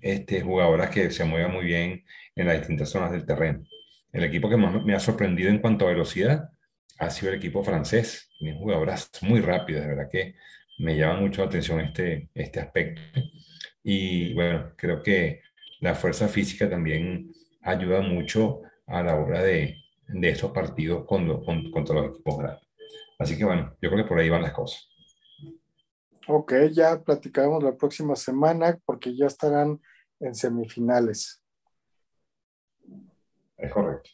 este, 0.00 0.42
jugadoras 0.42 0.90
que 0.90 1.10
se 1.10 1.24
muevan 1.24 1.52
muy 1.52 1.64
bien 1.64 2.04
en 2.36 2.46
las 2.46 2.58
distintas 2.58 2.90
zonas 2.90 3.10
del 3.10 3.26
terreno. 3.26 3.64
El 4.12 4.24
equipo 4.24 4.48
que 4.48 4.56
más 4.56 4.84
me 4.84 4.94
ha 4.94 5.00
sorprendido 5.00 5.50
en 5.50 5.58
cuanto 5.58 5.86
a 5.86 5.90
velocidad 5.90 6.50
ha 6.98 7.10
sido 7.10 7.32
el 7.32 7.38
equipo 7.38 7.64
francés. 7.64 8.30
Tienen 8.38 8.58
jugadoras 8.58 9.10
muy 9.22 9.40
rápidas, 9.40 9.82
de 9.82 9.88
verdad 9.88 10.08
que 10.10 10.36
me 10.78 10.96
llama 10.96 11.20
mucho 11.20 11.42
la 11.42 11.48
atención 11.48 11.80
este, 11.80 12.30
este 12.34 12.60
aspecto. 12.60 13.02
Y 13.82 14.34
bueno, 14.34 14.72
creo 14.76 15.02
que 15.02 15.42
la 15.80 15.94
fuerza 15.94 16.28
física 16.28 16.68
también 16.68 17.32
ayuda 17.62 18.00
mucho 18.00 18.62
a 18.86 19.02
la 19.02 19.16
hora 19.16 19.42
de, 19.42 19.76
de 20.08 20.28
estos 20.28 20.52
partidos 20.52 21.04
con, 21.06 21.42
contra 21.70 21.94
los 21.94 22.10
equipos 22.10 22.38
grandes. 22.38 22.66
Así 23.18 23.36
que 23.36 23.44
bueno, 23.44 23.76
yo 23.80 23.90
creo 23.90 24.04
que 24.04 24.08
por 24.08 24.18
ahí 24.18 24.28
van 24.28 24.42
las 24.42 24.52
cosas. 24.52 24.88
Ok, 26.28 26.54
ya 26.72 27.02
platicaremos 27.02 27.62
la 27.62 27.76
próxima 27.76 28.16
semana 28.16 28.78
porque 28.84 29.16
ya 29.16 29.26
estarán 29.26 29.80
en 30.20 30.34
semifinales. 30.34 31.42
Es 33.56 33.72
correcto. 33.72 34.10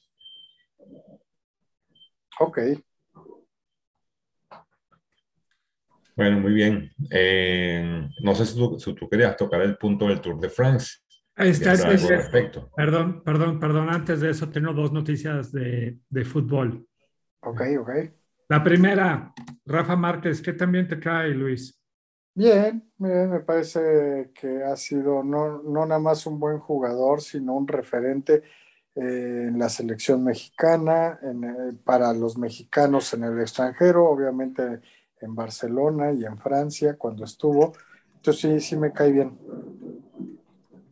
Ok. 2.40 2.58
Bueno, 6.14 6.40
muy 6.40 6.52
bien. 6.52 6.90
Eh, 7.10 8.08
no 8.22 8.34
sé 8.34 8.46
si 8.46 8.56
tú, 8.56 9.08
querías 9.08 9.36
tocar 9.36 9.62
el 9.62 9.76
punto 9.76 10.06
del 10.06 10.20
Tour 10.20 10.38
de 10.38 10.50
France. 10.50 10.98
Está, 11.34 11.72
perdón, 12.76 13.22
perdón, 13.24 13.58
perdón. 13.58 13.88
Antes 13.88 14.20
de 14.20 14.30
eso, 14.30 14.50
tengo 14.50 14.72
dos 14.72 14.92
noticias 14.92 15.50
de, 15.50 15.98
de, 16.08 16.24
fútbol. 16.24 16.86
Ok, 17.40 17.62
ok. 17.80 17.90
La 18.48 18.62
primera, 18.62 19.32
Rafa 19.64 19.96
Márquez, 19.96 20.42
¿qué 20.42 20.52
también 20.52 20.86
te 20.86 21.00
cae, 21.00 21.30
Luis? 21.30 21.82
Bien, 22.34 22.90
bien, 22.96 23.30
me 23.30 23.40
parece 23.40 24.30
que 24.34 24.62
ha 24.62 24.76
sido 24.76 25.22
no, 25.22 25.62
no 25.62 25.86
nada 25.86 26.00
más 26.00 26.26
un 26.26 26.38
buen 26.38 26.58
jugador, 26.58 27.20
sino 27.22 27.54
un 27.54 27.66
referente 27.66 28.42
eh, 28.94 29.46
en 29.48 29.58
la 29.58 29.68
selección 29.68 30.22
mexicana, 30.22 31.18
en, 31.22 31.44
eh, 31.44 31.78
para 31.82 32.12
los 32.12 32.36
mexicanos 32.36 33.14
en 33.14 33.24
el 33.24 33.40
extranjero, 33.40 34.08
obviamente 34.08 34.80
en 35.20 35.34
Barcelona 35.34 36.12
y 36.12 36.24
en 36.24 36.36
Francia 36.38 36.96
cuando 36.98 37.24
estuvo. 37.24 37.72
Entonces 38.16 38.62
sí, 38.62 38.68
sí 38.70 38.76
me 38.76 38.92
cae 38.92 39.12
bien. 39.12 39.38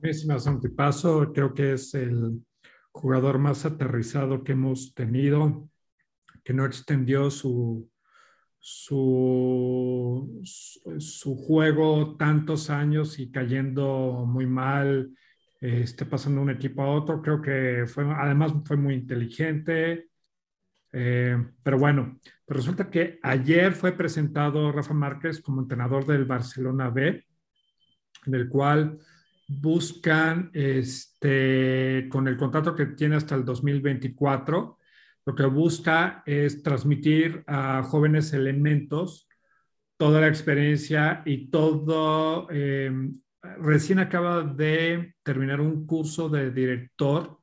Muchísimas 0.02 0.46
antepaso, 0.46 1.30
creo 1.32 1.52
que 1.52 1.74
es 1.74 1.92
el 1.94 2.42
jugador 2.90 3.38
más 3.38 3.66
aterrizado 3.66 4.42
que 4.44 4.52
hemos 4.52 4.94
tenido, 4.94 5.68
que 6.42 6.54
no 6.54 6.64
extendió 6.64 7.30
su, 7.30 7.86
su, 8.58 10.40
su 10.42 11.36
juego 11.36 12.16
tantos 12.16 12.70
años 12.70 13.18
y 13.18 13.30
cayendo 13.30 14.24
muy 14.26 14.46
mal, 14.46 15.14
este, 15.60 16.06
pasando 16.06 16.40
de 16.40 16.44
un 16.44 16.50
equipo 16.50 16.82
a 16.82 16.90
otro. 16.90 17.20
Creo 17.20 17.40
que 17.42 17.84
fue, 17.86 18.04
además 18.04 18.52
fue 18.64 18.76
muy 18.76 18.94
inteligente, 18.94 20.08
eh, 20.92 21.36
pero 21.62 21.78
bueno, 21.78 22.18
resulta 22.46 22.90
que 22.90 23.18
ayer 23.22 23.72
fue 23.72 23.92
presentado 23.92 24.72
Rafa 24.72 24.94
Márquez 24.94 25.40
como 25.40 25.60
entrenador 25.60 26.06
del 26.06 26.24
Barcelona 26.24 26.90
B, 26.90 27.24
en 28.26 28.34
el 28.34 28.48
cual 28.48 28.98
buscan, 29.46 30.50
este, 30.54 32.08
con 32.10 32.28
el 32.28 32.36
contrato 32.36 32.74
que 32.74 32.86
tiene 32.86 33.16
hasta 33.16 33.34
el 33.34 33.44
2024, 33.44 34.78
lo 35.26 35.34
que 35.34 35.44
busca 35.44 36.22
es 36.24 36.62
transmitir 36.62 37.44
a 37.46 37.82
jóvenes 37.82 38.32
elementos 38.32 39.28
toda 39.96 40.22
la 40.22 40.28
experiencia 40.28 41.22
y 41.26 41.50
todo. 41.50 42.48
Eh, 42.50 42.90
recién 43.42 43.98
acaba 43.98 44.42
de 44.42 45.14
terminar 45.22 45.60
un 45.60 45.86
curso 45.86 46.28
de 46.28 46.50
director 46.50 47.38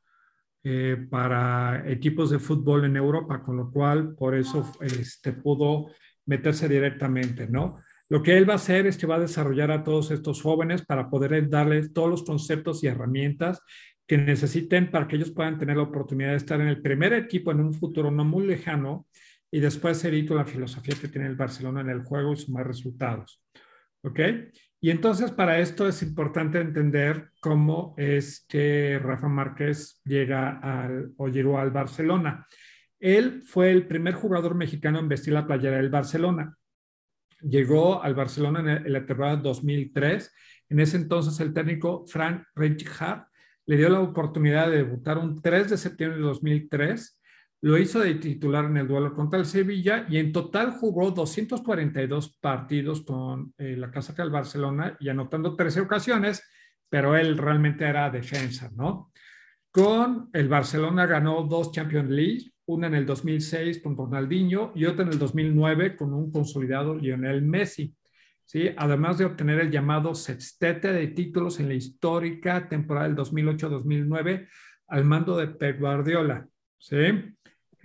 eh, 0.64 1.08
para 1.10 1.90
equipos 1.90 2.30
de 2.30 2.40
fútbol 2.40 2.86
en 2.86 2.98
Europa, 2.98 3.42
con 3.42 3.58
lo 3.58 3.72
cual 3.72 4.16
por 4.16 4.36
eso 4.36 4.70
este, 4.82 5.34
pudo 5.34 5.88
meterse 6.26 6.68
directamente, 6.68 7.48
¿no? 7.48 7.78
Lo 8.10 8.24
que 8.24 8.38
él 8.38 8.48
va 8.48 8.54
a 8.54 8.58
hacer 8.58 8.88
es 8.88 8.98
que 8.98 9.08
va 9.08 9.16
a 9.16 9.20
desarrollar 9.20 9.72
a 9.72 9.84
todos 9.84 10.12
estos 10.12 10.42
jóvenes 10.42 10.86
para 10.86 11.10
poder 11.10 11.50
darles 11.50 11.94
todos 11.94 12.10
los 12.10 12.24
conceptos 12.24 12.84
y 12.84 12.88
herramientas 12.88 13.62
que 14.08 14.18
necesiten 14.18 14.90
para 14.90 15.08
que 15.08 15.18
ellos 15.18 15.32
puedan 15.32 15.58
tener 15.58 15.76
la 15.76 15.84
oportunidad 15.84 16.32
de 16.32 16.38
estar 16.38 16.62
en 16.62 16.68
el 16.68 16.82
primer 16.82 17.14
equipo 17.14 17.52
en 17.52 17.60
un 17.60 17.74
futuro 17.74 18.10
no 18.10 18.24
muy 18.24 18.48
lejano 18.48 19.08
y 19.52 19.60
después 19.60 19.98
seguir 19.98 20.28
con 20.28 20.38
la 20.38 20.46
filosofía 20.46 20.96
que 21.00 21.10
tiene 21.10 21.28
el 21.28 21.36
Barcelona 21.36 21.82
en 21.82 21.90
el 21.90 22.04
juego 22.04 22.34
y 22.34 22.38
sumar 22.38 22.68
resultados. 22.68 23.42
¿Ok? 24.04 24.20
Y 24.80 24.92
entonces 24.92 25.32
para 25.32 25.60
esto 25.60 25.88
es 25.88 26.04
importante 26.04 26.60
entender 26.60 27.32
cómo 27.40 27.96
es 27.98 28.46
que 28.48 29.00
Rafa 29.00 29.28
Márquez 29.28 30.02
llega 30.06 30.60
al, 30.60 31.14
o 31.18 31.28
llegó 31.30 31.58
al 31.58 31.72
Barcelona. 31.72 32.46
Él 33.00 33.42
fue 33.44 33.72
el 33.72 33.88
primer 33.88 34.14
jugador 34.14 34.56
mexicano 34.56 35.00
en 35.00 35.08
vestir 35.08 35.34
la 35.34 35.48
playera 35.48 35.78
del 35.78 35.90
Barcelona. 35.90 36.56
Llegó 37.42 38.04
al 38.04 38.14
Barcelona 38.16 38.82
en 38.86 38.94
la 38.94 39.06
temporada 39.06 39.38
2003. 39.38 40.32
En 40.70 40.80
ese 40.80 40.98
entonces 40.98 41.40
el 41.40 41.54
técnico 41.54 42.06
Frank 42.08 42.44
Rijkaard 42.56 43.26
le 43.66 43.78
dio 43.78 43.90
la 43.90 44.00
oportunidad 44.00 44.70
de 44.70 44.78
debutar 44.78 45.18
un 45.18 45.42
3 45.42 45.72
de 45.72 45.78
septiembre 45.78 46.20
de 46.20 46.24
2003 46.24 47.20
lo 47.62 47.78
hizo 47.78 48.00
de 48.00 48.16
titular 48.16 48.66
en 48.66 48.78
el 48.78 48.88
duelo 48.88 49.14
contra 49.14 49.40
el 49.40 49.46
Sevilla 49.46 50.06
y 50.10 50.18
en 50.18 50.32
total 50.32 50.72
jugó 50.72 51.12
242 51.12 52.38
partidos 52.40 53.02
con 53.02 53.54
eh, 53.58 53.76
la 53.76 53.90
Casa 53.90 54.14
del 54.14 54.30
Barcelona 54.30 54.96
y 55.00 55.10
anotando 55.10 55.56
13 55.56 55.82
ocasiones, 55.82 56.44
pero 56.90 57.16
él 57.16 57.38
realmente 57.38 57.86
era 57.86 58.10
defensa, 58.10 58.70
¿no? 58.76 59.12
Con 59.72 60.30
el 60.34 60.48
Barcelona 60.48 61.06
ganó 61.06 61.44
dos 61.44 61.72
Champions 61.72 62.10
League, 62.10 62.52
una 62.66 62.88
en 62.88 62.96
el 62.96 63.06
2006 63.06 63.82
con 63.82 63.96
Ronaldinho 63.96 64.72
y 64.76 64.86
otra 64.86 65.06
en 65.06 65.12
el 65.12 65.20
2009 65.20 65.96
con 65.96 66.14
un 66.14 66.32
consolidado 66.32 66.96
Lionel 66.96 67.42
Messi. 67.42 67.96
¿sí? 68.44 68.70
Además 68.76 69.18
de 69.18 69.26
obtener 69.26 69.60
el 69.60 69.72
llamado 69.72 70.16
sextete 70.16 70.92
de 70.92 71.08
títulos 71.08 71.60
en 71.60 71.70
la 71.70 71.76
histórica 71.76 72.68
temporada 72.68 73.08
del 73.08 73.18
2008-2009 73.18 74.48
al 74.88 75.06
mando 75.06 75.38
de 75.38 75.48
Pep 75.48 75.80
Guardiola. 75.80 76.48
¿sí? 76.78 77.36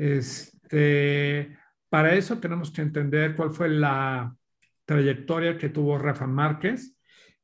Este, 0.03 1.57
para 1.89 2.17
eso 2.17 2.39
tenemos 2.39 2.73
que 2.73 2.83
entender 2.83 3.37
cuál 3.37 3.53
fue 3.53 3.69
la 3.69 4.35
trayectoria 4.85 5.57
que 5.57 5.69
tuvo 5.69 5.97
Rafa 5.97 6.27
Márquez. 6.27 6.99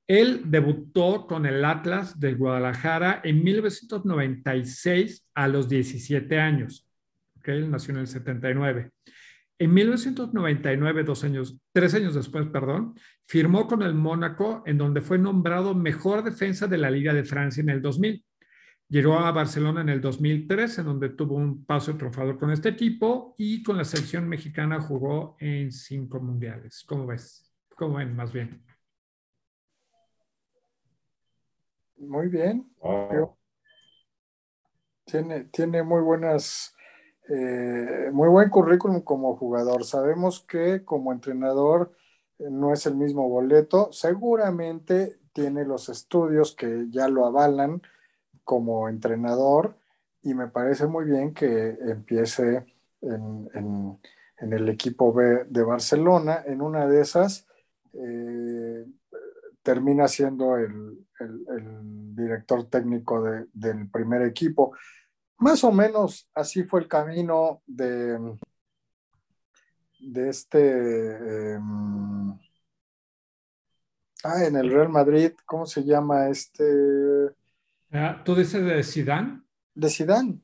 Él 0.08 0.42
debutó 0.46 1.28
con 1.28 1.46
el 1.46 1.64
Atlas 1.64 2.18
de 2.18 2.34
Guadalajara 2.34 3.20
en 3.22 3.44
1996 3.44 5.24
a 5.34 5.46
los 5.46 5.68
17 5.68 6.40
años. 6.40 6.84
Él 7.44 7.70
nació 7.70 7.94
en 7.94 8.00
el 8.00 8.06
79. 8.08 8.90
En 9.60 9.74
1999, 9.74 11.04
dos 11.04 11.22
años, 11.22 11.56
tres 11.72 11.94
años 11.94 12.14
después, 12.14 12.46
perdón, 12.48 12.94
firmó 13.26 13.68
con 13.68 13.82
el 13.82 13.94
Mónaco, 13.94 14.64
en 14.66 14.78
donde 14.78 15.00
fue 15.00 15.18
nombrado 15.18 15.76
mejor 15.76 16.24
defensa 16.24 16.66
de 16.66 16.78
la 16.78 16.90
Liga 16.90 17.14
de 17.14 17.24
Francia 17.24 17.60
en 17.60 17.70
el 17.70 17.80
2000. 17.80 18.24
Llegó 18.90 19.18
a 19.18 19.32
Barcelona 19.32 19.82
en 19.82 19.90
el 19.90 20.00
2003, 20.00 20.78
en 20.78 20.86
donde 20.86 21.10
tuvo 21.10 21.34
un 21.34 21.66
paso 21.66 21.94
triunfador 21.94 22.38
con 22.38 22.50
este 22.50 22.70
equipo 22.70 23.34
y 23.36 23.62
con 23.62 23.76
la 23.76 23.84
selección 23.84 24.26
mexicana 24.26 24.80
jugó 24.80 25.36
en 25.40 25.70
cinco 25.70 26.20
mundiales. 26.20 26.84
¿Cómo 26.88 27.06
ves? 27.06 27.52
¿Cómo 27.76 27.98
ven, 27.98 28.16
más 28.16 28.32
bien? 28.32 28.64
Muy 31.98 32.28
bien. 32.28 32.66
Tiene, 35.04 35.44
tiene 35.44 35.82
muy 35.82 36.00
buenas, 36.00 36.74
eh, 37.28 38.08
muy 38.10 38.30
buen 38.30 38.48
currículum 38.48 39.02
como 39.02 39.36
jugador. 39.36 39.84
Sabemos 39.84 40.40
que 40.40 40.82
como 40.82 41.12
entrenador 41.12 41.92
eh, 42.38 42.44
no 42.50 42.72
es 42.72 42.86
el 42.86 42.96
mismo 42.96 43.28
boleto. 43.28 43.92
Seguramente 43.92 45.20
tiene 45.34 45.66
los 45.66 45.90
estudios 45.90 46.56
que 46.56 46.86
ya 46.88 47.08
lo 47.08 47.26
avalan 47.26 47.82
como 48.48 48.88
entrenador 48.88 49.76
y 50.22 50.32
me 50.32 50.48
parece 50.48 50.86
muy 50.86 51.04
bien 51.04 51.34
que 51.34 51.76
empiece 51.82 52.64
en, 53.02 54.00
el 54.40 54.68
equipo 54.70 55.12
B 55.12 55.44
de 55.50 55.62
Barcelona. 55.62 56.42
En 56.46 56.62
una 56.62 56.86
de 56.86 57.02
esas 57.02 57.46
eh, 57.92 58.86
termina 59.62 60.08
siendo 60.08 60.56
el, 60.56 61.04
director 62.16 62.64
técnico 62.70 63.22
del 63.52 63.90
primer 63.90 64.22
equipo. 64.22 64.72
Más 65.36 65.62
o 65.62 65.70
menos 65.70 66.30
así 66.34 66.62
fue 66.62 66.80
el 66.80 66.88
camino 66.88 67.60
de, 67.66 68.18
de 70.00 70.28
este... 70.30 71.52
Em, 71.52 72.30
ah, 74.24 74.44
en 74.46 74.56
el 74.56 74.70
Real 74.70 74.88
Madrid, 74.88 75.32
¿cómo 75.44 75.66
se 75.66 75.84
llama 75.84 76.30
este? 76.30 76.64
¿Tú 78.24 78.34
dices 78.34 78.64
de 78.64 78.82
Sidán? 78.82 79.46
De 79.74 79.88
Sidán. 79.88 80.42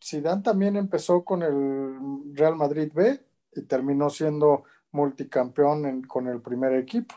Sidán 0.00 0.42
también 0.42 0.76
empezó 0.76 1.24
con 1.24 1.42
el 1.42 2.34
Real 2.34 2.56
Madrid 2.56 2.90
B 2.94 3.20
y 3.54 3.62
terminó 3.62 4.10
siendo 4.10 4.64
multicampeón 4.92 6.02
con 6.02 6.28
el 6.28 6.40
primer 6.40 6.74
equipo. 6.74 7.14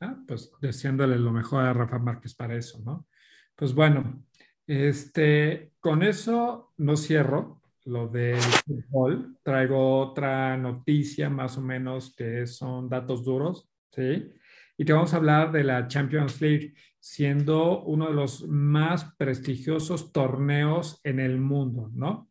Ah, 0.00 0.16
pues 0.26 0.50
deseándole 0.60 1.18
lo 1.18 1.30
mejor 1.30 1.64
a 1.64 1.74
Rafa 1.74 1.98
Márquez 1.98 2.34
para 2.34 2.56
eso, 2.56 2.80
¿no? 2.80 3.06
Pues 3.54 3.74
bueno, 3.74 4.24
este, 4.66 5.72
con 5.78 6.02
eso 6.02 6.72
no 6.78 6.96
cierro 6.96 7.60
lo 7.84 8.08
del 8.08 8.38
fútbol. 8.38 9.36
Traigo 9.42 10.00
otra 10.00 10.56
noticia 10.56 11.28
más 11.28 11.58
o 11.58 11.60
menos 11.60 12.14
que 12.16 12.46
son 12.46 12.88
datos 12.88 13.24
duros, 13.24 13.68
¿sí? 13.90 14.32
Y 14.78 14.84
te 14.84 14.94
vamos 14.94 15.12
a 15.12 15.18
hablar 15.18 15.52
de 15.52 15.64
la 15.64 15.86
Champions 15.86 16.40
League 16.40 16.72
siendo 17.00 17.82
uno 17.82 18.08
de 18.08 18.14
los 18.14 18.46
más 18.46 19.14
prestigiosos 19.16 20.12
torneos 20.12 21.00
en 21.02 21.18
el 21.18 21.40
mundo, 21.40 21.90
¿no? 21.92 22.28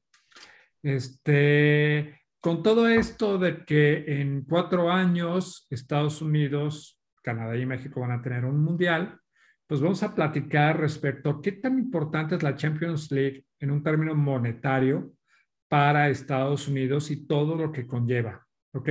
Este, 0.82 2.22
con 2.40 2.64
todo 2.64 2.88
esto 2.88 3.38
de 3.38 3.66
que 3.66 4.22
en 4.22 4.44
cuatro 4.44 4.92
años 4.92 5.68
Estados 5.70 6.22
Unidos, 6.22 7.02
Canadá 7.22 7.58
y 7.58 7.66
México 7.66 8.00
van 8.00 8.12
a 8.12 8.22
tener 8.22 8.46
un 8.46 8.64
mundial, 8.64 9.20
pues 9.68 9.82
vamos 9.82 10.02
a 10.04 10.16
platicar 10.16 10.80
respecto 10.80 11.30
a 11.30 11.42
qué 11.42 11.52
tan 11.52 11.78
importante 11.78 12.36
es 12.36 12.44
la 12.44 12.56
Champions 12.56 13.12
League 13.12 13.46
en 13.60 13.72
un 13.72 13.84
término 13.84 14.16
monetario 14.16 15.14
para 15.68 16.10
Estados 16.10 16.68
Unidos 16.68 17.12
y 17.12 17.28
todo 17.28 17.56
lo 17.56 17.72
que 17.72 17.86
conlleva, 17.86 18.48
¿ok? 18.74 18.90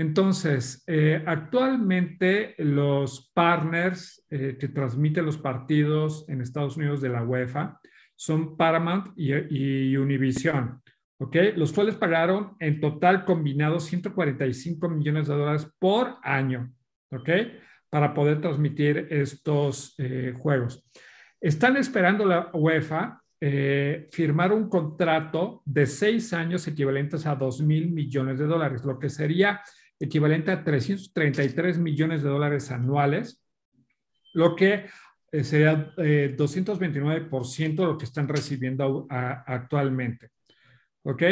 Entonces, 0.00 0.82
eh, 0.86 1.22
actualmente 1.26 2.54
los 2.56 3.30
partners 3.34 4.24
eh, 4.30 4.56
que 4.58 4.68
transmiten 4.68 5.26
los 5.26 5.36
partidos 5.36 6.26
en 6.26 6.40
Estados 6.40 6.78
Unidos 6.78 7.02
de 7.02 7.10
la 7.10 7.22
UEFA 7.22 7.78
son 8.16 8.56
Paramount 8.56 9.12
y, 9.14 9.94
Univision, 9.94 10.80
¿ok? 11.18 11.36
Los 11.54 11.74
cuales 11.74 11.96
pagaron 11.96 12.56
en 12.60 12.80
total 12.80 13.26
combinado 13.26 13.78
145 13.78 14.88
millones 14.88 15.28
de 15.28 15.34
dólares 15.34 15.70
por 15.78 16.16
año, 16.22 16.72
¿ok? 17.10 17.28
Para 17.90 18.14
poder 18.14 18.40
transmitir 18.40 19.06
estos 19.10 19.94
eh, 19.98 20.32
juegos. 20.34 20.82
Están 21.38 21.76
esperando 21.76 22.24
la 22.24 22.48
UEFA 22.54 23.20
firmar 24.10 24.52
un 24.52 24.68
contrato 24.68 25.62
de 25.64 25.86
seis 25.86 26.34
años 26.34 26.68
equivalentes 26.68 27.24
a 27.26 27.34
2 27.34 27.62
mil 27.62 27.90
millones 27.90 28.38
de 28.38 28.44
dólares, 28.44 28.84
lo 28.84 28.98
que 28.98 29.08
sería 29.08 29.62
equivalente 30.00 30.50
a 30.50 30.64
333 30.64 31.78
millones 31.78 32.22
de 32.22 32.30
dólares 32.30 32.70
anuales, 32.70 33.40
lo 34.32 34.56
que 34.56 34.86
eh, 35.30 35.44
sería 35.44 35.94
229% 35.94 37.60
eh, 37.60 37.68
de 37.68 37.84
lo 37.84 37.98
que 37.98 38.06
están 38.06 38.26
recibiendo 38.26 39.06
actualmente. 39.10 40.30
¿Ok? 41.02 41.22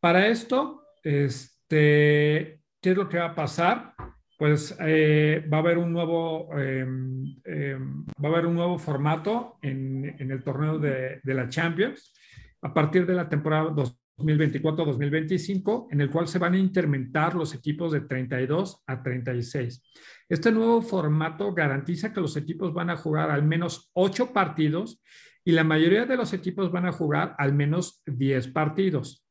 Para 0.00 0.26
esto, 0.28 0.82
este, 1.02 2.60
¿qué 2.80 2.90
es 2.90 2.96
lo 2.96 3.08
que 3.08 3.18
va 3.18 3.26
a 3.26 3.34
pasar? 3.34 3.94
Pues 4.38 4.76
eh, 4.80 5.46
va 5.52 5.58
a 5.58 5.60
haber 5.60 5.78
un 5.78 5.92
nuevo, 5.92 6.50
em, 6.58 7.36
em, 7.44 8.04
va 8.22 8.28
a 8.28 8.32
haber 8.32 8.46
un 8.46 8.54
nuevo 8.54 8.78
formato 8.78 9.58
en, 9.62 10.04
el 10.18 10.42
torneo 10.42 10.78
de, 10.78 11.20
de, 11.22 11.34
la 11.34 11.48
Champions 11.48 12.12
a 12.60 12.74
partir 12.74 13.06
de 13.06 13.14
la 13.14 13.28
temporada 13.28 13.70
2 13.70 13.98
2024-2025, 14.18 15.88
en 15.90 16.00
el 16.00 16.10
cual 16.10 16.26
se 16.28 16.38
van 16.38 16.54
a 16.54 16.58
incrementar 16.58 17.34
los 17.34 17.54
equipos 17.54 17.92
de 17.92 18.00
32 18.00 18.82
a 18.86 19.02
36. 19.02 19.82
Este 20.28 20.50
nuevo 20.52 20.82
formato 20.82 21.52
garantiza 21.52 22.12
que 22.12 22.20
los 22.20 22.36
equipos 22.36 22.72
van 22.72 22.90
a 22.90 22.96
jugar 22.96 23.30
al 23.30 23.44
menos 23.44 23.90
8 23.94 24.32
partidos 24.32 25.02
y 25.44 25.52
la 25.52 25.64
mayoría 25.64 26.06
de 26.06 26.16
los 26.16 26.32
equipos 26.32 26.72
van 26.72 26.86
a 26.86 26.92
jugar 26.92 27.34
al 27.38 27.52
menos 27.52 28.02
10 28.06 28.48
partidos. 28.48 29.24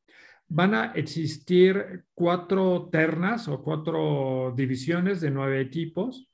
Van 0.48 0.74
a 0.74 0.92
existir 0.94 2.04
cuatro 2.14 2.88
ternas 2.90 3.48
o 3.48 3.62
cuatro 3.62 4.54
divisiones 4.56 5.20
de 5.20 5.32
nueve 5.32 5.60
equipos, 5.60 6.30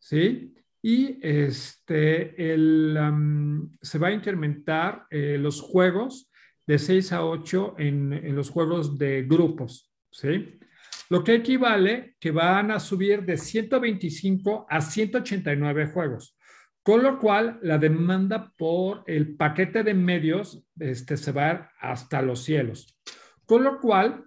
¿sí? 0.00 0.52
Y 0.82 1.20
este, 1.22 2.52
el, 2.52 2.98
se 3.80 3.98
va 3.98 4.08
a 4.08 4.12
incrementar 4.12 5.06
eh, 5.10 5.38
los 5.38 5.60
juegos 5.60 6.31
de 6.66 6.78
6 6.78 7.12
a 7.12 7.24
8 7.24 7.74
en, 7.78 8.34
los 8.34 8.50
juegos 8.50 8.98
de 8.98 9.22
grupos, 9.22 9.92
¿sí? 10.10 10.58
Lo 11.08 11.22
que 11.22 11.34
equivale 11.34 12.16
que 12.18 12.30
van 12.30 12.70
a 12.70 12.80
subir 12.80 13.24
de 13.24 13.36
125 13.36 14.66
a 14.68 14.80
189 14.80 15.86
juegos, 15.86 16.36
con 16.82 17.02
lo 17.02 17.18
cual 17.18 17.58
la 17.62 17.78
demanda 17.78 18.52
por 18.56 19.04
el 19.06 19.36
paquete 19.36 19.82
de 19.82 19.94
medios 19.94 20.64
este, 20.78 21.16
se 21.16 21.32
va 21.32 21.70
hasta 21.78 22.22
los 22.22 22.44
cielos. 22.44 22.98
Con 23.44 23.64
lo 23.64 23.78
cual, 23.78 24.24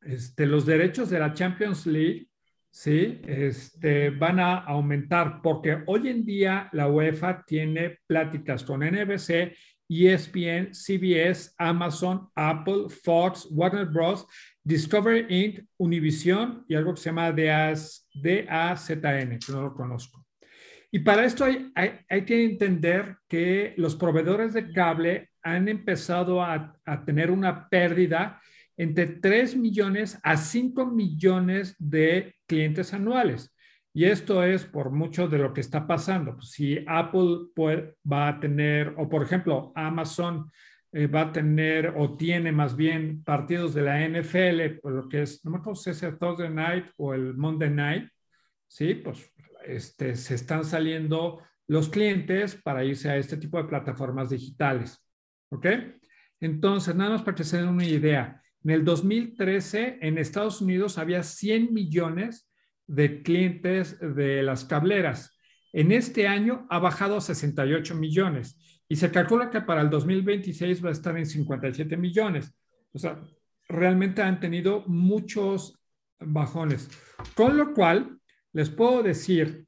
este, 0.00 0.46
los 0.46 0.66
derechos 0.66 1.10
de 1.10 1.18
la 1.18 1.34
Champions 1.34 1.86
League 1.86 2.30
¿sí? 2.70 3.20
Este, 3.26 4.10
van 4.10 4.40
a 4.40 4.58
aumentar 4.58 5.40
porque 5.42 5.82
hoy 5.86 6.08
en 6.08 6.24
día 6.24 6.68
la 6.72 6.88
UEFA 6.88 7.44
tiene 7.44 7.98
pláticas 8.06 8.64
con 8.64 8.80
NBC, 8.80 9.56
ESPN, 9.90 10.72
CBS, 10.72 11.52
Amazon, 11.58 12.28
Apple, 12.36 12.88
Fox, 12.88 13.48
Warner 13.50 13.86
Bros., 13.86 14.24
Discovery 14.62 15.26
Inc., 15.28 15.66
Univision 15.78 16.64
y 16.68 16.76
algo 16.76 16.94
que 16.94 17.00
se 17.00 17.10
llama 17.10 17.32
DAZN, 17.32 19.38
que 19.38 19.52
no 19.52 19.62
lo 19.62 19.74
conozco. 19.74 20.24
Y 20.92 21.00
para 21.00 21.24
esto 21.24 21.44
hay, 21.44 21.72
hay, 21.74 22.24
que 22.24 22.44
entender 22.44 23.16
que 23.28 23.74
los 23.76 23.96
proveedores 23.96 24.52
de 24.52 24.72
cable 24.72 25.30
han 25.42 25.68
empezado 25.68 26.42
a, 26.42 26.76
a 26.84 27.04
tener 27.04 27.30
una 27.30 27.68
pérdida 27.68 28.40
entre 28.76 29.06
3 29.06 29.56
millones 29.56 30.18
a 30.22 30.36
5 30.36 30.86
millones 30.86 31.76
de 31.78 32.34
clientes 32.46 32.94
anuales. 32.94 33.52
Y 33.92 34.04
esto 34.04 34.44
es 34.44 34.64
por 34.64 34.90
mucho 34.90 35.28
de 35.28 35.38
lo 35.38 35.52
que 35.52 35.60
está 35.60 35.86
pasando. 35.86 36.36
Pues, 36.36 36.50
si 36.50 36.84
Apple 36.86 37.48
va 38.10 38.28
a 38.28 38.40
tener, 38.40 38.94
o 38.96 39.08
por 39.08 39.22
ejemplo, 39.22 39.72
Amazon 39.74 40.50
eh, 40.92 41.06
va 41.06 41.22
a 41.22 41.32
tener 41.32 41.94
o 41.96 42.16
tiene 42.16 42.52
más 42.52 42.76
bien 42.76 43.22
partidos 43.24 43.74
de 43.74 43.82
la 43.82 44.00
NFL, 44.00 44.80
por 44.80 44.92
lo 44.92 45.08
que 45.08 45.22
es, 45.22 45.44
no 45.44 45.52
me 45.52 45.58
acuerdo 45.58 45.80
si 45.80 45.90
es 45.90 46.02
el 46.02 46.18
Thursday 46.18 46.50
Night 46.50 46.86
o 46.96 47.14
el 47.14 47.34
Monday 47.36 47.70
Night, 47.70 48.08
¿sí? 48.66 48.94
Pues 48.94 49.32
este, 49.64 50.16
se 50.16 50.34
están 50.34 50.64
saliendo 50.64 51.40
los 51.66 51.88
clientes 51.88 52.56
para 52.56 52.84
irse 52.84 53.10
a 53.10 53.16
este 53.16 53.36
tipo 53.36 53.58
de 53.58 53.68
plataformas 53.68 54.30
digitales. 54.30 54.98
¿Ok? 55.50 55.66
Entonces, 56.40 56.94
nada 56.94 57.10
más 57.10 57.22
para 57.22 57.34
que 57.34 57.44
se 57.44 57.58
den 57.58 57.68
una 57.68 57.84
idea, 57.84 58.42
en 58.64 58.70
el 58.70 58.84
2013, 58.84 59.98
en 60.00 60.18
Estados 60.18 60.60
Unidos 60.60 60.98
había 60.98 61.22
100 61.22 61.72
millones 61.72 62.49
de 62.90 63.22
clientes 63.22 63.98
de 64.00 64.42
las 64.42 64.64
cableras. 64.64 65.38
En 65.72 65.92
este 65.92 66.26
año 66.26 66.66
ha 66.70 66.80
bajado 66.80 67.16
a 67.16 67.20
68 67.20 67.94
millones 67.94 68.58
y 68.88 68.96
se 68.96 69.12
calcula 69.12 69.48
que 69.48 69.60
para 69.60 69.82
el 69.82 69.90
2026 69.90 70.84
va 70.84 70.88
a 70.88 70.92
estar 70.92 71.16
en 71.16 71.26
57 71.26 71.96
millones. 71.96 72.52
O 72.92 72.98
sea, 72.98 73.20
realmente 73.68 74.22
han 74.22 74.40
tenido 74.40 74.82
muchos 74.88 75.78
bajones. 76.18 76.88
Con 77.36 77.56
lo 77.56 77.72
cual, 77.74 78.18
les 78.52 78.68
puedo 78.68 79.04
decir 79.04 79.66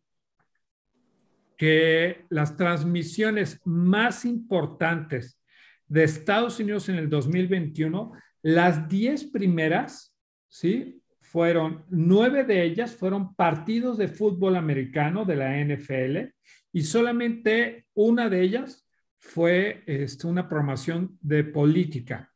que 1.57 2.25
las 2.29 2.57
transmisiones 2.57 3.61
más 3.65 4.25
importantes 4.25 5.41
de 5.87 6.03
Estados 6.03 6.59
Unidos 6.59 6.89
en 6.89 6.97
el 6.97 7.09
2021 7.09 8.13
las 8.43 8.89
diez 8.89 9.23
primeras, 9.23 10.13
¿sí? 10.49 11.02
Fueron, 11.33 11.87
nueve 11.89 12.45
de 12.45 12.63
ellas 12.63 12.95
fueron 12.95 13.35
partidos 13.35 13.97
de 13.97 14.09
fútbol 14.09 14.55
americano 14.55 15.25
de 15.25 15.37
la 15.37 15.59
NFL 15.59 16.35
y 16.75 16.83
solamente 16.83 17.87
una 17.95 18.29
de 18.29 18.43
ellas 18.43 18.87
fue 19.19 19.83
este, 19.87 20.27
una 20.27 20.47
promoción 20.47 21.17
de 21.23 21.43
política, 21.45 22.31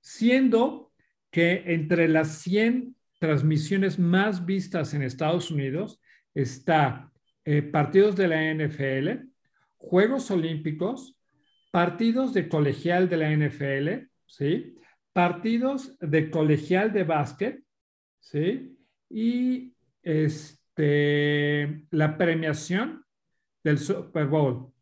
siendo 0.00 0.94
que 1.30 1.62
entre 1.66 2.08
las 2.08 2.38
100 2.38 2.96
transmisiones 3.18 3.98
más 3.98 4.46
vistas 4.46 4.94
en 4.94 5.02
Estados 5.02 5.50
Unidos 5.50 6.00
está 6.32 7.12
eh, 7.44 7.60
partidos 7.60 8.16
de 8.16 8.28
la 8.28 8.54
NFL, 8.54 9.28
Juegos 9.76 10.30
Olímpicos, 10.30 11.18
partidos 11.70 12.32
de 12.32 12.48
colegial 12.48 13.10
de 13.10 13.16
la 13.18 13.30
NFL, 13.30 14.08
¿sí? 14.24 14.74
partidos 15.12 15.98
de 16.00 16.30
colegial 16.30 16.94
de 16.94 17.04
básquet, 17.04 17.67
¿sí? 18.18 18.78
Y 19.10 19.74
este, 20.02 21.86
la 21.90 22.16
premiación 22.16 23.04
del 23.64 23.78
Super 23.78 24.26
Bowl, 24.26 24.72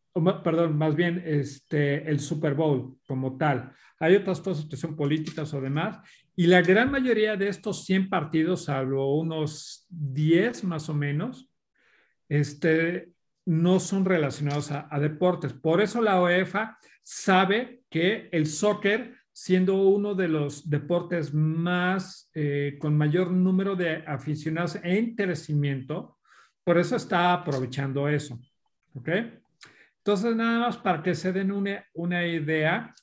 perdón, 0.42 0.76
más 0.76 0.94
bien 0.94 1.22
este, 1.24 2.08
el 2.08 2.20
Super 2.20 2.54
Bowl 2.54 2.98
como 3.06 3.36
tal. 3.36 3.72
Hay 3.98 4.14
otras 4.16 4.40
cosas 4.40 4.66
son 4.78 4.94
políticas 4.96 5.52
o 5.54 5.60
demás, 5.60 5.98
y 6.34 6.46
la 6.46 6.60
gran 6.60 6.90
mayoría 6.90 7.36
de 7.36 7.48
estos 7.48 7.84
100 7.86 8.10
partidos, 8.10 8.64
salvo 8.64 9.18
unos 9.18 9.86
10 9.88 10.64
más 10.64 10.88
o 10.90 10.94
menos, 10.94 11.48
este, 12.28 13.12
no 13.46 13.80
son 13.80 14.04
relacionados 14.04 14.70
a, 14.70 14.86
a 14.90 15.00
deportes. 15.00 15.54
Por 15.54 15.80
eso 15.80 16.02
la 16.02 16.20
UEFA 16.20 16.78
sabe 17.02 17.82
que 17.88 18.28
el 18.32 18.46
soccer 18.46 19.14
siendo 19.38 19.74
uno 19.82 20.14
de 20.14 20.28
los 20.28 20.70
deportes 20.70 21.34
más 21.34 22.30
eh, 22.32 22.78
con 22.80 22.96
mayor 22.96 23.30
número 23.30 23.76
de 23.76 24.02
aficionados 24.06 24.78
en 24.82 25.14
crecimiento, 25.14 26.16
por 26.64 26.78
eso 26.78 26.96
está 26.96 27.34
aprovechando 27.34 28.08
eso. 28.08 28.40
¿Ok? 28.94 29.10
Entonces, 29.98 30.34
nada 30.34 30.60
más 30.60 30.78
para 30.78 31.02
que 31.02 31.14
se 31.14 31.34
den 31.34 31.52
una, 31.52 31.84
una 31.92 32.26
idea, 32.26 32.94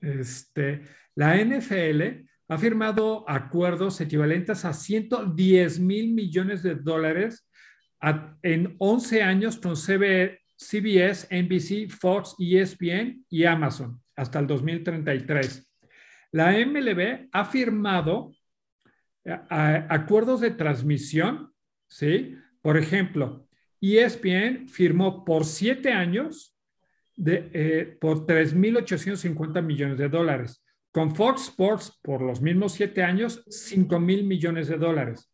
este, 0.00 0.82
la 1.14 1.36
NFL 1.36 2.26
ha 2.48 2.58
firmado 2.58 3.24
acuerdos 3.30 4.00
equivalentes 4.00 4.64
a 4.64 4.72
110 4.72 5.78
mil 5.78 6.12
millones 6.12 6.64
de 6.64 6.74
dólares 6.74 7.48
en 8.42 8.74
11 8.78 9.22
años 9.22 9.58
con 9.58 9.76
CBS, 9.76 11.28
NBC, 11.30 11.88
Fox, 11.88 12.34
ESPN 12.36 13.24
y 13.30 13.44
Amazon 13.44 14.02
hasta 14.16 14.40
el 14.40 14.48
2033. 14.48 15.67
La 16.32 16.52
MLB 16.52 17.28
ha 17.32 17.44
firmado 17.44 18.32
eh, 19.24 19.36
acuerdos 19.50 20.40
de 20.40 20.50
transmisión, 20.50 21.52
¿sí? 21.86 22.34
Por 22.62 22.76
ejemplo, 22.76 23.46
ESPN 23.80 24.68
firmó 24.68 25.24
por 25.24 25.44
siete 25.44 25.92
años 25.92 26.56
de, 27.16 27.50
eh, 27.52 27.96
por 28.00 28.26
3.850 28.26 29.62
millones 29.62 29.98
de 29.98 30.08
dólares. 30.08 30.64
Con 30.90 31.14
Fox 31.14 31.42
Sports, 31.48 31.98
por 32.02 32.22
los 32.22 32.40
mismos 32.40 32.72
siete 32.72 33.02
años, 33.02 33.44
5 33.48 34.00
mil 34.00 34.24
millones 34.24 34.68
de 34.68 34.78
dólares. 34.78 35.30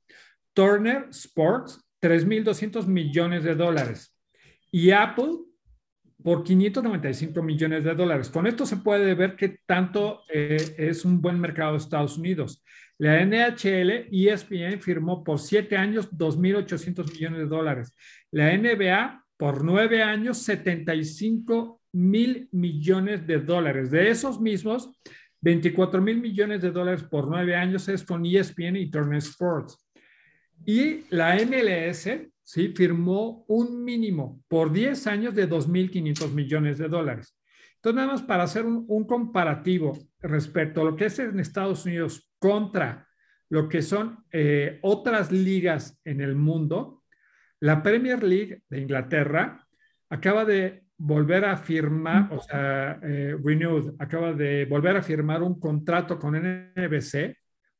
Turner 0.52 1.08
Sports, 1.10 1.80
3.200 2.00 2.86
millones 2.86 3.44
de 3.44 3.54
dólares. 3.54 4.16
Y 4.70 4.90
Apple, 4.90 5.43
por 6.24 6.42
595 6.42 7.42
millones 7.42 7.84
de 7.84 7.94
dólares. 7.94 8.30
Con 8.30 8.46
esto 8.46 8.64
se 8.64 8.78
puede 8.78 9.14
ver 9.14 9.36
que 9.36 9.58
tanto 9.66 10.22
eh, 10.32 10.56
es 10.78 11.04
un 11.04 11.20
buen 11.20 11.38
mercado 11.38 11.72
de 11.72 11.78
Estados 11.78 12.16
Unidos. 12.16 12.64
La 12.96 13.22
NHL 13.22 14.08
ESPN 14.10 14.80
firmó 14.80 15.22
por 15.22 15.38
siete 15.38 15.76
años 15.76 16.10
2.800 16.10 17.12
millones 17.12 17.38
de 17.40 17.46
dólares. 17.46 17.94
La 18.30 18.56
NBA 18.56 19.22
por 19.36 19.62
nueve 19.62 20.02
años 20.02 20.38
75 20.38 21.82
mil 21.92 22.48
millones 22.52 23.26
de 23.26 23.40
dólares. 23.40 23.90
De 23.90 24.08
esos 24.08 24.40
mismos, 24.40 24.90
24 25.42 26.00
mil 26.00 26.22
millones 26.22 26.62
de 26.62 26.70
dólares 26.70 27.02
por 27.02 27.28
nueve 27.28 27.54
años 27.54 27.86
es 27.90 28.02
con 28.02 28.24
ESPN 28.24 28.76
y 28.76 28.90
Turner 28.90 29.18
Sports. 29.18 29.78
Y 30.64 31.04
la 31.10 31.36
MLS 31.44 32.08
¿sí? 32.44 32.68
firmó 32.68 33.44
un 33.48 33.82
mínimo 33.82 34.42
por 34.48 34.70
10 34.70 35.06
años 35.06 35.34
de 35.34 35.48
2.500 35.48 36.30
millones 36.32 36.78
de 36.78 36.88
dólares. 36.88 37.36
Entonces, 37.76 37.96
nada 37.96 38.12
más 38.12 38.22
para 38.22 38.44
hacer 38.44 38.64
un, 38.64 39.06
comparativo 39.06 39.98
respecto 40.20 40.80
a 40.80 40.84
lo 40.84 40.96
que 40.96 41.06
es 41.06 41.18
en 41.18 41.38
Estados 41.40 41.84
Unidos 41.84 42.30
contra 42.38 43.08
lo 43.50 43.68
que 43.68 43.82
son 43.82 44.24
eh, 44.32 44.78
otras 44.82 45.30
ligas 45.30 46.00
en 46.04 46.20
el 46.20 46.34
mundo, 46.34 47.02
la 47.60 47.82
Premier 47.82 48.22
League 48.22 48.62
de 48.68 48.80
Inglaterra 48.80 49.66
acaba 50.08 50.44
de 50.44 50.84
volver 50.96 51.44
a 51.44 51.56
firmar, 51.56 52.32
o 52.32 52.40
sea, 52.40 52.98
eh, 53.02 53.36
Renewed, 53.42 53.94
acaba 53.98 54.32
de 54.32 54.64
volver 54.64 54.96
a 54.96 55.02
firmar 55.02 55.42
un 55.42 55.58
contrato 55.58 56.18
con 56.18 56.34
NBC 56.34 57.36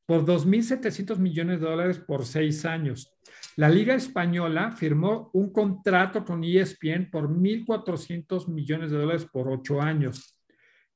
por 0.07 0.25
2.700 0.25 1.19
millones 1.19 1.61
de 1.61 1.67
dólares 1.67 1.99
por 1.99 2.27
seis 2.27 2.65
años. 2.65 3.11
La 3.57 3.68
Liga 3.68 3.94
Española 3.94 4.72
firmó 4.72 5.30
un 5.32 5.52
contrato 5.52 6.24
con 6.24 6.42
ESPN 6.42 7.09
por 7.11 7.28
1.400 7.28 8.48
millones 8.48 8.90
de 8.90 8.98
dólares 8.98 9.26
por 9.26 9.48
ocho 9.48 9.80
años. 9.80 10.36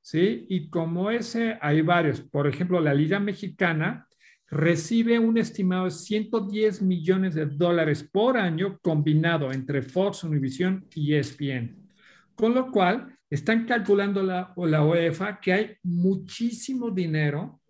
¿Sí? 0.01 0.45
Y 0.49 0.69
como 0.69 1.09
ese, 1.09 1.57
hay 1.61 1.81
varios. 1.81 2.21
Por 2.21 2.47
ejemplo, 2.47 2.81
la 2.81 2.93
Liga 2.93 3.19
Mexicana 3.19 4.07
recibe 4.47 5.19
un 5.19 5.37
estimado 5.37 5.85
de 5.85 5.91
110 5.91 6.81
millones 6.81 7.35
de 7.35 7.45
dólares 7.45 8.03
por 8.03 8.37
año 8.37 8.79
combinado 8.81 9.51
entre 9.51 9.81
Fox, 9.81 10.23
Univision 10.23 10.85
y 10.95 11.13
ESPN. 11.13 11.87
Con 12.35 12.53
lo 12.53 12.71
cual, 12.71 13.15
están 13.29 13.65
calculando 13.65 14.23
la, 14.23 14.53
la 14.57 14.83
UEFA 14.83 15.39
que 15.39 15.53
hay 15.53 15.77
muchísimo 15.83 16.89
dinero 16.89 17.61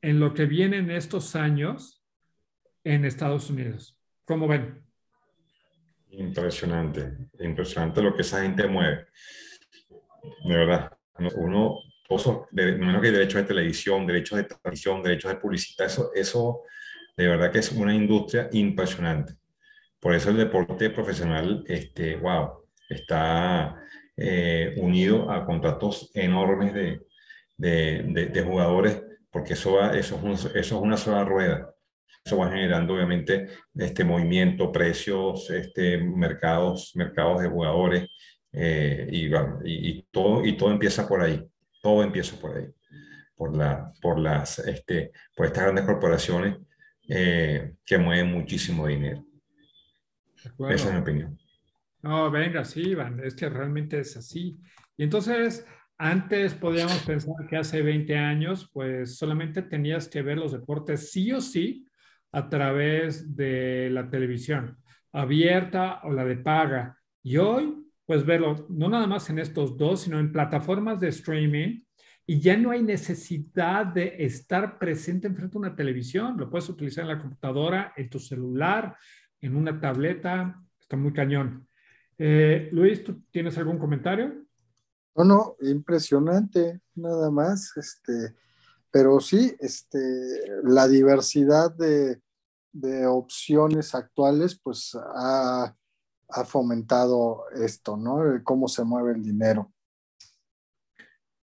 en 0.00 0.18
lo 0.18 0.32
que 0.32 0.46
viene 0.46 0.78
en 0.78 0.90
estos 0.90 1.36
años 1.36 1.97
en 2.88 3.04
Estados 3.04 3.50
Unidos. 3.50 3.98
¿Cómo 4.24 4.48
ven? 4.48 4.82
Impresionante, 6.10 7.28
impresionante 7.38 8.02
lo 8.02 8.14
que 8.14 8.22
esa 8.22 8.42
gente 8.42 8.66
mueve. 8.66 9.06
De 10.44 10.56
verdad, 10.56 10.90
uno 11.36 11.80
de, 12.50 12.72
menos 12.72 13.02
que 13.02 13.10
derechos 13.10 13.42
de 13.42 13.48
televisión, 13.48 14.06
derechos 14.06 14.38
de 14.38 14.44
transmisión, 14.44 15.02
derechos 15.02 15.30
de 15.30 15.38
publicidad, 15.38 15.86
eso, 15.86 16.10
eso 16.14 16.62
de 17.14 17.28
verdad 17.28 17.52
que 17.52 17.58
es 17.58 17.70
una 17.72 17.94
industria 17.94 18.48
impresionante. 18.52 19.34
Por 20.00 20.14
eso 20.14 20.30
el 20.30 20.38
deporte 20.38 20.88
profesional, 20.88 21.64
este, 21.66 22.16
wow, 22.16 22.64
está 22.88 23.82
eh, 24.16 24.74
unido 24.78 25.30
a 25.30 25.44
contratos 25.44 26.10
enormes 26.14 26.72
de, 26.72 27.02
de, 27.58 28.30
de, 28.32 28.42
jugadores, 28.42 29.02
porque 29.30 29.52
eso, 29.52 29.74
va, 29.74 29.94
eso, 29.94 30.18
es 30.32 30.44
eso 30.46 30.54
es 30.54 30.72
una 30.72 30.96
sola 30.96 31.24
rueda. 31.24 31.74
Eso 32.28 32.36
va 32.36 32.50
generando 32.50 32.92
obviamente 32.92 33.48
este 33.74 34.04
movimiento, 34.04 34.70
precios, 34.70 35.48
este, 35.48 35.96
mercados, 35.96 36.92
mercados 36.94 37.40
de 37.40 37.48
jugadores, 37.48 38.10
eh, 38.52 39.08
y, 39.10 39.30
y, 39.64 40.02
todo, 40.10 40.44
y 40.44 40.54
todo 40.54 40.70
empieza 40.70 41.08
por 41.08 41.22
ahí, 41.22 41.42
todo 41.80 42.02
empieza 42.02 42.38
por 42.38 42.54
ahí, 42.54 42.66
por, 43.34 43.56
la, 43.56 43.90
por, 44.02 44.18
las, 44.18 44.58
este, 44.58 45.10
por 45.34 45.46
estas 45.46 45.64
grandes 45.64 45.86
corporaciones 45.86 46.58
eh, 47.08 47.76
que 47.82 47.96
mueven 47.96 48.30
muchísimo 48.30 48.86
dinero. 48.86 49.24
Esa 50.68 50.88
es 50.88 50.92
mi 50.92 51.00
opinión. 51.00 51.38
No, 52.02 52.30
venga, 52.30 52.62
sí, 52.62 52.90
Iván, 52.90 53.22
es 53.24 53.34
que 53.34 53.48
realmente 53.48 54.00
es 54.00 54.14
así. 54.18 54.60
Y 54.98 55.04
entonces, 55.04 55.66
antes 55.96 56.52
podíamos 56.52 56.98
pensar 57.04 57.46
que 57.48 57.56
hace 57.56 57.80
20 57.80 58.18
años, 58.18 58.68
pues 58.70 59.16
solamente 59.16 59.62
tenías 59.62 60.08
que 60.08 60.20
ver 60.20 60.36
los 60.36 60.52
deportes 60.52 61.10
sí 61.10 61.32
o 61.32 61.40
sí 61.40 61.87
a 62.32 62.48
través 62.48 63.34
de 63.36 63.88
la 63.90 64.08
televisión, 64.10 64.78
abierta 65.12 66.00
o 66.04 66.12
la 66.12 66.24
de 66.24 66.36
paga. 66.36 66.98
Y 67.22 67.36
hoy, 67.36 67.86
pues 68.04 68.24
verlo 68.24 68.66
no 68.68 68.88
nada 68.88 69.06
más 69.06 69.28
en 69.30 69.38
estos 69.38 69.76
dos, 69.76 70.02
sino 70.02 70.18
en 70.18 70.32
plataformas 70.32 71.00
de 71.00 71.08
streaming. 71.08 71.80
Y 72.26 72.40
ya 72.40 72.56
no 72.58 72.70
hay 72.70 72.82
necesidad 72.82 73.86
de 73.86 74.16
estar 74.18 74.78
presente 74.78 75.28
enfrente 75.28 75.52
de 75.52 75.58
una 75.58 75.74
televisión. 75.74 76.36
Lo 76.36 76.50
puedes 76.50 76.68
utilizar 76.68 77.04
en 77.04 77.08
la 77.08 77.18
computadora, 77.18 77.94
en 77.96 78.10
tu 78.10 78.18
celular, 78.18 78.96
en 79.40 79.56
una 79.56 79.80
tableta. 79.80 80.62
Está 80.78 80.96
muy 80.96 81.12
cañón. 81.12 81.66
Eh, 82.18 82.68
Luis, 82.72 83.02
¿tú 83.02 83.22
tienes 83.30 83.56
algún 83.56 83.78
comentario? 83.78 84.44
No, 85.16 85.24
no, 85.24 85.56
impresionante, 85.62 86.80
nada 86.94 87.30
más. 87.30 87.74
Este, 87.76 88.34
pero 88.90 89.20
sí, 89.20 89.54
este, 89.60 89.98
la 90.64 90.88
diversidad 90.88 91.74
de, 91.74 92.20
opciones 93.06 93.94
actuales, 93.94 94.58
pues 94.62 94.96
ha, 94.96 95.74
fomentado 96.46 97.44
esto, 97.54 97.96
¿no? 97.96 98.20
Cómo 98.44 98.68
se 98.68 98.84
mueve 98.84 99.12
el 99.12 99.22
dinero. 99.22 99.72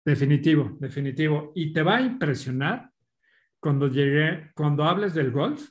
Definitivo, 0.05 0.76
definitivo. 0.78 1.53
Y 1.55 1.72
te 1.72 1.82
va 1.82 1.97
a 1.97 2.01
impresionar 2.03 2.90
cuando 3.61 3.86
llegue, 3.86 4.51
cuando 4.55 4.84
hables 4.84 5.14
del 5.14 5.30
golf. 5.30 5.70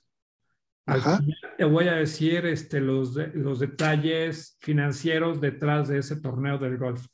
te 1.57 1.65
voy 1.65 1.89
a 1.89 1.95
decir 1.95 2.45
este, 2.45 2.79
los, 2.79 3.15
los 3.35 3.59
detalles 3.59 4.57
financieros 4.61 5.39
detrás 5.41 5.89
de 5.89 5.99
ese 5.99 6.15
torneo 6.15 6.57
del 6.57 6.77
golf. 6.77 7.05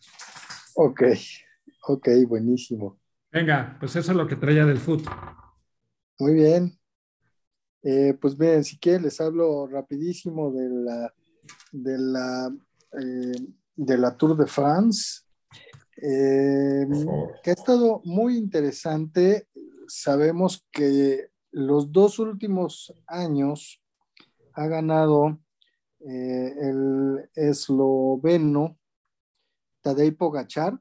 Ok, 0.75 1.01
ok, 1.87 2.09
buenísimo. 2.27 2.99
Venga, 3.31 3.75
pues 3.79 3.95
eso 3.95 4.11
es 4.11 4.17
lo 4.17 4.27
que 4.27 4.35
traía 4.35 4.65
del 4.65 4.77
fútbol. 4.77 5.13
Muy 6.19 6.33
bien. 6.33 6.79
Eh, 7.83 8.17
pues 8.19 8.37
bien, 8.37 8.63
si 8.63 8.77
quieren 8.79 9.03
les 9.03 9.21
hablo 9.21 9.67
rapidísimo 9.67 10.51
de 10.51 10.69
la, 10.69 11.13
de 11.71 11.97
la, 11.97 12.55
eh, 12.93 13.47
de 13.75 13.97
la 13.97 14.17
Tour 14.17 14.35
de 14.35 14.47
France, 14.47 15.21
eh, 16.01 16.87
que 17.43 17.51
ha 17.51 17.53
estado 17.53 18.01
muy 18.03 18.37
interesante. 18.37 19.47
Sabemos 19.87 20.65
que 20.71 21.29
los 21.51 21.91
dos 21.91 22.19
últimos 22.19 22.93
años 23.05 23.81
ha 24.53 24.67
ganado 24.67 25.39
el 25.99 27.29
esloveno 27.35 28.77
Tadej 29.81 30.15
Pogachar, 30.15 30.79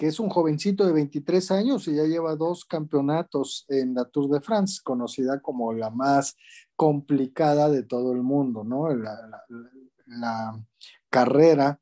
que 0.00 0.06
es 0.06 0.18
un 0.18 0.30
jovencito 0.30 0.86
de 0.86 0.94
23 0.94 1.50
años 1.50 1.86
y 1.86 1.94
ya 1.94 2.04
lleva 2.04 2.34
dos 2.34 2.64
campeonatos 2.64 3.66
en 3.68 3.92
la 3.92 4.06
Tour 4.06 4.30
de 4.30 4.40
France, 4.40 4.80
conocida 4.82 5.42
como 5.42 5.74
la 5.74 5.90
más 5.90 6.38
complicada 6.74 7.68
de 7.68 7.82
todo 7.82 8.12
el 8.14 8.22
mundo, 8.22 8.64
¿no? 8.64 8.88
La, 10.06 10.58
carrera, 11.10 11.78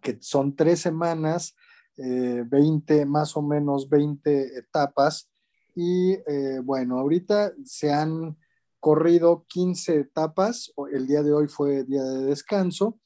que 0.00 0.16
son 0.22 0.56
tres 0.56 0.80
semanas, 0.80 1.54
20, 1.98 3.02
eh, 3.02 3.04
más 3.04 3.36
o 3.36 3.42
menos 3.42 3.90
20 3.90 4.58
etapas, 4.58 5.28
y 5.74 6.12
eh, 6.12 6.62
bueno, 6.64 6.98
ahorita 6.98 7.52
se 7.62 7.92
han 7.92 8.38
corrido 8.80 9.44
15 9.48 10.00
etapas, 10.00 10.72
el 10.90 11.06
día 11.06 11.22
de 11.22 11.34
hoy 11.34 11.46
fue 11.46 11.84
día 11.84 12.04
de 12.04 12.24
descanso, 12.24 12.98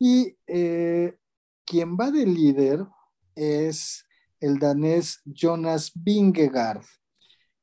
y 0.00 0.36
eh, 0.48 1.16
quien 1.64 1.96
va 1.96 2.10
de 2.10 2.26
líder 2.26 2.84
es 3.38 4.04
el 4.40 4.58
danés 4.58 5.20
Jonas 5.24 5.92
Vingegaard. 5.94 6.82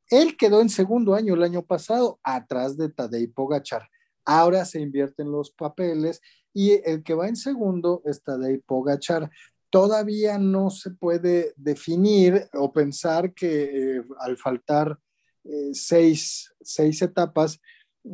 Él 0.09 0.37
quedó 0.37 0.61
en 0.61 0.69
segundo 0.69 1.15
año 1.15 1.33
el 1.33 1.43
año 1.43 1.63
pasado, 1.63 2.19
atrás 2.23 2.77
de 2.77 2.89
Tadej 2.89 3.33
Pogachar. 3.33 3.89
Ahora 4.23 4.65
se 4.65 4.79
invierten 4.79 5.31
los 5.31 5.51
papeles 5.51 6.21
y 6.53 6.71
el 6.85 7.03
que 7.03 7.13
va 7.13 7.27
en 7.27 7.35
segundo 7.35 8.01
es 8.05 8.23
Tadej 8.23 8.61
Pogachar. 8.65 9.29
Todavía 9.69 10.37
no 10.37 10.69
se 10.69 10.91
puede 10.91 11.53
definir 11.57 12.47
o 12.53 12.71
pensar 12.71 13.33
que 13.33 13.97
eh, 13.97 14.03
al 14.19 14.37
faltar 14.37 14.97
eh, 15.43 15.71
seis, 15.73 16.53
etapas, 17.01 17.59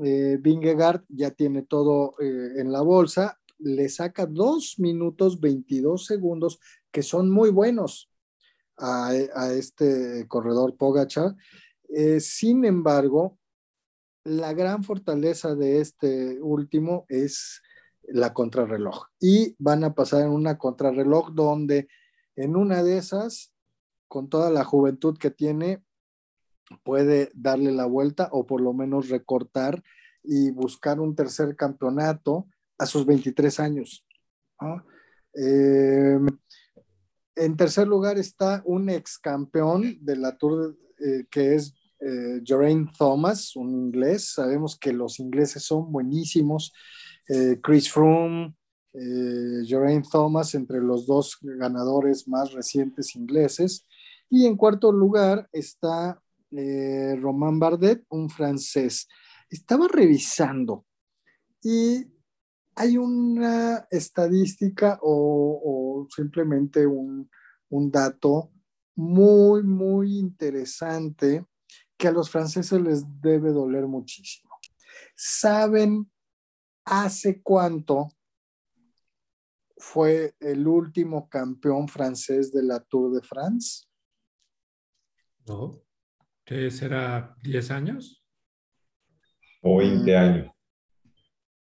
eh, 0.04 0.38
Vingegaard 0.40 1.04
ya 1.10 1.32
tiene 1.32 1.64
todo 1.64 2.16
en 2.20 2.72
la 2.72 2.82
bolsa. 2.82 3.38
Le 3.60 3.90
saca 3.90 4.26
dos 4.26 4.76
minutos 4.80 5.40
22 5.40 6.06
segundos 6.06 6.60
que 6.92 7.04
son 7.04 7.30
muy 7.30 7.50
buenos 7.50 8.10
a, 8.78 9.14
este 9.54 10.28
corredor 10.28 10.76
Pogacha. 10.76 11.36
Eh, 11.90 12.20
sin 12.20 12.66
embargo, 12.66 13.38
la 14.24 14.54
gran 14.54 14.84
fortaleza 14.84 15.56
de 15.56 15.82
este 15.82 16.40
último 16.42 17.06
es 17.10 17.62
la 18.04 18.34
contrarreloj. 18.34 19.06
Y 19.20 19.56
van 19.60 19.84
a 19.84 19.94
pasar 19.94 20.22
en 20.22 20.32
una 20.32 20.58
contrarreloj 20.58 21.32
donde 21.34 21.88
en 22.36 22.56
una 22.56 22.84
de 22.84 22.98
esas, 22.98 23.54
con 24.08 24.30
toda 24.30 24.50
la 24.50 24.64
juventud 24.64 25.18
que 25.18 25.32
tiene, 25.32 25.84
puede 26.84 27.32
darle 27.34 27.72
la 27.72 27.86
vuelta 27.86 28.30
o 28.32 28.46
por 28.46 28.62
lo 28.62 28.74
menos 28.74 29.10
recortar 29.10 29.84
y 30.24 30.52
buscar 30.52 31.00
un 31.00 31.16
tercer 31.16 31.56
campeonato 31.56 32.48
a 32.78 32.86
sus 32.86 33.06
23 33.06 33.60
años. 33.60 34.06
Eh, 35.34 36.18
en 37.36 37.58
tercer 37.58 37.88
lugar 37.88 38.18
está 38.18 38.62
un 38.66 38.90
ex 38.90 39.18
campeón 39.18 39.98
de 40.02 40.16
la 40.16 40.38
Tour 40.38 40.78
eh, 41.00 41.26
que 41.30 41.56
es 41.56 41.74
eh, 42.00 42.42
Thomas, 42.98 43.56
un 43.56 43.72
inglés. 43.72 44.34
Sabemos 44.34 44.78
que 44.78 44.94
los 44.94 45.20
ingleses 45.20 45.64
son 45.64 45.92
buenísimos. 45.92 46.74
Eh, 47.28 47.60
Chris 47.62 47.92
Froome, 47.92 48.56
Geraint 48.94 50.06
Thomas, 50.12 50.54
entre 50.54 50.82
los 50.82 51.08
dos 51.08 51.38
ganadores 51.42 52.28
más 52.28 52.52
recientes 52.52 53.16
ingleses. 53.16 53.88
Y 54.30 54.46
en 54.46 54.58
cuarto 54.58 54.92
lugar 54.92 55.48
está 55.54 56.22
Romain 56.52 57.58
Bardet, 57.58 58.04
un 58.10 58.30
francés. 58.30 59.08
Estaba 59.50 59.88
revisando 59.88 60.86
y 61.64 62.06
hay 62.76 62.98
una 62.98 63.88
estadística 63.90 65.00
o, 65.02 66.08
simplemente 66.10 66.86
un, 66.86 67.30
dato 67.92 68.52
muy, 68.96 69.64
muy 69.64 70.18
interesante 70.18 71.46
que 71.98 72.08
a 72.08 72.12
los 72.12 72.30
franceses 72.30 72.82
les 72.82 73.22
debe 73.22 73.52
doler 73.52 73.88
muchísimo. 73.88 74.52
¿Saben 75.16 76.12
hace 76.86 77.42
cuánto 77.42 78.10
fue 79.78 80.36
el 80.40 80.68
último 80.68 81.30
campeón 81.30 81.88
francés 81.88 82.52
de 82.52 82.64
la 82.64 82.80
Tour 82.80 83.14
de 83.14 83.22
France? 83.22 83.86
No. 85.48 85.82
¿Qué 86.44 86.70
será? 86.70 87.36
¿10 87.44 87.72
años? 87.72 88.24
O 89.62 89.78
20 89.78 90.18
años. 90.18 90.61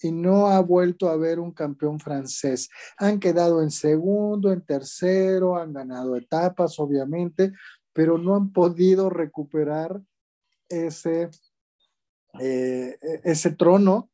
y 0.01 0.11
no 0.11 0.49
ha 0.49 0.61
vuelto 0.61 1.09
a 1.09 1.13
haber 1.13 1.39
un 1.39 1.53
campeón 1.53 2.01
francés. 2.01 2.69
Han 2.97 3.21
quedado 3.21 3.63
en 3.63 3.71
segundo, 3.71 4.53
en 4.53 4.63
tercero, 4.63 5.57
han 5.57 5.73
ganado 5.73 6.17
etapas, 6.17 6.81
obviamente, 6.81 7.53
pero 7.93 8.19
no 8.19 8.35
han 8.35 8.53
podido 8.53 9.09
recuperar 9.09 10.03
ese, 10.69 11.31
eh, 12.41 12.99
ese 13.23 13.53
trono 13.53 14.11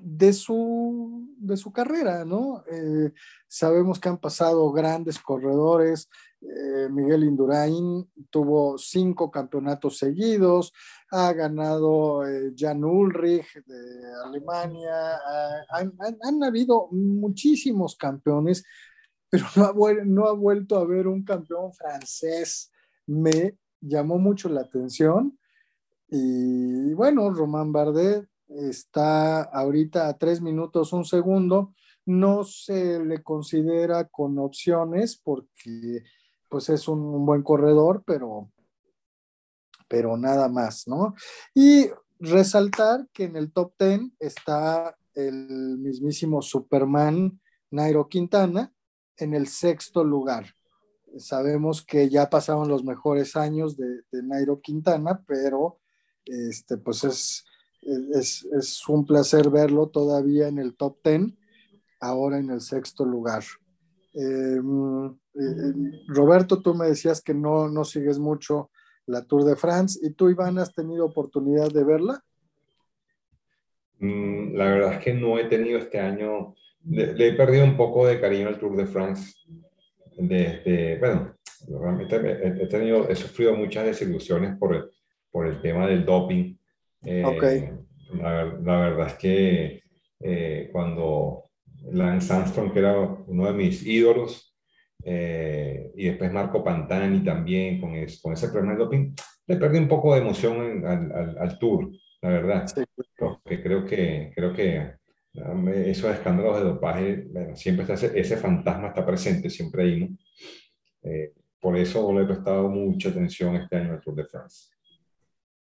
de 0.00 0.32
su, 0.32 1.26
de 1.38 1.56
su 1.56 1.72
carrera, 1.72 2.24
¿no? 2.24 2.62
Eh, 2.70 3.12
sabemos 3.48 3.98
que 3.98 4.08
han 4.08 4.18
pasado 4.18 4.70
grandes 4.72 5.18
corredores. 5.18 6.08
Eh, 6.40 6.88
Miguel 6.90 7.24
Indurain 7.24 8.08
tuvo 8.30 8.76
cinco 8.78 9.30
campeonatos 9.30 9.98
seguidos, 9.98 10.72
ha 11.10 11.32
ganado 11.32 12.26
eh, 12.28 12.52
Jan 12.56 12.84
Ulrich 12.84 13.64
de 13.64 14.12
Alemania, 14.24 15.18
han, 15.70 16.44
habido 16.44 16.88
muchísimos 16.90 17.96
campeones, 17.96 18.64
pero 19.30 19.46
no 19.56 19.64
ha, 19.64 19.94
no 20.04 20.26
ha 20.26 20.32
vuelto 20.32 20.76
a 20.76 20.82
haber 20.82 21.08
un 21.08 21.24
campeón 21.24 21.72
francés. 21.72 22.70
Me 23.06 23.56
llamó 23.80 24.18
mucho 24.18 24.48
la 24.48 24.60
atención. 24.60 25.38
Y 26.08 26.92
bueno, 26.92 27.30
Román 27.30 27.72
Bardet 27.72 28.28
está 28.48 29.42
ahorita 29.42 30.08
a 30.08 30.16
tres 30.16 30.40
minutos 30.40 30.92
un 30.92 31.04
segundo, 31.04 31.74
no 32.04 32.44
se 32.44 33.04
le 33.04 33.22
considera 33.22 34.04
con 34.08 34.38
opciones 34.38 35.20
porque 35.22 36.04
pues 36.48 36.68
es 36.68 36.86
un, 36.86 37.26
buen 37.26 37.42
corredor, 37.42 38.04
pero, 38.06 38.50
pero 39.88 40.16
nada 40.16 40.48
más, 40.48 40.86
¿no? 40.86 41.14
Y 41.54 41.88
resaltar 42.20 43.08
que 43.12 43.24
en 43.24 43.36
el 43.36 43.52
top 43.52 43.74
ten 43.76 44.14
está 44.20 44.96
el 45.14 45.78
mismísimo 45.78 46.40
Superman 46.42 47.40
Nairo 47.70 48.08
Quintana 48.08 48.72
en 49.16 49.34
el 49.34 49.48
sexto 49.48 50.04
lugar. 50.04 50.54
Sabemos 51.18 51.84
que 51.84 52.08
ya 52.08 52.30
pasaron 52.30 52.68
los 52.68 52.84
mejores 52.84 53.34
años 53.34 53.76
de, 53.76 54.02
de 54.12 54.22
Nairo 54.22 54.60
Quintana, 54.60 55.24
pero 55.26 55.80
este, 56.24 56.76
pues 56.76 57.04
es, 57.04 57.44
es, 58.14 58.88
un 58.88 59.06
placer 59.06 59.50
verlo 59.50 59.88
todavía 59.88 60.48
en 60.48 60.58
el 60.58 60.74
top 60.74 60.98
10, 61.04 61.32
ahora 62.00 62.38
en 62.38 62.50
el 62.50 62.60
sexto 62.60 63.04
lugar. 63.04 63.44
Em, 64.14 65.06
eh, 65.06 66.02
Roberto, 66.08 66.62
tú 66.62 66.74
me 66.74 66.86
decías 66.86 67.20
que 67.20 67.34
no, 67.34 67.68
no 67.68 67.84
sigues 67.84 68.18
mucho 68.18 68.70
la 69.06 69.22
Tour 69.22 69.44
de 69.44 69.56
France. 69.56 69.98
¿Y 70.02 70.10
tú, 70.10 70.28
Iván, 70.30 70.58
has 70.58 70.74
tenido 70.74 71.04
oportunidad 71.04 71.70
de 71.70 71.84
verla? 71.84 72.24
Mm, 73.98 74.54
la 74.56 74.64
verdad 74.64 74.92
es 74.94 75.00
que 75.00 75.14
no 75.14 75.38
he 75.38 75.44
tenido 75.44 75.78
este 75.78 75.98
año, 75.98 76.54
le, 76.84 77.28
he 77.28 77.32
perdido 77.32 77.64
un 77.64 77.76
poco 77.76 78.06
de 78.06 78.20
cariño 78.20 78.48
al 78.48 78.58
Tour 78.58 78.76
de 78.76 78.86
France. 78.86 79.34
Desde, 80.18 80.98
bueno, 80.98 81.36
realmente 81.68 82.16
he, 82.16 82.66
tenido, 82.66 83.08
he 83.08 83.16
sufrido 83.16 83.54
muchas 83.54 83.84
desilusiones 83.84 84.56
por 84.56 84.74
el, 84.74 84.84
por 85.30 85.46
el 85.46 85.60
tema 85.60 85.86
del 85.86 86.04
doping. 86.04 86.56
Eh, 87.02 87.72
la, 88.14 88.44
verdad 88.44 89.06
es 89.08 89.14
que 89.14 89.82
eh, 90.20 90.68
cuando 90.72 91.50
Lance 91.92 92.32
Armstrong, 92.32 92.72
que 92.72 92.78
era 92.78 92.98
uno 92.98 93.46
de 93.46 93.52
mis 93.52 93.84
ídolos, 93.86 94.54
eh, 95.04 95.92
y 95.94 96.06
después 96.06 96.32
Marco 96.32 96.64
Pantani 96.64 97.22
también 97.22 97.80
con, 97.80 97.92
con 98.22 98.32
ese 98.32 98.48
problema 98.48 98.72
de 98.72 98.78
doping, 98.78 99.14
le 99.46 99.56
perdí 99.56 99.78
un 99.78 99.88
poco 99.88 100.14
de 100.14 100.20
emoción 100.20 100.84
al, 100.84 101.38
al, 101.38 101.58
tour, 101.58 101.90
la 102.22 102.28
verdad. 102.30 102.66
Porque 103.18 103.62
creo 103.62 103.84
que, 103.84 104.32
creo 104.34 104.52
que 104.52 104.94
esos 105.86 106.12
escándalos 106.12 106.56
de 106.56 106.64
dopaje, 106.64 107.28
siempre 107.54 107.82
está 107.82 107.94
ese, 107.94 108.18
ese, 108.18 108.36
fantasma 108.36 108.88
está 108.88 109.04
presente, 109.04 109.50
siempre 109.50 109.82
ahí, 109.82 110.00
¿no? 110.00 110.16
por 111.60 111.76
eso 111.76 112.12
le 112.12 112.22
he 112.22 112.26
prestado 112.26 112.68
mucha 112.68 113.10
atención 113.10 113.54
este 113.56 113.76
año 113.76 113.92
al 113.92 114.00
Tour 114.00 114.16
de 114.16 114.24
France. 114.24 114.70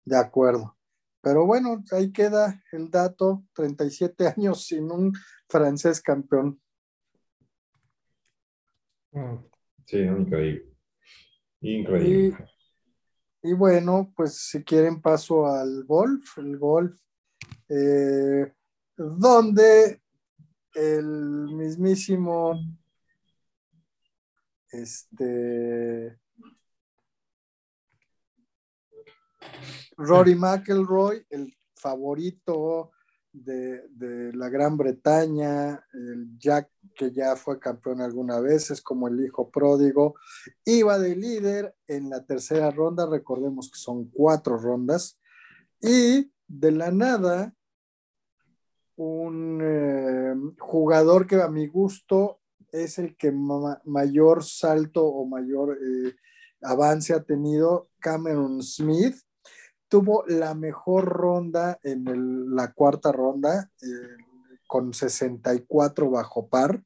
De 0.06 0.18
acuerdo. 0.18 0.76
Pero 1.24 1.46
bueno, 1.46 1.82
ahí 1.92 2.12
queda 2.12 2.62
el 2.74 2.92
dato, 2.92 3.46
37 3.54 4.28
años 4.28 4.66
sin 4.66 4.92
un 4.92 5.14
francés 5.48 6.02
campeón. 6.02 6.62
Sí, 9.86 10.00
increíble. 10.00 10.66
Increíble. 11.62 12.46
Y, 13.42 13.54
bueno, 13.54 14.12
pues 14.18 14.36
si 14.36 14.66
quieren 14.66 15.02
paso 15.02 15.48
al 15.48 15.86
golf, 15.86 16.38
el 16.40 16.58
golf, 16.58 17.00
eh, 17.70 18.52
donde 18.98 20.02
el 20.74 21.06
mismísimo 21.56 22.60
este 24.72 26.20
Rory 29.98 30.36
McElroy, 30.36 31.26
el 31.30 31.54
favorito 31.76 32.92
de, 33.34 34.32
la 34.34 34.50
Gran 34.50 34.78
Bretaña, 34.78 35.84
el 35.94 36.38
Jack 36.38 36.70
que 36.96 37.12
ya 37.12 37.36
fue 37.36 37.60
campeón 37.60 38.02
alguna 38.02 38.40
vez, 38.40 38.70
es 38.70 38.82
como 38.82 39.08
el 39.08 39.24
hijo 39.26 39.50
pródigo, 39.50 40.16
iba 40.66 41.00
de 41.00 41.16
líder 41.16 41.76
en 41.88 42.10
la 42.10 42.24
tercera 42.24 42.70
ronda, 42.70 43.08
recordemos 43.10 43.72
que 43.72 43.80
son 43.80 44.10
cuatro 44.10 44.58
rondas, 44.58 45.20
y 45.82 46.32
de 46.48 46.72
la 46.72 46.92
nada, 46.92 47.54
un 48.96 49.60
eh, 49.64 50.36
jugador 50.60 51.26
que 51.26 51.42
a 51.42 51.48
mi 51.48 51.66
gusto 51.66 52.40
es 52.72 53.00
el 53.00 53.18
que 53.18 53.32
mayor 53.32 54.44
salto 54.44 55.06
o 55.06 55.26
mayor 55.26 55.78
eh, 55.82 56.16
avance 56.62 57.14
ha 57.14 57.24
tenido, 57.24 57.90
Cameron 58.00 58.62
Smith, 58.62 59.16
tuvo 59.94 60.24
la 60.26 60.56
mejor 60.56 61.06
ronda 61.06 61.78
en 61.84 62.56
la 62.56 62.74
cuarta 62.74 63.12
ronda, 63.12 63.70
eh, 63.80 64.18
con 64.66 64.92
64 64.92 66.10
bajo 66.10 66.48
par. 66.48 66.84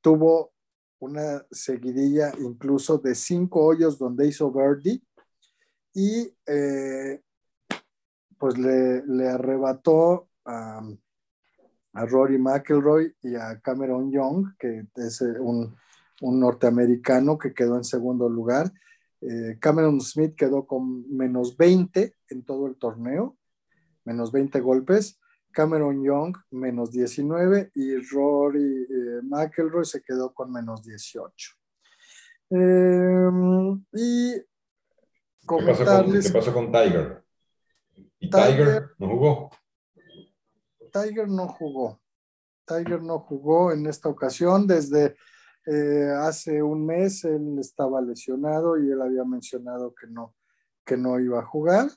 Tuvo 0.00 0.50
una 0.98 1.46
seguidilla 1.52 2.32
incluso 2.40 2.98
de 2.98 3.14
cinco 3.14 3.64
hoyos 3.64 4.00
donde 4.00 4.26
hizo 4.26 4.50
birdie 4.50 5.00
y 5.94 6.34
eh, 6.44 7.22
pues 8.36 8.58
le, 8.58 9.28
arrebató 9.28 10.28
a, 10.44 10.82
Rory 11.92 12.38
McIlroy 12.38 13.14
y 13.22 13.36
a 13.36 13.60
Cameron 13.60 14.10
Young, 14.10 14.56
que 14.58 14.88
es 14.96 15.22
eh, 15.22 15.38
un, 15.38 15.76
un 16.20 16.40
norteamericano 16.40 17.38
que 17.38 17.54
quedó 17.54 17.76
en 17.76 17.84
segundo 17.84 18.28
lugar. 18.28 18.72
Eh, 19.22 19.58
Cameron 19.60 20.00
Smith 20.00 20.34
quedó 20.34 20.66
con 20.66 21.10
menos 21.14 21.56
20 21.56 22.16
en 22.30 22.44
todo 22.44 22.66
el 22.66 22.76
torneo, 22.76 23.36
menos 24.04 24.32
20 24.32 24.60
golpes. 24.60 25.18
Cameron 25.52 26.02
Young 26.04 26.36
menos 26.50 26.92
19 26.92 27.72
y 27.74 27.96
Rory 27.96 28.82
eh, 28.82 29.20
McElroy 29.24 29.84
se 29.84 30.00
quedó 30.02 30.32
con 30.32 30.52
menos 30.52 30.84
18. 30.84 31.52
Em, 32.50 33.84
y 33.92 34.34
comentarles... 35.44 36.26
¿Qué 36.26 36.32
pasó, 36.32 36.52
con, 36.52 36.70
Tiger? 36.70 37.24
¿Y 38.20 38.30
Tiger 38.30 38.90
no 38.98 39.08
jugó? 39.08 39.50
Tiger 40.92 41.28
no 41.28 41.48
jugó. 41.48 42.00
Tiger 42.64 43.02
no 43.02 43.18
jugó 43.18 43.72
en 43.72 43.86
esta 43.86 44.08
ocasión 44.08 44.66
desde 44.66 45.16
eh, 45.66 46.10
hace 46.18 46.62
un 46.62 46.86
mes 46.86 47.24
él 47.24 47.58
estaba 47.58 48.00
lesionado 48.00 48.78
y 48.78 48.90
él 48.90 49.00
había 49.02 49.24
mencionado 49.24 49.94
que 49.94 50.06
no, 50.06 50.34
que 50.84 50.96
no 50.96 51.20
iba 51.20 51.40
a 51.40 51.46
jugar. 51.46 51.90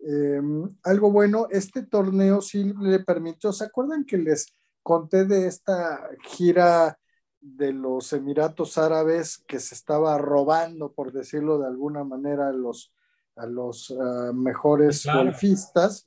Em, 0.00 0.68
algo 0.82 1.10
bueno, 1.10 1.46
este 1.50 1.82
torneo 1.82 2.40
sí 2.40 2.72
le 2.80 3.00
permitió, 3.00 3.52
¿se 3.52 3.64
acuerdan 3.64 4.04
que 4.04 4.18
les 4.18 4.54
conté 4.82 5.24
de 5.24 5.46
esta 5.46 6.08
gira 6.22 6.98
de 7.40 7.72
los 7.72 8.12
Emiratos 8.12 8.76
Árabes 8.76 9.38
que 9.46 9.60
se 9.60 9.74
estaba 9.74 10.18
robando, 10.18 10.92
por 10.92 11.12
decirlo 11.12 11.58
de 11.58 11.68
alguna 11.68 12.04
manera, 12.04 12.48
a 12.48 12.52
los, 12.52 12.92
a 13.36 13.46
los 13.46 13.94
ah, 13.98 14.32
mejores 14.34 15.06
golfistas? 15.06 16.06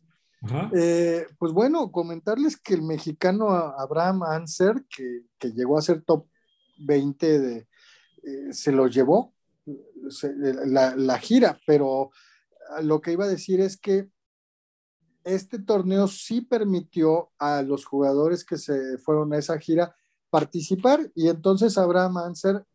Eh, 0.73 1.27
pues 1.37 1.51
bueno, 1.51 1.91
comentarles 1.91 2.55
que 2.57 2.73
el 2.73 2.81
mexicano 2.81 3.49
Abraham 3.49 4.23
Anser, 4.23 4.85
que, 4.89 5.23
que 5.37 5.51
llegó 5.51 5.77
a 5.77 5.81
ser 5.81 6.01
top 6.03 6.25
20 6.79 7.39
de, 7.39 7.67
eh, 8.23 8.53
se 8.53 8.71
lo 8.71 8.87
llevó 8.87 9.33
la, 10.65 11.19
gira, 11.19 11.59
pero 11.65 12.11
lo 12.81 13.01
que 13.01 13.11
iba 13.11 13.25
a 13.25 13.29
decir 13.29 13.59
es 13.61 13.77
que 13.77 14.09
este 15.23 15.59
torneo 15.59 16.07
sí 16.07 16.41
permitió 16.41 17.31
a 17.37 17.61
los 17.61 17.85
jugadores 17.85 18.43
que 18.43 18.57
se 18.57 18.97
fueron 18.97 19.33
a 19.33 19.37
esa 19.37 19.59
gira 19.59 19.95
participar 20.29 21.11
y 21.13 21.27
entonces 21.27 21.77
Abraham 21.77 22.17
Anser 22.17 22.65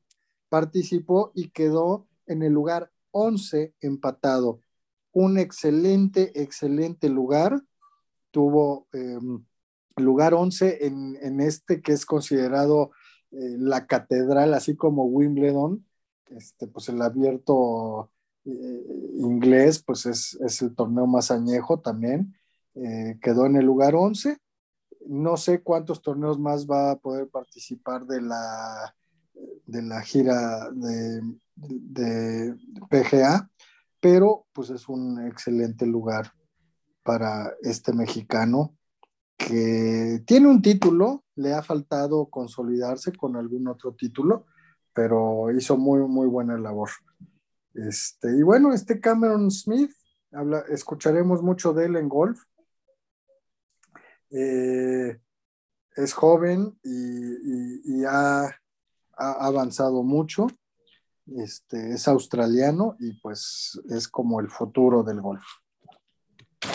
participó 0.49 1.33
y 1.35 1.51
quedó 1.51 2.07
en 2.27 2.43
el 2.43 2.53
lugar 2.53 2.93
11 3.11 3.75
empatado. 3.81 4.61
Un 5.13 5.39
excelente, 5.39 6.33
excelente 6.41 7.09
lugar. 7.09 7.63
Tuvo 8.31 8.89
em, 8.93 9.45
lugar 9.97 10.35
11 10.35 10.87
en, 10.87 11.17
en 11.21 11.41
este 11.41 11.81
que 11.81 11.93
es 11.93 12.05
considerado 12.05 12.91
eh, 13.37 13.57
la 13.59 13.87
catedral, 13.87 14.55
así 14.55 14.77
como 14.77 15.07
Wimbledon, 15.07 15.85
este, 16.31 16.69
pues 16.69 16.89
el 16.89 17.03
abierto 17.03 18.13
eh, 18.45 19.11
inglés, 19.19 19.83
pues 19.85 20.07
es, 20.07 20.35
es, 20.35 20.63
el 20.63 20.75
torneo 20.77 21.07
más 21.09 21.33
añejo 21.33 21.81
también, 21.81 22.37
eh, 22.75 23.19
quedó 23.21 23.47
en 23.47 23.57
el 23.57 23.65
lugar 23.65 23.97
11. 23.97 24.39
No 25.07 25.37
sé 25.37 25.63
cuántos 25.63 26.01
torneos 26.01 26.39
más 26.39 26.67
va 26.67 26.93
a 26.93 26.97
poder 26.97 27.29
participar 27.29 28.07
de 28.07 28.23
la, 28.23 28.95
de 29.67 29.83
la 29.83 30.01
gira 30.03 30.71
de, 30.71 31.21
de 31.57 32.57
PGA, 32.89 33.51
pero 33.99 34.47
pues 34.53 34.71
es 34.71 34.89
un 34.89 35.27
excelente 35.27 35.87
lugar 35.87 36.33
para 37.03 37.53
este 37.63 37.93
mexicano 37.93 38.77
que 39.37 40.23
tiene 40.27 40.49
un 40.49 40.63
título, 40.63 41.25
le 41.37 41.55
ha 41.55 41.63
faltado 41.63 42.27
consolidarse 42.27 43.13
con 43.13 43.37
algún 43.37 43.69
otro 43.69 43.95
título, 43.95 44.47
pero 44.93 45.51
hizo 45.51 45.77
muy, 45.77 46.01
muy 46.01 46.27
buena 46.29 46.57
labor. 46.57 46.91
Este, 47.75 48.37
y 48.37 48.43
bueno, 48.43 48.73
este 48.73 49.01
Cameron 49.01 49.51
Smith, 49.51 49.91
habla, 50.33 50.65
escucharemos 50.69 51.43
mucho 51.43 51.73
de 51.73 51.87
él 51.87 51.97
en 51.97 52.09
golf. 52.09 52.41
Eh, 54.31 55.21
es 55.97 56.13
joven 56.13 56.79
y, 56.83 58.05
ha, 58.05 58.45
ha, 58.47 59.47
avanzado 59.47 60.03
mucho. 60.03 60.47
Este, 61.37 61.95
es 61.95 62.07
australiano 62.07 62.97
y 63.01 63.15
pues 63.21 63.81
es 63.89 64.09
como 64.09 64.41
el 64.41 64.51
futuro 64.51 65.03
del 65.03 65.21
golf. 65.21 65.45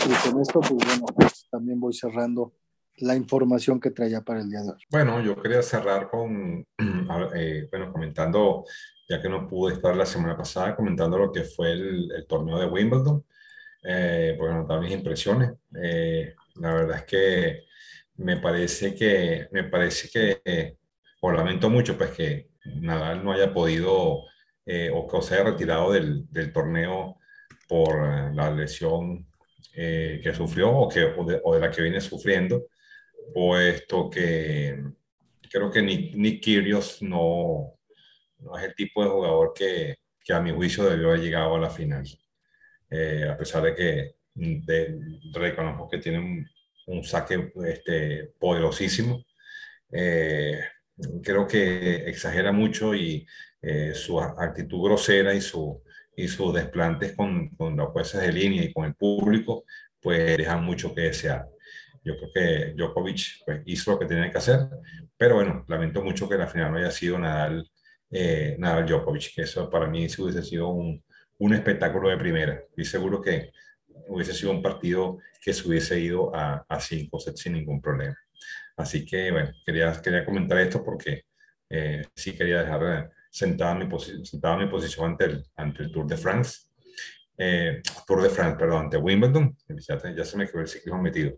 Y 0.05 0.29
con 0.29 0.41
esto, 0.41 0.59
pues 0.59 0.85
bueno, 0.85 1.05
pues, 1.15 1.47
también 1.49 1.79
voy 1.79 1.93
cerrando 1.93 2.53
la 2.97 3.15
información 3.15 3.79
que 3.79 3.91
traía 3.91 4.21
para 4.21 4.41
el 4.41 4.49
día 4.49 4.61
de 4.61 4.69
hoy. 4.71 4.81
Bueno, 4.89 5.21
yo 5.21 5.41
quería 5.41 5.61
cerrar 5.61 6.09
con, 6.09 6.65
eh, 7.35 7.67
bueno, 7.71 7.91
comentando, 7.91 8.65
ya 9.07 9.21
que 9.21 9.29
no 9.29 9.47
pude 9.47 9.73
estar 9.73 9.95
la 9.95 10.05
semana 10.05 10.37
pasada, 10.37 10.75
comentando 10.75 11.17
lo 11.17 11.31
que 11.31 11.43
fue 11.43 11.71
el, 11.71 12.25
torneo 12.27 12.59
de 12.59 12.67
Wimbledon, 12.67 13.23
eh, 13.83 14.35
porque 14.37 14.53
notar 14.53 14.81
mis 14.81 14.93
impresiones. 14.93 15.53
Eh, 15.81 16.35
la 16.55 16.73
verdad 16.73 16.97
es 16.97 17.03
que 17.03 17.63
me 18.17 18.37
parece 18.37 18.93
que, 18.93 19.47
me 19.51 19.63
parece 19.63 20.09
que, 20.09 20.77
o 21.21 21.31
lamento 21.31 21.69
mucho, 21.69 21.97
pues 21.97 22.11
que 22.11 22.49
Nadal 22.81 23.23
no 23.23 23.31
haya 23.31 23.53
podido 23.53 24.25
o 24.93 25.07
que 25.07 25.21
se 25.23 25.33
haya 25.33 25.45
retirado 25.45 25.91
del, 25.91 26.31
del 26.31 26.53
torneo 26.53 27.17
por 27.67 28.35
la 28.35 28.51
lesión 28.51 29.28
que 29.73 30.33
sufrió 30.35 30.71
o, 30.71 30.89
que, 30.89 31.03
o 31.03 31.23
de, 31.23 31.39
o, 31.43 31.53
de, 31.53 31.59
la 31.59 31.71
que 31.71 31.81
viene 31.81 32.01
sufriendo 32.01 32.67
puesto 33.33 34.09
que 34.09 34.77
creo 35.49 35.71
que 35.71 35.81
Nick, 35.81 36.15
Nick 36.15 36.41
Kyrgios 36.43 37.01
no, 37.01 37.75
no, 38.39 38.57
es 38.57 38.65
el 38.65 38.75
tipo 38.75 39.03
de 39.03 39.09
jugador 39.09 39.53
que, 39.53 39.97
que, 40.23 40.33
a 40.33 40.39
mi 40.39 40.51
juicio 40.51 40.83
debió 40.83 41.09
haber 41.09 41.21
llegado 41.21 41.55
a 41.55 41.59
la 41.59 41.69
final. 41.69 42.05
Eh, 42.89 43.27
a 43.29 43.37
pesar 43.37 43.63
de 43.63 43.75
que 43.75 44.15
de, 44.33 44.99
reconozco 45.33 45.89
que 45.89 45.97
tiene 45.97 46.19
un, 46.19 46.47
un 46.87 47.03
saque 47.03 47.51
este, 47.65 48.33
poderosísimo, 48.39 49.23
eh, 49.91 50.61
creo 51.23 51.47
que 51.47 52.07
exagera 52.07 52.51
mucho 52.51 52.93
y 52.93 53.25
eh, 53.61 53.93
su 53.93 54.19
actitud 54.19 54.83
grosera 54.83 55.33
y, 55.33 55.41
su, 55.41 55.81
y 56.23 56.27
sus 56.27 56.53
desplantes 56.53 57.15
con, 57.15 57.49
con 57.49 57.75
los 57.75 57.89
jueces 57.89 58.21
de 58.21 58.31
línea 58.31 58.63
y 58.63 58.73
con 58.73 58.85
el 58.85 58.95
público, 58.95 59.63
pues 60.01 60.37
dejan 60.37 60.63
mucho 60.63 60.93
que 60.93 61.01
desear. 61.01 61.47
Yo 62.03 62.15
creo 62.17 62.29
que 62.33 62.73
Djokovic 62.75 63.43
pues, 63.45 63.61
hizo 63.65 63.91
lo 63.91 63.99
que 63.99 64.05
tenía 64.05 64.29
que 64.31 64.37
hacer, 64.37 64.67
pero 65.17 65.35
bueno, 65.35 65.65
lamento 65.67 66.01
mucho 66.01 66.27
que 66.27 66.37
la 66.37 66.47
final 66.47 66.71
no 66.71 66.77
haya 66.77 66.91
sido 66.91 67.17
Nadal, 67.17 67.69
eh, 68.11 68.55
Nadal 68.59 68.85
Djokovic, 68.85 69.33
que 69.35 69.41
eso 69.43 69.69
para 69.69 69.87
mí 69.87 70.09
sí 70.09 70.21
hubiese 70.21 70.43
sido 70.43 70.69
un, 70.69 71.03
un 71.37 71.53
espectáculo 71.53 72.09
de 72.09 72.17
primera. 72.17 72.63
Y 72.75 72.85
seguro 72.85 73.21
que 73.21 73.51
hubiese 74.07 74.33
sido 74.33 74.51
un 74.51 74.61
partido 74.61 75.19
que 75.41 75.53
se 75.53 75.67
hubiese 75.67 75.99
ido 75.99 76.35
a, 76.35 76.65
a 76.67 76.79
cinco 76.79 77.19
sets 77.19 77.41
sin 77.41 77.53
ningún 77.53 77.81
problema. 77.81 78.17
Así 78.77 79.05
que, 79.05 79.31
bueno, 79.31 79.51
quería, 79.65 80.01
quería 80.01 80.25
comentar 80.25 80.57
esto 80.57 80.83
porque 80.83 81.23
eh, 81.69 82.05
sí 82.15 82.33
quería 82.33 82.63
dejar 82.63 83.11
sentada 83.29 83.75
mi, 83.75 83.87
sentada 84.23 84.57
mi 84.57 84.67
posición 84.67 85.11
ante 85.11 85.25
el, 85.25 85.45
ante 85.55 85.83
el 85.83 85.91
Tour 85.91 86.07
de 86.07 86.17
France 86.17 86.69
eh, 87.41 87.81
Tour 88.05 88.21
de 88.21 88.29
France, 88.29 88.57
perdón, 88.59 88.85
ante 88.85 88.97
Wimbledon, 88.97 89.55
ya, 89.69 89.97
ya 90.13 90.25
se 90.25 90.37
me 90.37 90.45
quedó 90.45 90.59
el 90.59 90.67
ciclismo 90.67 91.01
metido. 91.01 91.37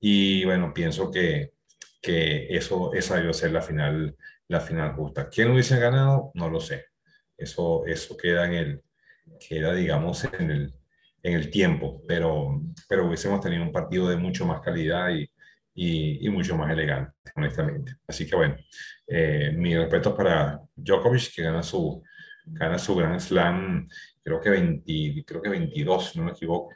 Y 0.00 0.44
bueno, 0.46 0.72
pienso 0.72 1.10
que, 1.10 1.52
que 2.00 2.46
eso, 2.56 2.94
esa 2.94 3.16
debió 3.16 3.34
ser 3.34 3.52
la 3.52 3.60
final, 3.60 4.16
la 4.48 4.60
final 4.60 4.94
justa. 4.94 5.28
¿Quién 5.28 5.50
hubiese 5.50 5.78
ganado? 5.78 6.30
No 6.34 6.48
lo 6.48 6.58
sé. 6.58 6.86
Eso, 7.36 7.84
eso 7.86 8.16
queda 8.16 8.46
en 8.46 8.54
el, 8.54 8.82
queda, 9.46 9.74
digamos, 9.74 10.24
en 10.24 10.50
el, 10.50 10.74
en 11.22 11.34
el 11.34 11.50
tiempo, 11.50 12.02
pero, 12.08 12.62
pero 12.88 13.06
hubiésemos 13.06 13.42
tenido 13.42 13.62
un 13.62 13.72
partido 13.72 14.08
de 14.08 14.16
mucho 14.16 14.46
más 14.46 14.62
calidad 14.62 15.10
y, 15.10 15.30
y, 15.74 16.26
y 16.26 16.30
mucho 16.30 16.56
más 16.56 16.70
elegante, 16.70 17.12
honestamente. 17.34 17.96
Así 18.06 18.26
que 18.26 18.36
bueno, 18.36 18.56
eh, 19.06 19.52
mi 19.54 19.76
respeto 19.76 20.16
para 20.16 20.60
Djokovic, 20.74 21.34
que 21.34 21.42
gana 21.42 21.62
su, 21.62 22.02
gana 22.46 22.78
su 22.78 22.94
Grand 22.94 23.20
Slam 23.20 23.88
creo 24.22 24.40
que, 24.40 24.50
20, 24.50 25.24
creo 25.26 25.42
que 25.42 25.48
22, 25.48 26.16
no 26.16 26.24
me 26.24 26.30
equivoco. 26.32 26.74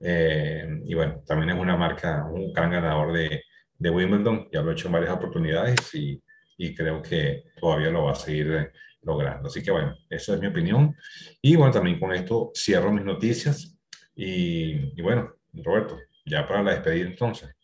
Eh, 0.00 0.66
y 0.84 0.94
bueno, 0.94 1.22
también 1.26 1.50
es 1.50 1.60
una 1.60 1.76
marca, 1.76 2.24
un 2.24 2.52
gran 2.52 2.70
ganador 2.70 3.12
de, 3.12 3.44
de 3.78 3.90
Wimbledon, 3.90 4.48
ya 4.52 4.62
lo 4.62 4.70
he 4.70 4.74
hecho 4.74 4.88
en 4.88 4.92
varias 4.92 5.12
oportunidades 5.12 5.94
y, 5.94 6.20
y, 6.56 6.74
creo 6.74 7.00
que 7.00 7.44
todavía 7.60 7.90
lo 7.90 8.04
va 8.04 8.12
a 8.12 8.16
seguir 8.16 8.52
eh, 8.52 8.72
logrando. 9.02 9.48
Así 9.48 9.62
que 9.62 9.70
bueno, 9.70 9.94
esa 10.10 10.34
es 10.34 10.40
mi 10.40 10.48
opinión. 10.48 10.96
Y 11.40 11.56
bueno, 11.56 11.72
también 11.72 12.00
con 12.00 12.12
esto 12.12 12.50
cierro 12.54 12.92
mis 12.92 13.04
noticias. 13.04 13.76
Y, 14.14 14.98
y 14.98 15.02
bueno, 15.02 15.34
Roberto, 15.52 15.98
ya 16.24 16.46
para 16.46 16.62
la 16.62 16.72
despedida 16.72 17.06
entonces. 17.06 17.54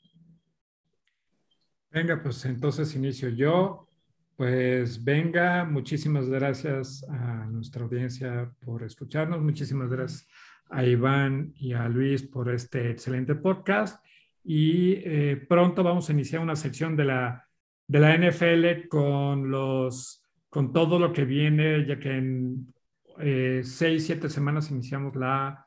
Venga, 1.91 2.23
pues 2.23 2.45
entonces 2.45 2.95
inicio 2.95 3.31
yo. 3.31 3.89
Pues 4.37 5.03
venga, 5.03 5.65
muchísimas 5.65 6.29
gracias 6.29 7.05
a 7.09 7.47
nuestra 7.47 7.83
audiencia 7.83 8.53
por 8.65 8.85
escucharnos, 8.85 9.41
muchísimas 9.41 9.91
gracias 9.91 10.29
a 10.71 10.85
Iván 10.85 11.53
y 11.57 11.73
a 11.73 11.89
Luis 11.89 12.23
por 12.23 12.55
este 12.55 12.91
excelente 12.91 13.35
podcast 13.35 14.01
y 14.45 14.93
eh, 15.05 15.45
pronto 15.49 15.83
vamos 15.83 16.09
a 16.09 16.13
iniciar 16.13 16.41
una 16.41 16.57
sección 16.57 16.97
de 16.97 17.05
la, 17.05 17.49
de 17.87 17.99
la 17.99 18.17
NFL 18.17 18.89
con, 18.89 19.51
los, 19.51 20.23
con 20.49 20.73
todo 20.73 20.99
lo 20.99 21.13
que 21.13 21.25
viene, 21.25 21.85
ya 21.85 21.99
que 21.99 22.17
en 22.17 22.73
eh, 23.19 23.63
seis, 23.65 24.07
siete 24.07 24.31
semanas 24.31 24.71
iniciamos 24.71 25.17
la 25.17 25.67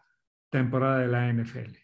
temporada 0.49 0.99
de 0.99 1.07
la 1.07 1.31
NFL. 1.31 1.75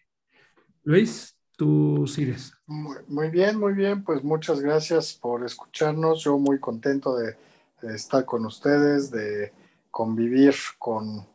Luis, 0.86 1.37
tú 1.58 2.06
sigues. 2.08 2.54
Muy, 2.68 3.30
bien, 3.30 3.60
muy 3.60 3.74
bien. 3.74 4.04
Pues 4.04 4.24
muchas 4.24 4.62
gracias 4.62 5.14
por 5.14 5.44
escucharnos. 5.44 6.24
Yo 6.24 6.38
muy 6.38 6.60
contento 6.60 7.18
de, 7.18 7.36
estar 7.82 8.24
con 8.24 8.46
ustedes, 8.46 9.12
de 9.12 9.52
convivir 9.92 10.56
con, 10.80 11.28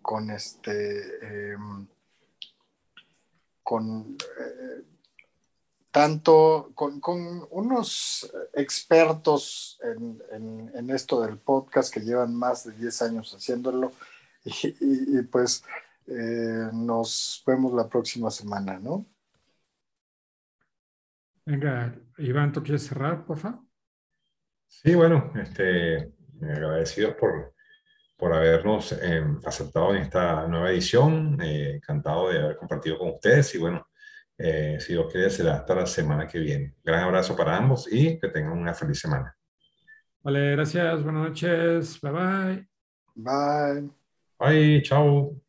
con 0.00 0.30
este, 0.30 1.52
em, 1.52 1.86
con 3.62 4.16
eh, 4.40 4.84
tanto, 5.90 6.70
con, 6.74 7.46
unos 7.50 8.32
expertos 8.54 9.80
en, 9.82 10.90
esto 10.90 11.20
del 11.20 11.36
podcast 11.38 11.92
que 11.92 12.00
llevan 12.00 12.34
más 12.34 12.64
de 12.64 12.72
10 12.72 13.02
años 13.02 13.34
haciéndolo. 13.34 13.92
Y, 14.80 15.22
pues 15.22 15.64
eh, 16.06 16.70
nos 16.72 17.42
vemos 17.44 17.72
la 17.72 17.88
próxima 17.88 18.30
semana, 18.30 18.78
¿no? 18.78 19.04
Venga, 21.46 21.94
Iván, 22.18 22.52
¿tú 22.52 22.60
quieres 22.60 22.84
cerrar, 22.84 23.24
por 23.24 23.38
favor? 23.38 23.60
Sí, 24.66 24.96
bueno, 24.96 25.32
este, 25.36 26.12
agradecidos 26.42 27.14
por, 27.14 27.54
por 28.16 28.32
habernos 28.32 28.92
eh, 28.92 29.24
aceptado 29.44 29.94
en 29.94 30.02
esta 30.02 30.48
nueva 30.48 30.70
edición. 30.70 31.38
Eh, 31.40 31.76
encantado 31.76 32.30
de 32.30 32.40
haber 32.40 32.56
compartido 32.56 32.98
con 32.98 33.10
ustedes 33.10 33.54
y 33.54 33.58
bueno, 33.58 33.86
eh, 34.36 34.78
si 34.80 34.94
Dios 34.94 35.10
quiere, 35.10 35.30
será 35.30 35.54
hasta 35.54 35.76
la 35.76 35.86
semana 35.86 36.26
que 36.26 36.40
viene. 36.40 36.74
Gran 36.82 37.04
abrazo 37.04 37.36
para 37.36 37.56
ambos 37.56 37.90
y 37.90 38.18
que 38.18 38.28
tengan 38.28 38.58
una 38.58 38.74
feliz 38.74 38.98
semana. 38.98 39.34
Vale, 40.22 40.50
gracias. 40.50 41.04
Buenas 41.04 41.28
noches. 41.28 42.00
Bye 42.00 42.12
bye. 42.12 42.68
Bye. 43.14 43.90
Bye. 44.38 44.82
Chao. 44.82 45.45